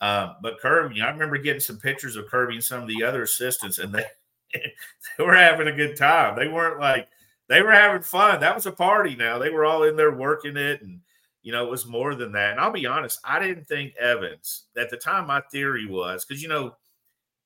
Um, 0.00 0.34
but 0.42 0.58
Kirby, 0.58 1.00
I 1.02 1.10
remember 1.10 1.38
getting 1.38 1.60
some 1.60 1.78
pictures 1.78 2.16
of 2.16 2.26
Kirby 2.26 2.54
and 2.54 2.64
some 2.64 2.82
of 2.82 2.88
the 2.88 3.04
other 3.04 3.22
assistants, 3.22 3.78
and 3.78 3.94
they 3.94 4.06
they 5.18 5.24
were 5.24 5.34
having 5.34 5.68
a 5.68 5.76
good 5.76 5.96
time. 5.96 6.36
They 6.36 6.48
weren't 6.48 6.80
like 6.80 7.08
they 7.48 7.62
were 7.62 7.72
having 7.72 8.02
fun. 8.02 8.40
That 8.40 8.54
was 8.54 8.66
a 8.66 8.72
party. 8.72 9.16
Now 9.16 9.38
they 9.38 9.50
were 9.50 9.64
all 9.64 9.82
in 9.84 9.96
there 9.96 10.14
working 10.14 10.56
it, 10.56 10.82
and 10.82 11.00
you 11.42 11.52
know 11.52 11.64
it 11.64 11.70
was 11.70 11.86
more 11.86 12.14
than 12.14 12.32
that. 12.32 12.52
And 12.52 12.60
I'll 12.60 12.72
be 12.72 12.86
honest, 12.86 13.20
I 13.24 13.38
didn't 13.38 13.66
think 13.66 13.94
Evans 13.96 14.64
at 14.76 14.90
the 14.90 14.96
time. 14.96 15.26
My 15.26 15.42
theory 15.52 15.86
was 15.86 16.24
because 16.24 16.42
you 16.42 16.48
know 16.48 16.76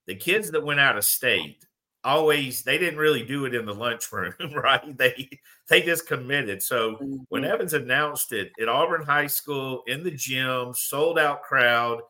the 0.07 0.15
kids 0.15 0.51
that 0.51 0.65
went 0.65 0.81
out 0.81 0.97
of 0.97 1.05
state 1.05 1.65
always 2.05 2.63
they 2.63 2.79
didn't 2.79 2.99
really 2.99 3.25
do 3.25 3.45
it 3.45 3.55
in 3.55 3.67
the 3.67 3.75
lunchroom, 3.75 4.35
right? 4.55 4.97
They 4.97 5.29
they 5.69 5.83
just 5.83 6.07
committed. 6.07 6.63
So 6.63 6.93
mm-hmm. 6.95 7.17
when 7.29 7.45
Evans 7.45 7.75
announced 7.75 8.33
it 8.33 8.53
at 8.61 8.69
Auburn 8.69 9.03
High 9.03 9.27
School 9.27 9.83
in 9.87 10.03
the 10.03 10.11
gym, 10.11 10.73
sold 10.75 11.19
out 11.19 11.43
crowd, 11.43 12.01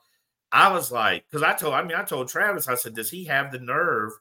I 0.52 0.72
was 0.72 0.92
like, 0.92 1.24
because 1.28 1.42
I 1.42 1.54
told 1.54 1.74
I 1.74 1.82
mean 1.82 1.96
I 1.96 2.04
told 2.04 2.28
Travis, 2.28 2.68
I 2.68 2.74
said, 2.74 2.94
does 2.94 3.11
he 3.11 3.24
have 3.24 3.50
the 3.50 3.58
nerve 3.58 4.12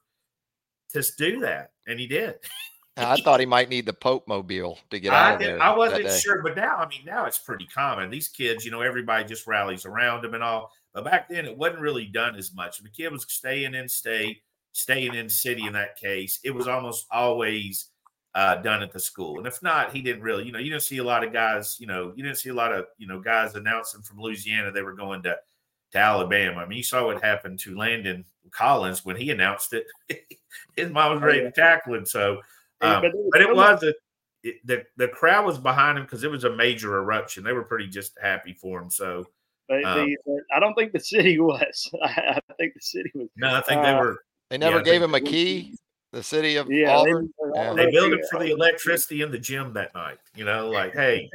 to 1.04 1.14
do 1.18 1.40
that? 1.42 1.72
And 1.88 2.00
he 2.00 2.08
did. 2.08 2.36
I 2.98 3.16
thought 3.18 3.40
he 3.40 3.46
might 3.46 3.70
need 3.70 3.86
the 3.86 3.94
Pope 3.94 4.28
mobile 4.28 4.80
to 4.90 5.00
get 5.00 5.14
out 5.14 5.26
I, 5.26 5.34
of 5.34 5.40
there. 5.40 5.62
I 5.62 5.76
wasn't 5.76 6.10
sure, 6.10 6.42
but 6.42 6.56
now 6.56 6.78
I 6.78 6.88
mean 6.88 7.02
now 7.06 7.26
it's 7.26 7.38
pretty 7.38 7.68
common. 7.68 8.10
These 8.10 8.30
kids, 8.30 8.66
you 8.66 8.72
know, 8.72 8.82
everybody 8.82 9.24
just 9.24 9.46
rallies 9.46 9.86
around 9.86 10.24
them 10.24 10.34
and 10.34 10.44
all. 10.44 10.72
But 10.94 11.06
back 11.06 11.30
then 11.30 11.46
it 11.46 11.56
wasn't 11.56 11.82
really 11.82 12.06
done 12.06 12.36
as 12.36 12.56
much. 12.56 12.80
The 12.80 12.90
kid 12.90 13.12
was 13.12 13.26
staying 13.30 13.76
in 13.76 13.88
state 13.88 14.42
staying 14.78 15.16
in 15.16 15.28
city 15.28 15.66
in 15.66 15.74
that 15.74 15.98
case, 15.98 16.40
it 16.44 16.52
was 16.52 16.68
almost 16.68 17.08
always 17.12 17.90
uh, 18.36 18.56
done 18.58 18.84
at 18.84 18.92
the 18.92 19.00
school. 19.00 19.40
And 19.40 19.48
if 19.48 19.64
not, 19.64 19.92
he 19.92 20.02
didn't 20.02 20.22
really, 20.22 20.46
you 20.46 20.52
know, 20.52 20.60
you 20.60 20.70
didn't 20.70 20.84
see 20.84 21.00
a 21.00 21.04
lot 21.04 21.24
of 21.24 21.34
guys, 21.34 21.78
you 21.80 21.88
know, 21.88 22.14
you 22.16 22.24
didn't 22.24 22.38
see 22.38 22.50
a 22.50 22.54
lot 22.54 22.72
of, 22.72 22.86
you 23.00 23.08
know, 23.08 23.20
guys 23.20 23.56
announcing 23.56 24.04
from 24.04 24.20
Louisiana 24.20 24.72
they 24.72 24.84
were 24.84 24.94
going 24.94 25.24
to, 25.24 25.36
to 25.92 25.98
Alabama. 25.98 26.62
I 26.62 26.66
mean, 26.66 26.78
you 26.78 26.84
saw 26.84 27.06
what 27.06 27.22
happened 27.24 27.60
to 27.60 27.78
Landon 27.78 28.26
Collins 28.52 29.06
when 29.06 29.16
he 29.16 29.32
announced 29.32 29.74
it. 29.74 29.86
His 30.76 30.92
mom 30.92 31.14
was 31.14 31.22
ready 31.22 31.42
to 31.42 31.52
tackle 31.52 31.96
him. 31.96 32.06
So, 32.06 32.42
um, 32.82 33.04
but 33.32 33.42
it 33.42 33.56
was 33.56 33.84
a, 33.84 33.94
it, 34.44 34.56
the 34.66 34.84
the 34.98 35.08
crowd 35.08 35.46
was 35.46 35.58
behind 35.58 35.98
him 35.98 36.04
because 36.06 36.24
it 36.24 36.32
was 36.32 36.44
a 36.44 36.56
major 36.56 36.98
eruption. 36.98 37.44
They 37.44 37.54
were 37.54 37.64
pretty 37.64 37.88
just 37.88 38.18
happy 38.22 38.54
for 38.54 38.80
him. 38.82 38.90
So, 38.90 39.26
um, 39.70 39.82
the, 39.82 40.18
I 40.54 40.60
don't 40.60 40.76
think 40.76 40.92
the 40.94 41.00
city 41.00 41.40
was. 41.40 41.90
I, 42.04 42.40
think 42.58 42.74
the 42.74 42.82
city 42.82 43.12
was. 43.16 43.28
No, 43.36 43.56
I 43.56 43.62
think 43.62 43.80
uh, 43.80 43.84
they 43.84 43.94
were. 44.00 44.24
They 44.50 44.58
never 44.58 44.78
yeah, 44.78 44.84
gave 44.84 45.02
they, 45.02 45.06
him 45.06 45.16
a 45.16 45.22
key. 45.22 45.76
The 46.14 46.24
city 46.24 46.56
of 46.56 46.72
yeah, 46.72 46.96
Auburn. 46.96 47.30
They, 47.54 47.60
yeah. 47.60 47.74
they 47.74 47.92
built 47.92 48.14
it 48.14 48.26
for 48.32 48.40
the 48.40 48.52
electricity 48.52 49.22
in 49.22 49.32
the 49.32 49.38
gym 49.38 49.74
that 49.74 49.94
night. 49.94 50.20
You 50.36 50.46
know, 50.46 50.70
like 50.70 50.94
hey. 50.94 51.30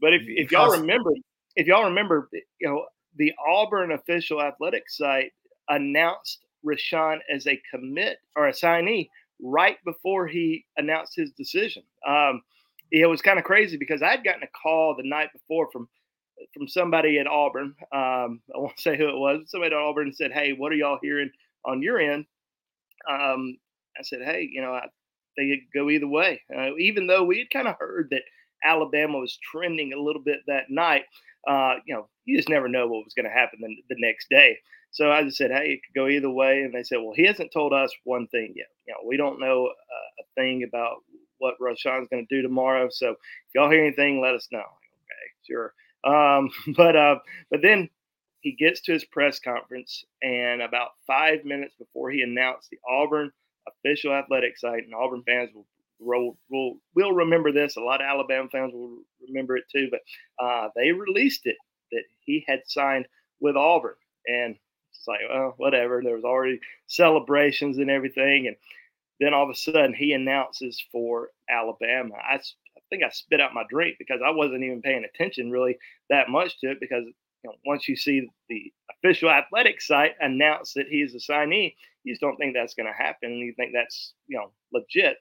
But 0.00 0.14
if, 0.14 0.22
if 0.26 0.52
y'all 0.52 0.70
remember, 0.70 1.10
if 1.56 1.66
y'all 1.66 1.84
remember, 1.84 2.28
you 2.32 2.68
know, 2.68 2.86
the 3.16 3.32
Auburn 3.46 3.92
official 3.92 4.42
athletic 4.42 4.88
site 4.88 5.32
announced 5.68 6.44
Rashaan 6.64 7.18
as 7.32 7.46
a 7.46 7.60
commit 7.70 8.18
or 8.36 8.48
a 8.48 8.52
signee 8.52 9.08
right 9.40 9.76
before 9.84 10.26
he 10.26 10.64
announced 10.76 11.14
his 11.16 11.30
decision. 11.32 11.82
Um, 12.06 12.42
it 12.90 13.06
was 13.06 13.22
kind 13.22 13.38
of 13.38 13.44
crazy 13.44 13.76
because 13.76 14.02
I'd 14.02 14.24
gotten 14.24 14.42
a 14.42 14.58
call 14.62 14.94
the 14.96 15.08
night 15.08 15.30
before 15.32 15.68
from 15.72 15.88
from 16.52 16.66
somebody 16.66 17.18
at 17.18 17.28
Auburn. 17.28 17.74
Um, 17.92 18.40
I 18.54 18.58
won't 18.58 18.78
say 18.78 18.96
who 18.96 19.08
it 19.08 19.18
was. 19.18 19.44
Somebody 19.46 19.74
at 19.74 19.80
Auburn 19.80 20.12
said, 20.12 20.32
"Hey, 20.32 20.52
what 20.52 20.72
are 20.72 20.76
y'all 20.76 20.98
hearing 21.00 21.30
on 21.64 21.82
your 21.82 21.98
end, 21.98 22.26
um, 23.08 23.56
I 23.98 24.02
said, 24.02 24.20
hey, 24.24 24.48
you 24.50 24.60
know, 24.60 24.72
I, 24.72 24.86
they 25.36 25.48
could 25.48 25.78
go 25.78 25.90
either 25.90 26.08
way. 26.08 26.40
Uh, 26.54 26.76
even 26.78 27.06
though 27.06 27.24
we 27.24 27.38
had 27.38 27.50
kind 27.50 27.68
of 27.68 27.76
heard 27.78 28.08
that 28.10 28.22
Alabama 28.64 29.18
was 29.18 29.38
trending 29.50 29.92
a 29.92 30.00
little 30.00 30.22
bit 30.22 30.40
that 30.46 30.70
night, 30.70 31.04
uh, 31.46 31.74
you 31.86 31.94
know, 31.94 32.08
you 32.24 32.36
just 32.36 32.48
never 32.48 32.68
know 32.68 32.86
what 32.86 33.04
was 33.04 33.14
going 33.14 33.26
to 33.26 33.30
happen 33.30 33.58
the, 33.60 33.76
the, 33.88 33.96
next 33.98 34.28
day. 34.30 34.58
So 34.90 35.10
I 35.10 35.22
just 35.24 35.36
said, 35.36 35.50
hey, 35.50 35.72
it 35.72 35.80
could 35.84 36.00
go 36.00 36.08
either 36.08 36.30
way. 36.30 36.62
And 36.62 36.72
they 36.72 36.82
said, 36.82 36.98
well, 36.98 37.14
he 37.14 37.26
hasn't 37.26 37.52
told 37.52 37.72
us 37.72 37.90
one 38.04 38.26
thing 38.28 38.54
yet. 38.56 38.68
You 38.86 38.94
know, 38.94 39.06
we 39.06 39.16
don't 39.16 39.40
know 39.40 39.66
uh, 39.66 40.22
a 40.22 40.24
thing 40.40 40.64
about 40.66 40.96
what 41.38 41.58
Rashaan's 41.60 42.08
going 42.08 42.26
to 42.26 42.34
do 42.34 42.42
tomorrow. 42.42 42.88
So 42.90 43.10
if 43.10 43.16
y'all 43.54 43.70
hear 43.70 43.84
anything, 43.84 44.20
let 44.20 44.34
us 44.34 44.48
know. 44.50 44.60
Okay, 44.60 45.30
sure. 45.46 45.74
Um, 46.04 46.50
but 46.76 46.96
uh, 46.96 47.16
but 47.50 47.60
then 47.62 47.90
he 48.40 48.52
gets 48.52 48.82
to 48.82 48.92
his 48.92 49.04
press 49.04 49.40
conference, 49.40 50.04
and 50.22 50.62
about 50.62 50.90
five 51.06 51.44
minutes 51.44 51.74
before 51.78 52.10
he 52.10 52.22
announced 52.22 52.68
the 52.70 52.78
Auburn 52.88 53.32
official 53.66 54.12
athletic 54.12 54.58
site, 54.58 54.84
and 54.84 54.94
Auburn 54.94 55.22
fans 55.26 55.50
will 55.54 55.66
will 55.98 56.36
will, 56.50 56.76
will 56.94 57.12
remember 57.12 57.52
this. 57.52 57.76
A 57.76 57.80
lot 57.80 58.00
of 58.00 58.06
Alabama 58.06 58.48
fans 58.50 58.72
will 58.72 58.98
remember 59.26 59.56
it 59.56 59.64
too. 59.70 59.88
But 59.90 60.00
uh, 60.44 60.68
they 60.76 60.92
released 60.92 61.42
it 61.46 61.56
that 61.92 62.04
he 62.20 62.44
had 62.46 62.60
signed 62.66 63.06
with 63.40 63.56
Auburn, 63.56 63.94
and 64.26 64.56
it's 64.90 65.06
like, 65.06 65.20
well, 65.28 65.54
whatever. 65.56 66.02
There 66.02 66.16
was 66.16 66.24
already 66.24 66.60
celebrations 66.86 67.78
and 67.78 67.90
everything, 67.90 68.46
and 68.46 68.56
then 69.20 69.34
all 69.34 69.44
of 69.44 69.50
a 69.50 69.54
sudden 69.54 69.94
he 69.94 70.12
announces 70.12 70.82
for 70.92 71.30
Alabama. 71.48 72.14
I, 72.16 72.36
I 72.36 72.80
think 72.90 73.02
I 73.04 73.10
spit 73.10 73.40
out 73.40 73.54
my 73.54 73.64
drink 73.70 73.96
because 73.98 74.20
I 74.24 74.30
wasn't 74.30 74.64
even 74.64 74.82
paying 74.82 75.04
attention 75.04 75.50
really 75.50 75.76
that 76.10 76.28
much 76.28 76.58
to 76.60 76.70
it 76.70 76.78
because 76.80 77.04
you 77.06 77.50
know, 77.50 77.54
once 77.66 77.88
you 77.88 77.96
see 77.96 78.28
the 78.48 78.72
official 78.90 79.30
athletic 79.30 79.80
site 79.80 80.12
announce 80.20 80.72
that 80.74 80.86
he's 80.88 81.14
a 81.14 81.18
signee, 81.18 81.74
you 82.02 82.12
just 82.12 82.20
don't 82.20 82.36
think 82.36 82.54
that's 82.54 82.74
going 82.74 82.86
to 82.86 83.04
happen. 83.04 83.32
You 83.32 83.54
think 83.56 83.72
that's 83.74 84.14
you 84.26 84.38
know 84.38 84.52
legit. 84.72 85.16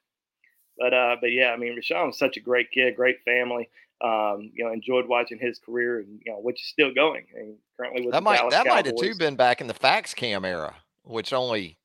But 0.78 0.94
uh, 0.94 1.16
but 1.22 1.32
yeah, 1.32 1.52
I 1.52 1.58
mean, 1.58 1.78
Rashaan 1.78 2.08
was 2.08 2.18
such 2.18 2.38
a 2.38 2.40
great 2.40 2.72
kid, 2.72 2.96
great 2.96 3.24
family. 3.24 3.70
Um, 4.02 4.52
you 4.54 4.66
know, 4.66 4.72
enjoyed 4.74 5.08
watching 5.08 5.40
his 5.40 5.60
career, 5.60 6.00
and 6.00 6.20
you 6.26 6.32
know, 6.32 6.40
which 6.40 6.62
is 6.62 6.68
still 6.68 6.94
going. 6.94 7.26
And 7.36 7.56
currently 7.78 8.06
with 8.06 8.14
that 8.14 8.24
might 8.24 8.38
Dallas 8.38 8.54
that 8.54 8.66
Cowboys. 8.66 8.76
might 8.76 8.86
have 8.88 8.96
too 8.96 9.16
been 9.18 9.36
back 9.36 9.62
in 9.62 9.68
the 9.68 9.74
fax 9.74 10.14
cam 10.14 10.46
era, 10.46 10.76
which 11.04 11.32
only 11.32 11.78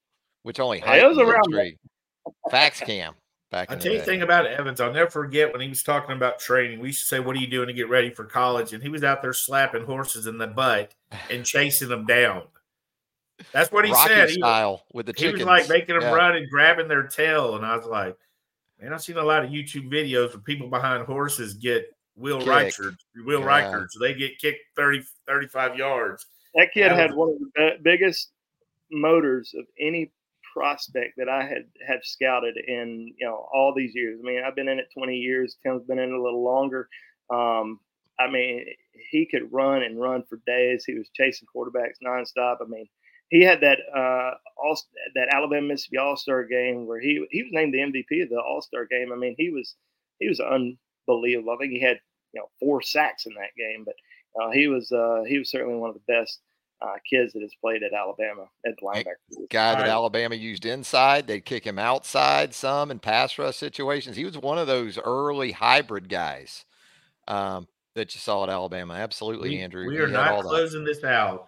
which 0.43 0.59
only 0.59 0.79
yeah, 0.79 0.95
it 0.95 1.09
was 1.09 1.19
around 1.19 1.77
fax 2.51 2.81
cam. 2.81 3.15
Back 3.51 3.71
I'll 3.71 3.79
tell 3.79 3.93
you 3.93 3.99
the 3.99 4.05
thing 4.05 4.21
about 4.21 4.45
Evans, 4.45 4.79
I'll 4.79 4.93
never 4.93 5.09
forget 5.09 5.53
when 5.53 5.63
he 5.63 5.71
was 5.71 5.83
talking 5.83 6.15
about 6.15 6.39
training. 6.39 6.81
We 6.81 6.89
used 6.89 7.01
to 7.01 7.07
say, 7.07 7.19
What 7.19 7.35
are 7.35 7.39
you 7.39 7.47
doing 7.47 7.69
to 7.69 7.73
get 7.73 7.89
ready 7.89 8.11
for 8.11 8.25
college? 8.25 8.75
And 8.75 8.83
he 8.83 8.91
was 8.91 9.03
out 9.03 9.23
there 9.23 9.33
slapping 9.33 9.87
horses 9.87 10.27
in 10.27 10.37
the 10.37 10.47
butt 10.47 10.95
and 11.31 11.45
chasing 11.47 11.89
them 11.89 12.05
down. 12.05 12.43
That's 13.53 13.73
what 13.73 13.87
he 13.87 13.93
Rocky 13.93 14.09
said. 14.09 14.31
Style 14.31 14.83
he, 14.89 14.97
with 14.97 15.07
the 15.07 15.15
chickens. 15.15 15.41
He 15.41 15.45
was 15.45 15.47
like 15.47 15.69
making 15.69 15.95
them 15.95 16.03
yeah. 16.03 16.13
run 16.13 16.37
and 16.37 16.51
grabbing 16.51 16.89
their 16.89 17.05
tail. 17.05 17.57
And 17.57 17.65
I 17.65 17.75
was 17.75 17.87
like, 17.87 18.19
Man, 18.81 18.93
I've 18.93 19.03
seen 19.03 19.17
a 19.17 19.25
lot 19.25 19.45
of 19.45 19.51
YouTube 19.51 19.91
videos 19.91 20.31
where 20.31 20.43
people 20.43 20.69
behind 20.69 21.05
horses 21.05 21.55
get 21.55 21.93
Will 22.17 22.41
Reichard, 22.41 22.97
Will 23.17 23.41
yeah. 23.41 23.47
Reichard. 23.47 23.87
So 23.91 24.01
they 24.01 24.15
get 24.15 24.39
kicked 24.39 24.61
30, 24.77 25.03
35 25.27 25.77
yards. 25.77 26.27
That 26.55 26.73
kid 26.73 26.91
that 26.91 26.97
had 26.97 27.15
one 27.15 27.31
of 27.31 27.39
the 27.55 27.71
biggest 27.83 28.31
motors 28.91 29.55
of 29.59 29.65
any 29.81 30.11
prospect 30.53 31.15
that 31.17 31.29
I 31.29 31.43
had 31.45 31.65
have 31.87 32.01
scouted 32.03 32.57
in 32.57 33.15
you 33.19 33.27
know 33.27 33.49
all 33.53 33.75
these 33.77 33.95
years. 33.95 34.19
I 34.23 34.27
mean, 34.27 34.43
I've 34.45 34.57
been 34.57 34.69
in 34.69 34.79
it 34.79 34.89
20 34.97 35.17
years. 35.17 35.57
Tim's 35.63 35.85
been 35.85 35.99
in 35.99 36.11
it 36.11 36.19
a 36.19 36.23
little 36.23 36.43
longer. 36.43 36.89
Um, 37.31 37.81
I 38.19 38.29
mean, 38.29 38.65
he 39.11 39.27
could 39.27 39.53
run 39.53 39.83
and 39.83 40.01
run 40.01 40.25
for 40.29 40.41
days. 40.47 40.85
He 40.85 40.95
was 40.95 41.09
chasing 41.15 41.47
quarterbacks 41.55 42.03
nonstop. 42.05 42.57
I 42.61 42.65
mean, 42.69 42.89
he 43.29 43.43
had 43.43 43.61
that 43.61 43.79
uh, 43.95 44.35
all 44.57 44.79
that 45.15 45.29
Alabama 45.33 45.69
Mississippi 45.69 45.99
All 45.99 46.17
Star 46.17 46.45
game 46.45 46.87
where 46.87 47.01
he 47.01 47.25
he 47.31 47.43
was 47.43 47.53
named 47.53 47.75
the 47.75 47.79
MVP 47.79 48.23
of 48.23 48.31
the 48.31 48.41
All 48.41 48.63
Star 48.63 48.87
game. 48.87 49.13
I 49.13 49.17
mean, 49.17 49.35
he 49.39 49.51
was 49.51 49.75
he 50.19 50.29
was 50.29 50.41
unbelievable. 50.41 51.53
I 51.53 51.57
think 51.57 51.73
he 51.73 51.81
had 51.81 52.01
you 52.33 52.41
know 52.41 52.49
four 52.61 52.83
sacks 52.83 53.27
in 53.27 53.35
that 53.35 53.57
game, 53.57 53.85
but 53.85 53.95
uh, 54.41 54.51
he 54.51 54.69
was 54.69 54.91
uh, 54.93 55.23
he 55.27 55.39
was 55.39 55.51
certainly 55.51 55.79
one 55.79 55.91
of 55.91 55.97
the 55.97 56.13
best 56.13 56.41
uh, 56.81 56.95
kids 57.09 57.33
that 57.33 57.43
has 57.43 57.55
played 57.61 57.83
at 57.83 57.93
Alabama 57.93 58.45
at 58.67 58.75
the 58.79 58.87
linebacker. 58.87 59.49
Guy 59.51 59.75
that 59.75 59.81
right. 59.83 59.89
Alabama 59.89 60.35
used 60.35 60.65
inside, 60.65 61.27
they'd 61.27 61.45
kick 61.45 61.65
him 61.65 61.79
outside 61.79 62.55
some 62.55 62.91
in 62.91 62.99
pass 62.99 63.39
rush 63.39 63.57
situations. 63.57 64.17
He 64.17 64.25
was 64.25 64.39
one 64.39 64.59
of 64.59 64.67
those 64.67 64.99
early 64.99 65.53
hybrid 65.53 66.09
guys 66.09 66.65
um, 67.27 67.67
that 67.95 68.15
you 68.15 68.21
saw 68.21 68.45
at 68.45 68.49
Alabama. 68.49 68.95
Absolutely, 68.95 69.51
we, 69.51 69.61
Andrew. 69.61 69.87
We 69.89 69.99
are 69.99 70.09
not 70.09 70.43
closing 70.43 70.85
that. 70.85 70.95
this 70.95 71.05
out, 71.05 71.48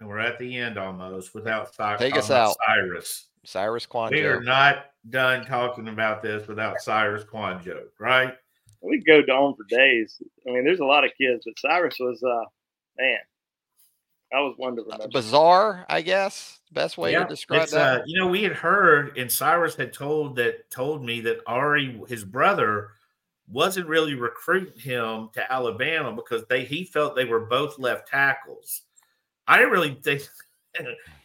and 0.00 0.08
we're 0.08 0.18
at 0.18 0.38
the 0.38 0.56
end 0.56 0.78
almost 0.78 1.34
without 1.34 1.74
Cyrus. 1.74 2.00
Take 2.00 2.16
us 2.16 2.30
out, 2.30 2.56
Cyrus. 2.66 3.26
Cyrus 3.44 3.86
Kouandjio. 3.86 4.10
We 4.10 4.24
are 4.24 4.42
not 4.42 4.86
done 5.08 5.44
talking 5.46 5.88
about 5.88 6.22
this 6.22 6.46
without 6.46 6.80
Cyrus 6.80 7.24
Kouandjio, 7.24 7.84
right? 7.98 8.34
We 8.82 9.02
go 9.02 9.20
on 9.20 9.56
for 9.56 9.64
days. 9.68 10.20
I 10.46 10.52
mean, 10.52 10.64
there's 10.64 10.80
a 10.80 10.84
lot 10.84 11.04
of 11.04 11.10
kids, 11.18 11.44
but 11.44 11.58
Cyrus 11.58 11.96
was, 11.98 12.22
uh, 12.22 12.44
man, 12.98 13.18
that 14.30 14.38
was 14.40 14.54
one 14.56 14.76
to 14.76 14.82
remember. 14.82 15.08
Bizarre, 15.08 15.86
I 15.88 16.02
guess. 16.02 16.60
Best 16.72 16.98
way 16.98 17.12
yeah, 17.12 17.22
to 17.22 17.28
describe 17.28 17.68
that. 17.70 18.00
Uh, 18.00 18.02
you 18.06 18.20
know, 18.20 18.28
we 18.28 18.42
had 18.42 18.52
heard, 18.52 19.16
and 19.16 19.32
Cyrus 19.32 19.74
had 19.74 19.92
told 19.92 20.36
that 20.36 20.70
told 20.70 21.02
me 21.02 21.20
that 21.22 21.38
Arie, 21.48 22.00
his 22.08 22.24
brother, 22.24 22.90
wasn't 23.50 23.88
really 23.88 24.14
recruiting 24.14 24.78
him 24.78 25.30
to 25.32 25.50
Alabama 25.52 26.12
because 26.12 26.44
they 26.48 26.64
he 26.64 26.84
felt 26.84 27.16
they 27.16 27.24
were 27.24 27.46
both 27.46 27.78
left 27.78 28.06
tackles. 28.08 28.82
I 29.48 29.56
didn't 29.56 29.72
really 29.72 29.98
think 30.02 30.22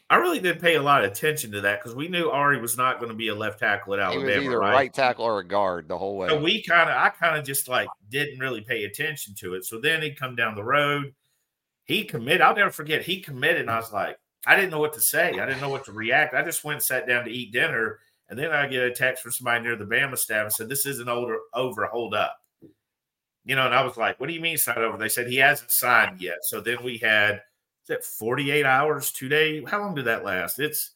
I 0.09 0.17
really 0.17 0.39
didn't 0.39 0.61
pay 0.61 0.76
a 0.76 0.82
lot 0.82 1.03
of 1.03 1.11
attention 1.11 1.51
to 1.53 1.61
that 1.61 1.82
because 1.82 1.95
we 1.95 2.07
knew 2.07 2.30
Arie 2.30 2.61
was 2.61 2.78
not 2.78 2.99
going 2.99 3.09
to 3.09 3.15
be 3.15 3.30
a 3.30 3.36
left 3.36 3.59
tackle 3.59 3.93
at 3.93 3.99
Alabama. 3.99 4.32
He 4.32 4.38
was 4.38 4.45
either 4.45 4.59
right? 4.59 4.74
right 4.74 4.93
tackle 4.93 5.26
or 5.26 5.39
a 5.39 5.47
guard 5.47 5.88
the 5.88 5.97
whole 5.97 6.17
way. 6.17 6.28
So 6.28 6.39
we 6.39 6.61
kind 6.61 6.89
of, 6.89 6.95
I 6.95 7.09
kind 7.09 7.38
of 7.38 7.43
just 7.43 7.67
like 7.67 7.88
didn't 8.09 8.39
really 8.39 8.61
pay 8.61 8.84
attention 8.84 9.34
to 9.39 9.55
it. 9.55 9.65
So 9.65 9.80
then 9.80 10.01
he'd 10.01 10.19
come 10.19 10.36
down 10.36 10.55
the 10.55 10.63
road. 10.63 11.13
He 11.86 12.03
committed. 12.03 12.41
I'll 12.41 12.55
never 12.55 12.69
forget. 12.69 13.01
He 13.01 13.21
committed, 13.21 13.61
and 13.61 13.71
I 13.71 13.78
was 13.78 13.91
like, 13.91 14.17
I 14.45 14.55
didn't 14.55 14.71
know 14.71 14.80
what 14.80 14.93
to 14.93 15.01
say. 15.01 15.39
I 15.39 15.45
didn't 15.45 15.61
know 15.61 15.69
what 15.69 15.86
to 15.86 15.91
react. 15.91 16.34
I 16.34 16.43
just 16.43 16.63
went 16.63 16.76
and 16.76 16.84
sat 16.84 17.07
down 17.07 17.26
to 17.26 17.32
eat 17.32 17.51
dinner, 17.51 17.99
and 18.30 18.38
then 18.38 18.51
I 18.51 18.67
get 18.67 18.84
a 18.84 18.91
text 18.91 19.24
from 19.24 19.32
somebody 19.32 19.63
near 19.63 19.76
the 19.76 19.86
Bama 19.86 20.17
staff 20.17 20.43
and 20.43 20.53
said, 20.53 20.69
"This 20.69 20.86
isn't 20.86 21.09
over. 21.09 21.39
Over. 21.53 21.86
Hold 21.88 22.13
up." 22.13 22.38
You 23.45 23.55
know, 23.55 23.65
and 23.65 23.76
I 23.76 23.84
was 23.84 23.97
like, 23.97 24.19
"What 24.19 24.28
do 24.28 24.34
you 24.34 24.41
mean 24.41 24.53
it's 24.53 24.67
not 24.67 24.78
over?" 24.78 24.97
They 24.97 25.09
said 25.09 25.28
he 25.28 25.38
hasn't 25.38 25.71
signed 25.71 26.21
yet. 26.21 26.39
So 26.43 26.61
then 26.61 26.84
we 26.84 26.97
had 26.97 27.41
is 27.84 27.88
that 27.90 28.06
48 28.06 28.66
hours, 28.66 29.12
two 29.12 29.28
days? 29.28 29.64
How 29.68 29.82
long 29.82 29.94
did 29.94 30.06
that 30.06 30.24
last? 30.24 30.58
It's 30.60 30.92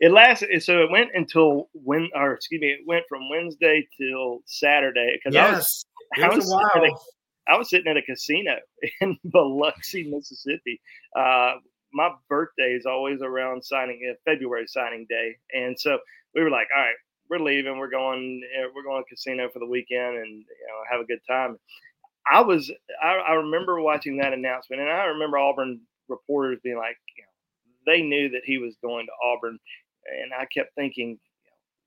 it 0.00 0.10
lasted 0.10 0.62
so 0.62 0.82
it 0.82 0.90
went 0.90 1.10
until 1.14 1.68
when 1.74 2.08
or 2.14 2.32
excuse 2.32 2.62
me, 2.62 2.68
it 2.68 2.80
went 2.86 3.04
from 3.10 3.28
Wednesday 3.28 3.86
till 4.00 4.40
Saturday 4.46 5.18
because 5.18 5.34
yes, 5.34 5.84
I 6.16 6.28
was, 6.28 6.50
I 6.50 6.56
was, 6.56 6.72
sitting 6.72 6.94
a, 6.94 7.52
I 7.52 7.58
was 7.58 7.68
sitting 7.68 7.90
at 7.90 7.98
a 7.98 8.02
casino 8.02 8.56
in 9.02 9.18
Biloxi, 9.24 10.10
Mississippi. 10.10 10.80
Uh, 11.14 11.56
my 11.92 12.10
birthday 12.30 12.72
is 12.72 12.86
always 12.86 13.20
around 13.20 13.62
signing 13.62 14.00
uh, 14.10 14.14
February 14.24 14.66
signing 14.66 15.06
day, 15.10 15.36
and 15.52 15.78
so 15.78 15.98
we 16.34 16.42
were 16.42 16.50
like, 16.50 16.68
all 16.74 16.82
right, 16.82 16.94
we're 17.28 17.38
leaving. 17.38 17.76
We're 17.76 17.90
going. 17.90 18.42
Uh, 18.58 18.68
we're 18.74 18.82
going 18.82 19.02
to 19.02 19.08
casino 19.08 19.50
for 19.52 19.58
the 19.58 19.66
weekend 19.66 20.16
and 20.16 20.38
you 20.38 20.66
know 20.68 20.80
have 20.90 21.02
a 21.02 21.04
good 21.04 21.20
time. 21.28 21.58
I 22.32 22.40
was. 22.40 22.72
I, 23.02 23.16
I 23.16 23.32
remember 23.34 23.82
watching 23.82 24.16
that 24.18 24.32
announcement, 24.32 24.80
and 24.80 24.90
I 24.90 25.04
remember 25.04 25.36
Auburn 25.36 25.80
reporters 26.10 26.58
being 26.62 26.76
like, 26.76 26.96
you 27.16 27.22
know, 27.22 27.92
they 27.92 28.02
knew 28.02 28.28
that 28.30 28.42
he 28.44 28.58
was 28.58 28.76
going 28.82 29.06
to 29.06 29.12
Auburn, 29.24 29.58
and 30.22 30.32
I 30.38 30.46
kept 30.46 30.74
thinking, 30.74 31.18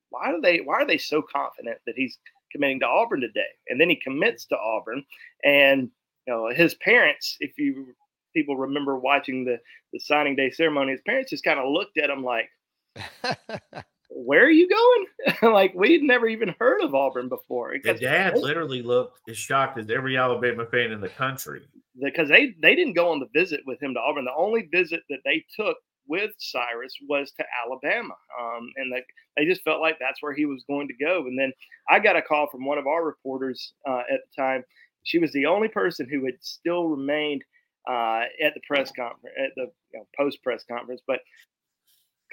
why 0.10 0.32
do 0.32 0.40
they? 0.42 0.60
Why 0.60 0.76
are 0.76 0.88
they 0.88 0.98
so 0.98 1.22
confident 1.22 1.80
that 1.86 1.96
he's 1.96 2.18
committing 2.52 2.80
to 2.82 2.88
Auburn 2.88 3.22
today? 3.22 3.42
And 3.68 3.80
then 3.80 3.90
he 3.90 3.96
commits 3.96 4.46
to 4.46 4.58
Auburn, 4.58 5.04
and 5.44 5.90
you 6.28 6.34
know 6.34 6.50
his 6.54 6.76
parents. 6.76 7.38
If 7.40 7.58
you 7.58 7.96
people 8.34 8.58
remember 8.58 8.98
watching 8.98 9.46
the 9.46 9.58
the 9.92 10.00
signing 10.00 10.36
day 10.36 10.52
ceremony, 10.52 10.92
his 10.92 11.02
parents 11.06 11.32
just 11.32 11.44
kind 11.44 11.60
of 11.60 11.70
looked 11.70 11.98
at 11.98 12.10
him 12.10 12.24
like. 12.24 12.50
where 14.16 14.46
are 14.46 14.52
you 14.52 14.70
going? 14.70 15.34
like 15.54 15.74
we'd 15.74 16.04
never 16.04 16.28
even 16.28 16.54
heard 16.60 16.82
of 16.82 16.94
Auburn 16.94 17.30
before. 17.30 17.76
The 17.84 17.94
dad 17.94 18.38
literally 18.38 18.82
looked 18.82 19.20
as 19.30 19.38
shocked 19.38 19.78
as 19.78 19.90
every 19.90 20.18
Alabama 20.18 20.66
fan 20.66 20.92
in 20.92 21.02
the 21.02 21.10
country 21.10 21.62
because 22.02 22.30
they 22.30 22.54
they 22.62 22.76
didn't 22.76 22.94
go 22.94 23.12
on 23.12 23.20
the 23.20 23.28
visit 23.34 23.62
with 23.66 23.82
him 23.82 23.94
to 23.94 24.00
Auburn. 24.00 24.26
The 24.26 24.34
only 24.36 24.70
visit 24.72 25.02
that 25.10 25.20
they 25.26 25.44
took 25.56 25.78
with 26.08 26.32
Cyrus 26.38 26.94
was 27.08 27.32
to 27.38 27.46
Alabama, 27.66 28.14
um, 28.40 28.70
and 28.78 28.92
they 28.92 29.04
they 29.38 29.46
just 29.46 29.64
felt 29.64 29.82
like 29.82 29.98
that's 30.00 30.22
where 30.22 30.34
he 30.34 30.46
was 30.46 30.64
going 30.68 30.88
to 30.88 30.94
go. 30.94 31.26
And 31.26 31.38
then 31.38 31.52
I 31.90 32.00
got 32.00 32.16
a 32.16 32.22
call 32.22 32.48
from 32.52 32.66
one 32.66 32.78
of 32.78 32.88
our 32.88 33.04
reporters 33.06 33.74
uh, 33.88 34.04
at 34.12 34.20
the 34.20 34.42
time. 34.42 34.64
She 35.04 35.20
was 35.20 35.32
the 35.34 35.46
only 35.46 35.68
person 35.68 36.08
who 36.10 36.26
had 36.26 36.36
still 36.42 36.86
remained 36.86 37.44
uh, 37.90 38.24
at 38.44 38.54
the 38.54 38.62
press 38.68 38.92
conference, 38.96 39.36
at 39.38 39.52
the 39.56 39.72
you 39.94 40.00
know, 40.00 40.08
post 40.18 40.42
press 40.44 40.64
conference, 40.70 41.02
but 41.06 41.20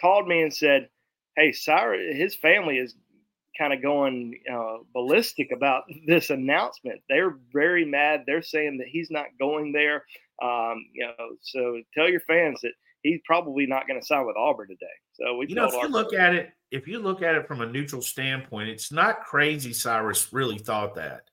called 0.01 0.29
me 0.29 0.43
and 0.43 0.55
said, 0.55 0.89
"Hey, 1.37 1.53
Cyrus, 1.53 2.17
his 2.17 2.35
family 2.37 2.79
is 2.79 2.95
kind 3.59 3.73
of 3.73 3.83
going 3.83 4.41
uh, 4.53 4.79
ballistic 4.95 5.51
about 5.53 5.85
this 6.07 6.31
announcement. 6.31 7.01
They're 7.09 7.37
very 7.53 7.85
mad. 7.85 8.25
They're 8.27 8.43
saying 8.43 8.79
that 8.79 8.89
he's 8.89 9.11
not 9.11 9.27
going 9.39 9.73
there. 9.73 10.05
Um, 10.43 10.87
you 10.95 11.07
know, 11.07 11.37
so 11.43 11.81
tell 11.95 12.09
your 12.09 12.21
fans 12.21 12.61
that 12.63 12.73
he's 13.03 13.21
probably 13.25 13.67
not 13.67 13.87
going 13.87 14.01
to 14.01 14.07
sign 14.07 14.27
with 14.27 14.37
Auburn 14.37 14.69
today. 14.69 14.87
So 15.13 15.37
we, 15.37 15.49
you 15.49 15.55
know, 15.55 15.67
if 15.67 15.75
you 15.75 15.89
look 15.89 16.15
at 16.15 16.35
it, 16.35 16.53
if 16.71 16.89
you 16.89 16.99
look 16.99 17.23
at 17.23 17.35
it 17.35 17.47
from 17.47 17.61
a 17.61 17.67
neutral 17.67 18.01
standpoint, 18.01 18.69
it's 18.69 18.91
not 18.91 19.25
crazy. 19.25 19.73
Cyrus 19.73 20.33
really 20.33 20.59
thought 20.59 20.95
that. 20.95 21.25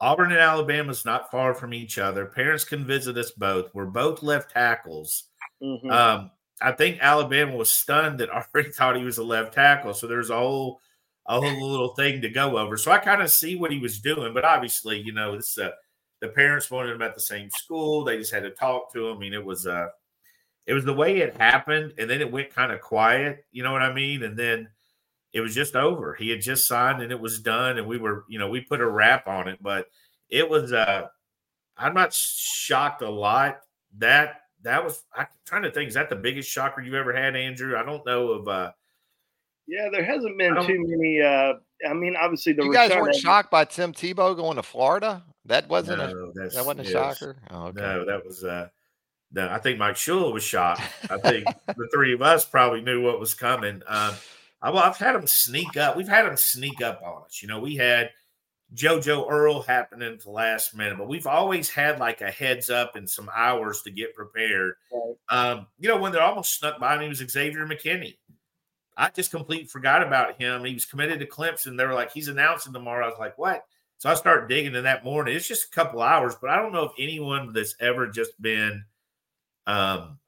Auburn 0.00 0.30
and 0.30 0.40
Alabama 0.40 0.90
is 0.90 1.04
not 1.04 1.30
far 1.30 1.54
from 1.54 1.72
each 1.72 1.98
other. 1.98 2.26
Parents 2.26 2.64
can 2.64 2.84
visit 2.84 3.16
us 3.16 3.30
both. 3.30 3.74
We're 3.74 3.86
both 3.86 4.22
left 4.22 4.50
tackles. 4.50 5.24
Mm-hmm. 5.62 5.90
Um, 5.90 6.30
I 6.60 6.72
think 6.72 6.98
Alabama 7.00 7.56
was 7.56 7.70
stunned 7.70 8.20
that 8.20 8.30
already 8.54 8.70
thought 8.72 8.96
he 8.96 9.04
was 9.04 9.18
a 9.18 9.24
left 9.24 9.54
tackle. 9.54 9.94
So 9.94 10.06
there's 10.06 10.30
a 10.30 10.36
whole 10.36 10.80
a 11.26 11.40
whole 11.40 11.70
little 11.70 11.94
thing 11.94 12.20
to 12.22 12.28
go 12.28 12.56
over. 12.56 12.76
So 12.76 12.92
I 12.92 12.98
kind 12.98 13.20
of 13.20 13.30
see 13.30 13.56
what 13.56 13.72
he 13.72 13.78
was 13.80 13.98
doing, 14.00 14.32
but 14.32 14.44
obviously, 14.44 15.00
you 15.00 15.12
know, 15.12 15.36
this 15.36 15.58
uh, 15.58 15.70
the 16.20 16.28
parents 16.28 16.70
wanted 16.70 16.94
him 16.94 17.02
at 17.02 17.14
the 17.14 17.20
same 17.20 17.50
school. 17.50 18.04
They 18.04 18.16
just 18.16 18.32
had 18.32 18.44
to 18.44 18.50
talk 18.50 18.92
to 18.92 19.08
him. 19.08 19.16
I 19.16 19.20
mean, 19.20 19.34
it 19.34 19.44
was 19.44 19.66
uh 19.66 19.88
it 20.66 20.74
was 20.74 20.84
the 20.84 20.94
way 20.94 21.18
it 21.18 21.36
happened, 21.36 21.94
and 21.98 22.08
then 22.10 22.20
it 22.20 22.32
went 22.32 22.54
kind 22.54 22.72
of 22.72 22.80
quiet. 22.80 23.44
You 23.52 23.62
know 23.62 23.72
what 23.72 23.82
I 23.82 23.92
mean? 23.92 24.22
And 24.22 24.36
then 24.38 24.68
it 25.32 25.40
was 25.40 25.54
just 25.54 25.76
over. 25.76 26.14
He 26.14 26.30
had 26.30 26.40
just 26.40 26.66
signed, 26.66 27.02
and 27.02 27.12
it 27.12 27.20
was 27.20 27.40
done. 27.40 27.78
And 27.78 27.86
we 27.86 27.98
were, 27.98 28.24
you 28.28 28.38
know, 28.38 28.48
we 28.48 28.60
put 28.62 28.80
a 28.80 28.88
wrap 28.88 29.26
on 29.28 29.48
it, 29.48 29.58
but 29.62 29.86
it 30.30 30.48
was. 30.48 30.72
uh 30.72 31.08
I'm 31.76 31.94
not 31.94 32.12
shocked 32.14 33.02
a 33.02 33.10
lot. 33.10 33.58
That 33.98 34.42
that 34.62 34.84
was. 34.84 35.02
I'm 35.14 35.26
trying 35.44 35.62
to 35.62 35.70
think. 35.70 35.88
Is 35.88 35.94
that 35.94 36.10
the 36.10 36.16
biggest 36.16 36.50
shocker 36.50 36.80
you've 36.80 36.94
ever 36.94 37.14
had, 37.14 37.36
Andrew? 37.36 37.76
I 37.76 37.82
don't 37.82 38.04
know 38.06 38.28
of. 38.28 38.48
uh 38.48 38.72
yeah, 39.68 39.88
there 39.90 40.04
hasn't 40.04 40.38
been 40.38 40.54
too 40.64 40.84
many. 40.86 41.20
Uh, 41.20 41.54
I 41.88 41.92
mean, 41.92 42.14
obviously 42.16 42.52
the 42.52 42.62
you 42.64 42.72
guys 42.72 42.90
weren't 42.90 43.16
shocked 43.16 43.50
by 43.50 43.64
Tim 43.64 43.92
Tebow 43.92 44.36
going 44.36 44.56
to 44.56 44.62
Florida. 44.62 45.24
That 45.44 45.68
wasn't 45.68 45.98
no, 45.98 46.04
a 46.04 46.48
that 46.50 46.64
wasn't 46.64 46.86
a 46.86 46.90
shocker. 46.90 47.36
Oh, 47.50 47.66
okay. 47.66 47.80
No, 47.80 48.04
that 48.04 48.24
was. 48.24 48.44
Uh, 48.44 48.68
no, 49.32 49.48
I 49.48 49.58
think 49.58 49.78
Mike 49.78 49.96
Shula 49.96 50.32
was 50.32 50.44
shocked. 50.44 50.82
I 51.10 51.18
think 51.18 51.46
the 51.66 51.88
three 51.92 52.14
of 52.14 52.22
us 52.22 52.44
probably 52.44 52.80
knew 52.80 53.02
what 53.02 53.18
was 53.18 53.34
coming. 53.34 53.82
Um, 53.86 54.14
I, 54.62 54.70
well, 54.70 54.84
I've 54.84 54.96
had 54.96 55.16
them 55.16 55.26
sneak 55.26 55.76
up. 55.76 55.96
We've 55.96 56.08
had 56.08 56.26
them 56.26 56.36
sneak 56.36 56.80
up 56.80 57.02
on 57.04 57.24
us. 57.24 57.42
You 57.42 57.48
know, 57.48 57.58
we 57.58 57.74
had 57.74 58.10
JoJo 58.74 59.30
Earle 59.30 59.62
happening 59.62 60.12
at 60.12 60.22
the 60.22 60.30
last 60.30 60.74
minute, 60.74 60.98
but 60.98 61.08
we've 61.08 61.26
always 61.26 61.70
had 61.70 62.00
like 62.00 62.20
a 62.20 62.30
heads 62.30 62.68
up 62.68 62.96
and 62.96 63.08
some 63.08 63.30
hours 63.34 63.82
to 63.82 63.90
get 63.90 64.14
prepared. 64.14 64.74
Right. 64.92 65.14
Um, 65.28 65.66
you 65.78 65.88
know, 65.88 65.98
when 65.98 66.12
they're 66.12 66.22
almost 66.22 66.58
snuck 66.58 66.80
by 66.80 66.98
me 66.98 67.08
was 67.08 67.18
Xavier 67.18 67.66
McKinney. 67.66 68.16
I 68.96 69.10
just 69.10 69.30
completely 69.30 69.66
forgot 69.66 70.02
about 70.02 70.40
him. 70.40 70.64
He 70.64 70.74
was 70.74 70.86
committed 70.86 71.20
to 71.20 71.26
Clemson. 71.26 71.76
They 71.76 71.86
were 71.86 71.94
like, 71.94 72.12
he's 72.12 72.28
announcing 72.28 72.72
tomorrow. 72.72 73.06
I 73.06 73.10
was 73.10 73.18
like, 73.18 73.38
what? 73.38 73.64
So 73.98 74.10
I 74.10 74.14
start 74.14 74.48
digging 74.48 74.74
in 74.74 74.84
that 74.84 75.04
morning. 75.04 75.36
It's 75.36 75.48
just 75.48 75.68
a 75.68 75.74
couple 75.74 76.02
hours, 76.02 76.34
but 76.40 76.50
I 76.50 76.56
don't 76.56 76.72
know 76.72 76.84
if 76.84 76.92
anyone 76.98 77.52
that's 77.52 77.76
ever 77.80 78.06
just 78.06 78.40
been 78.40 78.84
um 79.66 80.18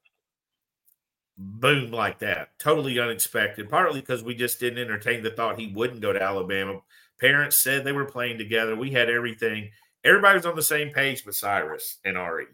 boom 1.37 1.91
like 1.91 2.19
that. 2.19 2.57
Totally 2.59 2.99
unexpected. 2.99 3.69
Partly 3.69 4.01
because 4.01 4.23
we 4.23 4.35
just 4.35 4.59
didn't 4.59 4.79
entertain 4.79 5.23
the 5.23 5.31
thought 5.31 5.59
he 5.59 5.67
wouldn't 5.73 6.01
go 6.01 6.13
to 6.13 6.21
Alabama. 6.21 6.81
Parents 7.19 7.61
said 7.63 7.83
they 7.83 7.91
were 7.91 8.05
playing 8.05 8.37
together. 8.37 8.75
We 8.75 8.91
had 8.91 9.09
everything. 9.09 9.69
Everybody 10.03 10.37
was 10.37 10.45
on 10.45 10.55
the 10.55 10.61
same 10.61 10.91
page 10.91 11.25
with 11.25 11.35
Cyrus 11.35 11.97
and 12.05 12.17
Arie, 12.17 12.45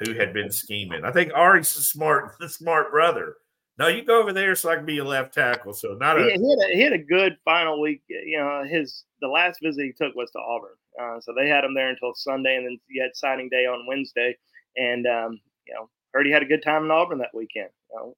who 0.00 0.14
had 0.14 0.32
been 0.32 0.50
scheming. 0.50 1.04
I 1.04 1.12
think 1.12 1.32
Arie's 1.32 1.76
a 1.76 1.82
smart, 1.82 2.32
the 2.40 2.48
smart 2.48 2.90
brother 2.90 3.36
No, 3.78 3.86
you 3.88 4.02
go 4.04 4.20
over 4.20 4.32
there 4.32 4.54
so 4.56 4.70
I 4.70 4.76
can 4.76 4.84
be 4.86 4.98
a 4.98 5.04
left 5.04 5.32
tackle. 5.34 5.72
So 5.72 5.94
not 5.94 6.18
a. 6.20 6.24
He, 6.24 6.30
he, 6.32 6.50
had 6.50 6.58
a 6.70 6.74
he 6.76 6.80
had 6.82 6.92
a 6.92 6.98
good 6.98 7.36
final 7.44 7.80
week. 7.80 8.02
You 8.08 8.38
know, 8.38 8.64
his 8.68 9.04
the 9.20 9.28
last 9.28 9.60
visit 9.62 9.84
he 9.84 9.92
took 9.92 10.14
was 10.16 10.30
to 10.32 10.38
Auburn. 10.38 10.70
Uh, 11.00 11.20
so 11.20 11.32
they 11.38 11.48
had 11.48 11.64
him 11.64 11.72
there 11.74 11.88
until 11.90 12.12
Sunday, 12.14 12.56
and 12.56 12.66
then 12.66 12.78
he 12.88 13.00
had 13.00 13.10
signing 13.14 13.48
day 13.48 13.64
on 13.66 13.86
Wednesday. 13.86 14.36
And 14.76 15.06
um, 15.06 15.40
you 15.66 15.74
know, 15.74 15.88
heard 16.12 16.26
he 16.26 16.32
had 16.32 16.42
a 16.42 16.46
good 16.46 16.62
time 16.64 16.84
in 16.84 16.90
Auburn 16.90 17.18
that 17.18 17.34
weekend. 17.34 17.70
You 17.90 17.96
know, 17.96 18.16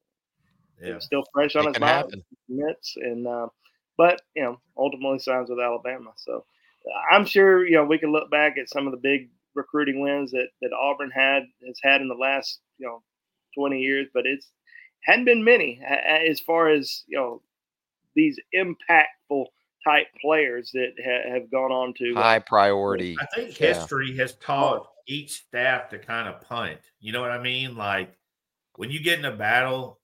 Yeah. 0.81 0.89
it 0.91 0.95
was 0.95 1.05
still 1.05 1.25
fresh 1.35 1.55
on 1.55 1.65
It 1.67 1.75
his 1.75 1.81
mind. 1.81 1.93
happen. 1.93 2.25
Mitts, 2.49 2.95
and 2.97 3.27
uh, 3.27 3.49
but 3.97 4.21
you 4.35 4.43
know, 4.43 4.61
ultimately 4.77 5.19
signs 5.19 5.51
with 5.51 5.61
Alabama. 5.61 6.13
So 6.17 6.45
uh, 6.87 7.15
I'm 7.15 7.25
sure 7.25 7.67
you 7.67 7.77
know 7.77 7.85
we 7.85 7.99
can 7.99 8.13
look 8.13 8.31
back 8.31 8.59
at 8.59 8.69
some 8.69 8.87
of 8.87 8.93
the 8.93 8.99
big 8.99 9.31
recruiting 9.55 10.01
wins 10.01 10.31
that 10.33 10.49
that 10.61 10.73
Auburn 10.73 11.11
had 11.11 11.45
has 11.67 11.79
had 11.83 12.01
in 12.01 12.09
the 12.09 12.15
last 12.15 12.61
you 12.79 12.87
know 12.87 13.03
20 13.59 13.79
years, 13.81 14.09
but 14.15 14.27
it's 14.27 14.49
hadn't 15.05 15.25
been 15.25 15.45
many 15.45 15.81
a- 15.85 15.93
a- 15.93 16.31
as 16.31 16.41
far 16.41 16.69
as 16.69 17.05
you 17.07 17.19
know 17.19 17.43
these 18.15 18.39
impactful 18.55 19.47
type 19.85 20.07
players 20.21 20.71
that 20.73 20.93
ha- 21.03 21.31
have 21.33 21.51
gone 21.51 21.73
on 21.73 21.95
to 21.95 22.15
uh, 22.17 22.23
High 22.23 22.39
priority. 22.39 23.17
I 23.21 23.27
think 23.35 23.59
Yeah. 23.59 23.75
history 23.75 24.17
has 24.17 24.35
taught 24.37 24.89
each 25.09 25.33
staff 25.33 25.89
to 25.91 25.99
kind 25.99 26.29
of 26.29 26.41
punt. 26.43 26.79
You 27.01 27.13
know 27.13 27.21
what 27.21 27.33
I 27.33 27.43
mean? 27.43 27.77
Like 27.77 28.17
when 28.77 28.91
you 28.91 29.03
get 29.03 29.19
in 29.19 29.25
a 29.25 29.35
battle 29.37 29.99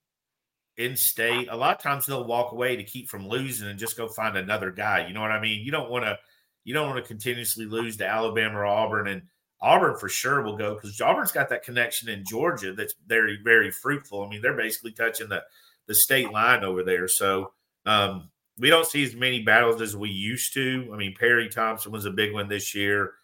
in 0.79 0.97
state, 0.97 1.49
a 1.51 1.57
lot 1.57 1.76
of 1.76 1.83
times 1.83 2.07
they'll 2.07 2.24
walk 2.24 2.53
away 2.53 2.76
to 2.76 2.85
keep 2.85 3.09
from 3.09 3.29
losing 3.29 3.68
and 3.68 3.79
just 3.79 3.97
go 3.97 4.09
find 4.09 4.37
another 4.37 4.70
guy. 4.70 5.07
You 5.07 5.12
know 5.12 5.20
what 5.20 5.33
I 5.33 5.41
mean? 5.41 5.64
You 5.64 5.72
don't 5.72 5.91
want 5.91 6.05
to 6.05 6.16
you 6.64 6.72
don't 6.72 6.89
want 6.89 7.03
to 7.03 7.09
continuously 7.09 7.66
lose 7.66 7.97
to 7.97 8.07
Alabama 8.07 8.61
or 8.61 8.66
Auburn 8.66 9.09
and 9.09 9.22
Auburn 9.61 9.97
for 9.97 10.09
sure 10.09 10.43
will 10.43 10.57
go 10.57 10.74
because 10.74 11.01
Auburn's 11.01 11.33
got 11.33 11.49
that 11.49 11.64
connection 11.64 12.09
in 12.09 12.24
Georgia 12.24 12.72
that's 12.72 12.95
very, 13.07 13.39
very 13.43 13.70
fruitful. 13.72 14.22
I 14.22 14.29
mean, 14.29 14.41
they're 14.41 14.57
basically 14.57 14.93
touching 14.93 15.29
the 15.29 15.43
the 15.87 15.95
state 15.95 16.31
line 16.31 16.62
over 16.62 16.85
there. 16.85 17.09
So 17.09 17.53
um, 17.85 18.31
we 18.59 18.70
don't 18.70 18.87
see 18.87 19.03
as 19.03 19.16
many 19.16 19.43
battles 19.43 19.81
as 19.81 19.97
we 19.97 20.11
used 20.11 20.55
to. 20.55 20.91
I 20.93 20.97
mean, 20.97 21.14
Perry 21.18 21.49
Thompson 21.49 21.91
was 21.91 22.05
a 22.05 22.11
big 22.11 22.33
one 22.33 22.49
this 22.49 22.74
year. 22.74 23.14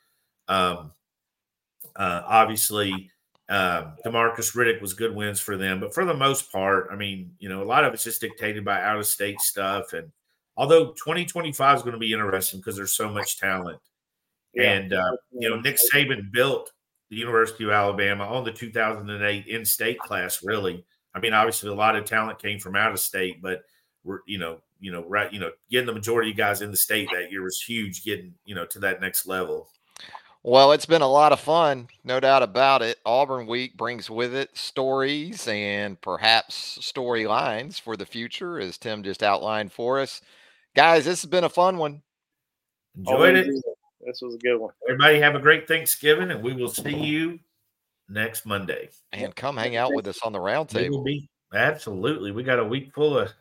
Um, 0.49 0.91
uh, 1.95 2.23
obviously, 2.27 3.11
um, 3.49 3.93
Demarcus 4.05 4.55
Riddick 4.55 4.81
was 4.81 4.95
good 4.95 5.15
wins 5.15 5.39
for 5.41 5.57
them, 5.57 5.79
but 5.81 5.93
for 5.93 6.05
the 6.05 6.15
most 6.15 6.51
part, 6.51 6.89
I 6.91 6.97
mean, 6.97 7.31
you 7.39 7.49
know, 7.49 7.63
a 7.63 7.65
lot 7.65 7.85
of 7.85 7.93
it's 7.93 8.05
just 8.05 8.21
dictated 8.21 8.65
by 8.65 8.81
out 8.83 8.99
of 8.99 9.07
state 9.07 9.41
stuff. 9.41 9.93
And 9.93 10.11
although 10.57 10.93
2025 10.93 11.77
is 11.77 11.83
going 11.83 11.93
to 11.93 11.99
be 11.99 12.13
interesting 12.13 12.61
because 12.61 12.77
there's 12.77 12.95
so 12.95 13.09
much 13.11 13.39
talent, 13.39 13.81
Yeah. 14.55 14.73
and 14.73 14.93
uh, 14.95 15.17
you 15.33 15.51
know, 15.51 15.61
Nick 15.61 15.77
Saban 15.93 16.33
built 16.33 16.73
the 17.11 17.17
University 17.17 17.65
of 17.65 17.71
Alabama 17.71 18.25
on 18.25 18.45
the 18.45 18.53
2008 18.53 19.47
in-state 19.47 19.99
class. 19.99 20.43
Really, 20.43 20.85
I 21.15 21.21
mean, 21.21 21.35
obviously, 21.35 21.69
a 21.69 21.75
lot 21.75 21.97
of 21.97 22.07
talent 22.07 22.39
came 22.39 22.59
from 22.59 22.77
out 22.77 22.93
of 22.93 22.99
state, 23.01 23.43
but 23.43 23.63
we're 24.05 24.21
you 24.27 24.39
know, 24.39 24.61
you 24.81 24.91
know, 24.91 25.05
right, 25.07 25.31
you 25.33 25.39
know, 25.39 25.51
getting 25.71 25.87
the 25.87 25.93
majority 25.93 26.31
of 26.31 26.37
guys 26.39 26.63
in 26.63 26.71
the 26.71 26.77
state 26.79 27.09
that 27.13 27.31
year 27.31 27.43
was 27.43 27.61
huge. 27.61 28.05
Getting 28.05 28.33
you 28.47 28.55
know 28.55 28.65
to 28.67 28.79
that 28.81 29.03
next 29.03 29.27
level. 29.27 29.69
Well, 30.47 30.73
it's 30.73 30.85
been 30.85 31.01
a 31.01 31.09
lot 31.09 31.33
of 31.33 31.41
fun, 31.41 31.89
no 32.05 32.21
doubt 32.21 32.43
about 32.43 32.83
it. 32.83 32.99
Auburn 33.07 33.47
Week 33.47 33.79
brings 33.79 34.11
with 34.11 34.35
it 34.35 34.55
stories 34.55 35.49
and 35.49 35.99
perhaps 36.03 36.79
storylines 36.83 37.81
for 37.81 37.97
the 37.97 38.05
future, 38.05 38.61
as 38.61 38.77
Tim 38.77 39.03
just 39.03 39.23
outlined 39.23 39.73
for 39.73 40.01
us. 40.01 40.21
Guys, 40.77 41.07
this 41.07 41.23
has 41.23 41.31
been 41.31 41.45
a 41.45 41.49
fun 41.49 41.79
one. 41.79 42.03
Enjoyed 42.95 43.37
it. 43.37 43.47
This 44.05 44.21
was 44.21 44.35
a 44.35 44.39
good 44.39 44.59
one. 44.59 44.75
Everybody 44.87 45.19
have 45.19 45.35
a 45.35 45.41
great 45.41 45.67
Thanksgiving, 45.67 46.31
and 46.31 46.43
we 46.43 46.53
will 46.53 46.69
see 46.69 46.95
you 46.95 47.39
next 48.11 48.45
Monday. 48.45 48.91
And 49.15 49.35
come 49.35 49.57
hang 49.57 49.77
out 49.77 49.95
with 49.95 50.07
us 50.07 50.21
on 50.23 50.33
the 50.33 50.41
We 50.41 50.45
will 50.45 50.67
roundtable. 50.67 51.29
absolutely. 51.55 52.33
We 52.33 52.43
got 52.43 52.59
a 52.59 52.65
week 52.65 52.93
full 52.95 53.19
of 53.19 53.33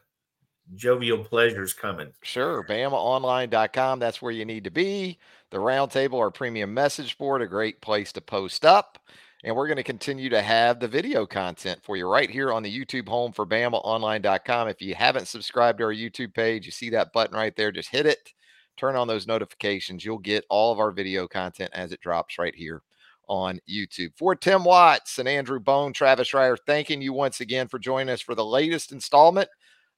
jovial 0.76 1.24
pleasures 1.24 1.74
coming. 1.74 2.12
Sure. 2.22 2.64
BamaOnline.com. 2.64 4.00
That's 4.00 4.22
where 4.22 4.32
you 4.32 4.46
need 4.46 4.64
to 4.64 4.72
be. 4.72 5.20
The 5.52 5.58
roundtable, 5.58 6.20
our 6.20 6.32
premium 6.32 6.74
message 6.74 7.18
board, 7.18 7.42
a 7.42 7.48
great 7.48 7.82
place 7.82 8.12
to 8.14 8.22
post 8.22 8.66
up. 8.66 9.00
And 9.44 9.56
we're 9.56 9.68
going 9.68 9.78
to 9.78 9.84
continue 9.84 10.30
to 10.30 10.42
have 10.42 10.80
the 10.80 10.88
video 10.88 11.26
content 11.26 11.82
for 11.84 11.98
you 11.98 12.08
right 12.08 12.30
here 12.30 12.54
on 12.54 12.64
the 12.64 12.86
YouTube 12.86 13.10
home 13.10 13.34
for 13.34 13.46
BamaOnline.com. 13.46 14.70
If 14.70 14.82
you 14.82 14.96
haven't 14.96 15.28
subscribed 15.28 15.80
to 15.80 15.86
our 15.86 15.94
YouTube 15.94 16.34
page, 16.34 16.66
you 16.66 16.72
see 16.72 16.90
that 16.92 17.12
button 17.12 17.36
right 17.36 17.56
there. 17.56 17.72
Just 17.72 17.90
hit 17.90 18.06
it, 18.06 18.32
turn 18.78 18.96
on 18.96 19.08
those 19.08 19.28
notifications. 19.28 20.06
You'll 20.06 20.18
get 20.18 20.46
all 20.50 20.72
of 20.72 20.80
our 20.80 20.92
video 20.92 21.28
content 21.28 21.72
as 21.74 21.92
it 21.92 22.00
drops 22.00 22.40
right 22.40 22.56
here 22.56 22.84
on 23.28 23.60
YouTube. 23.70 24.12
For 24.18 24.34
Tim 24.34 24.64
Watts 24.64 25.20
and 25.20 25.28
Andrew 25.28 25.60
Bone, 25.60 25.92
Travis 25.92 26.32
Reier, 26.32 26.58
thanking 26.66 27.02
you 27.02 27.12
once 27.12 27.42
again 27.42 27.68
for 27.68 27.80
joining 27.80 28.14
us 28.14 28.22
for 28.22 28.36
the 28.36 28.46
latest 28.46 28.94
installment 28.94 29.50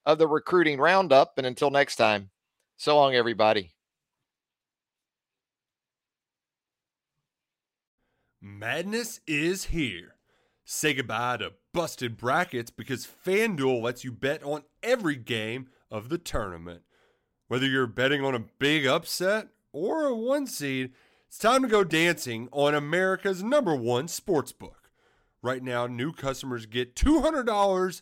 of 0.06 0.18
the 0.18 0.28
recruiting 0.28 0.80
roundup. 0.80 1.38
And 1.38 1.48
until 1.48 1.72
next 1.72 1.96
time, 1.96 2.30
so 2.78 2.96
long, 2.96 3.16
everybody. 3.16 3.74
Madness 8.42 9.22
is 9.26 9.66
here. 9.66 10.16
Say 10.64 10.94
goodbye 10.94 11.38
to 11.38 11.54
busted 11.74 12.18
brackets 12.18 12.72
because 12.72 13.08
FanDuel 13.26 13.82
lets 13.82 14.04
you 14.04 14.12
bet 14.12 14.44
on 14.44 14.64
every 14.84 15.16
game 15.16 15.68
of 15.90 16.10
the 16.10 16.18
tournament. 16.18 16.82
Whether 17.48 17.68
you're 17.68 17.88
betting 17.88 18.24
on 18.24 18.36
a 18.36 18.46
big 18.60 18.86
upset 18.86 19.50
or 19.72 20.06
a 20.06 20.16
one 20.16 20.48
seed, 20.48 20.94
it's 21.28 21.38
time 21.38 21.62
to 21.64 21.68
go 21.68 21.84
dancing 21.84 22.48
on 22.52 22.74
America's 22.74 23.44
number 23.44 23.76
one 23.76 24.08
sportsbook. 24.08 24.90
Right 25.42 25.62
now, 25.62 25.86
new 25.86 26.12
customers 26.12 26.66
get 26.66 26.96
$200 26.96 28.02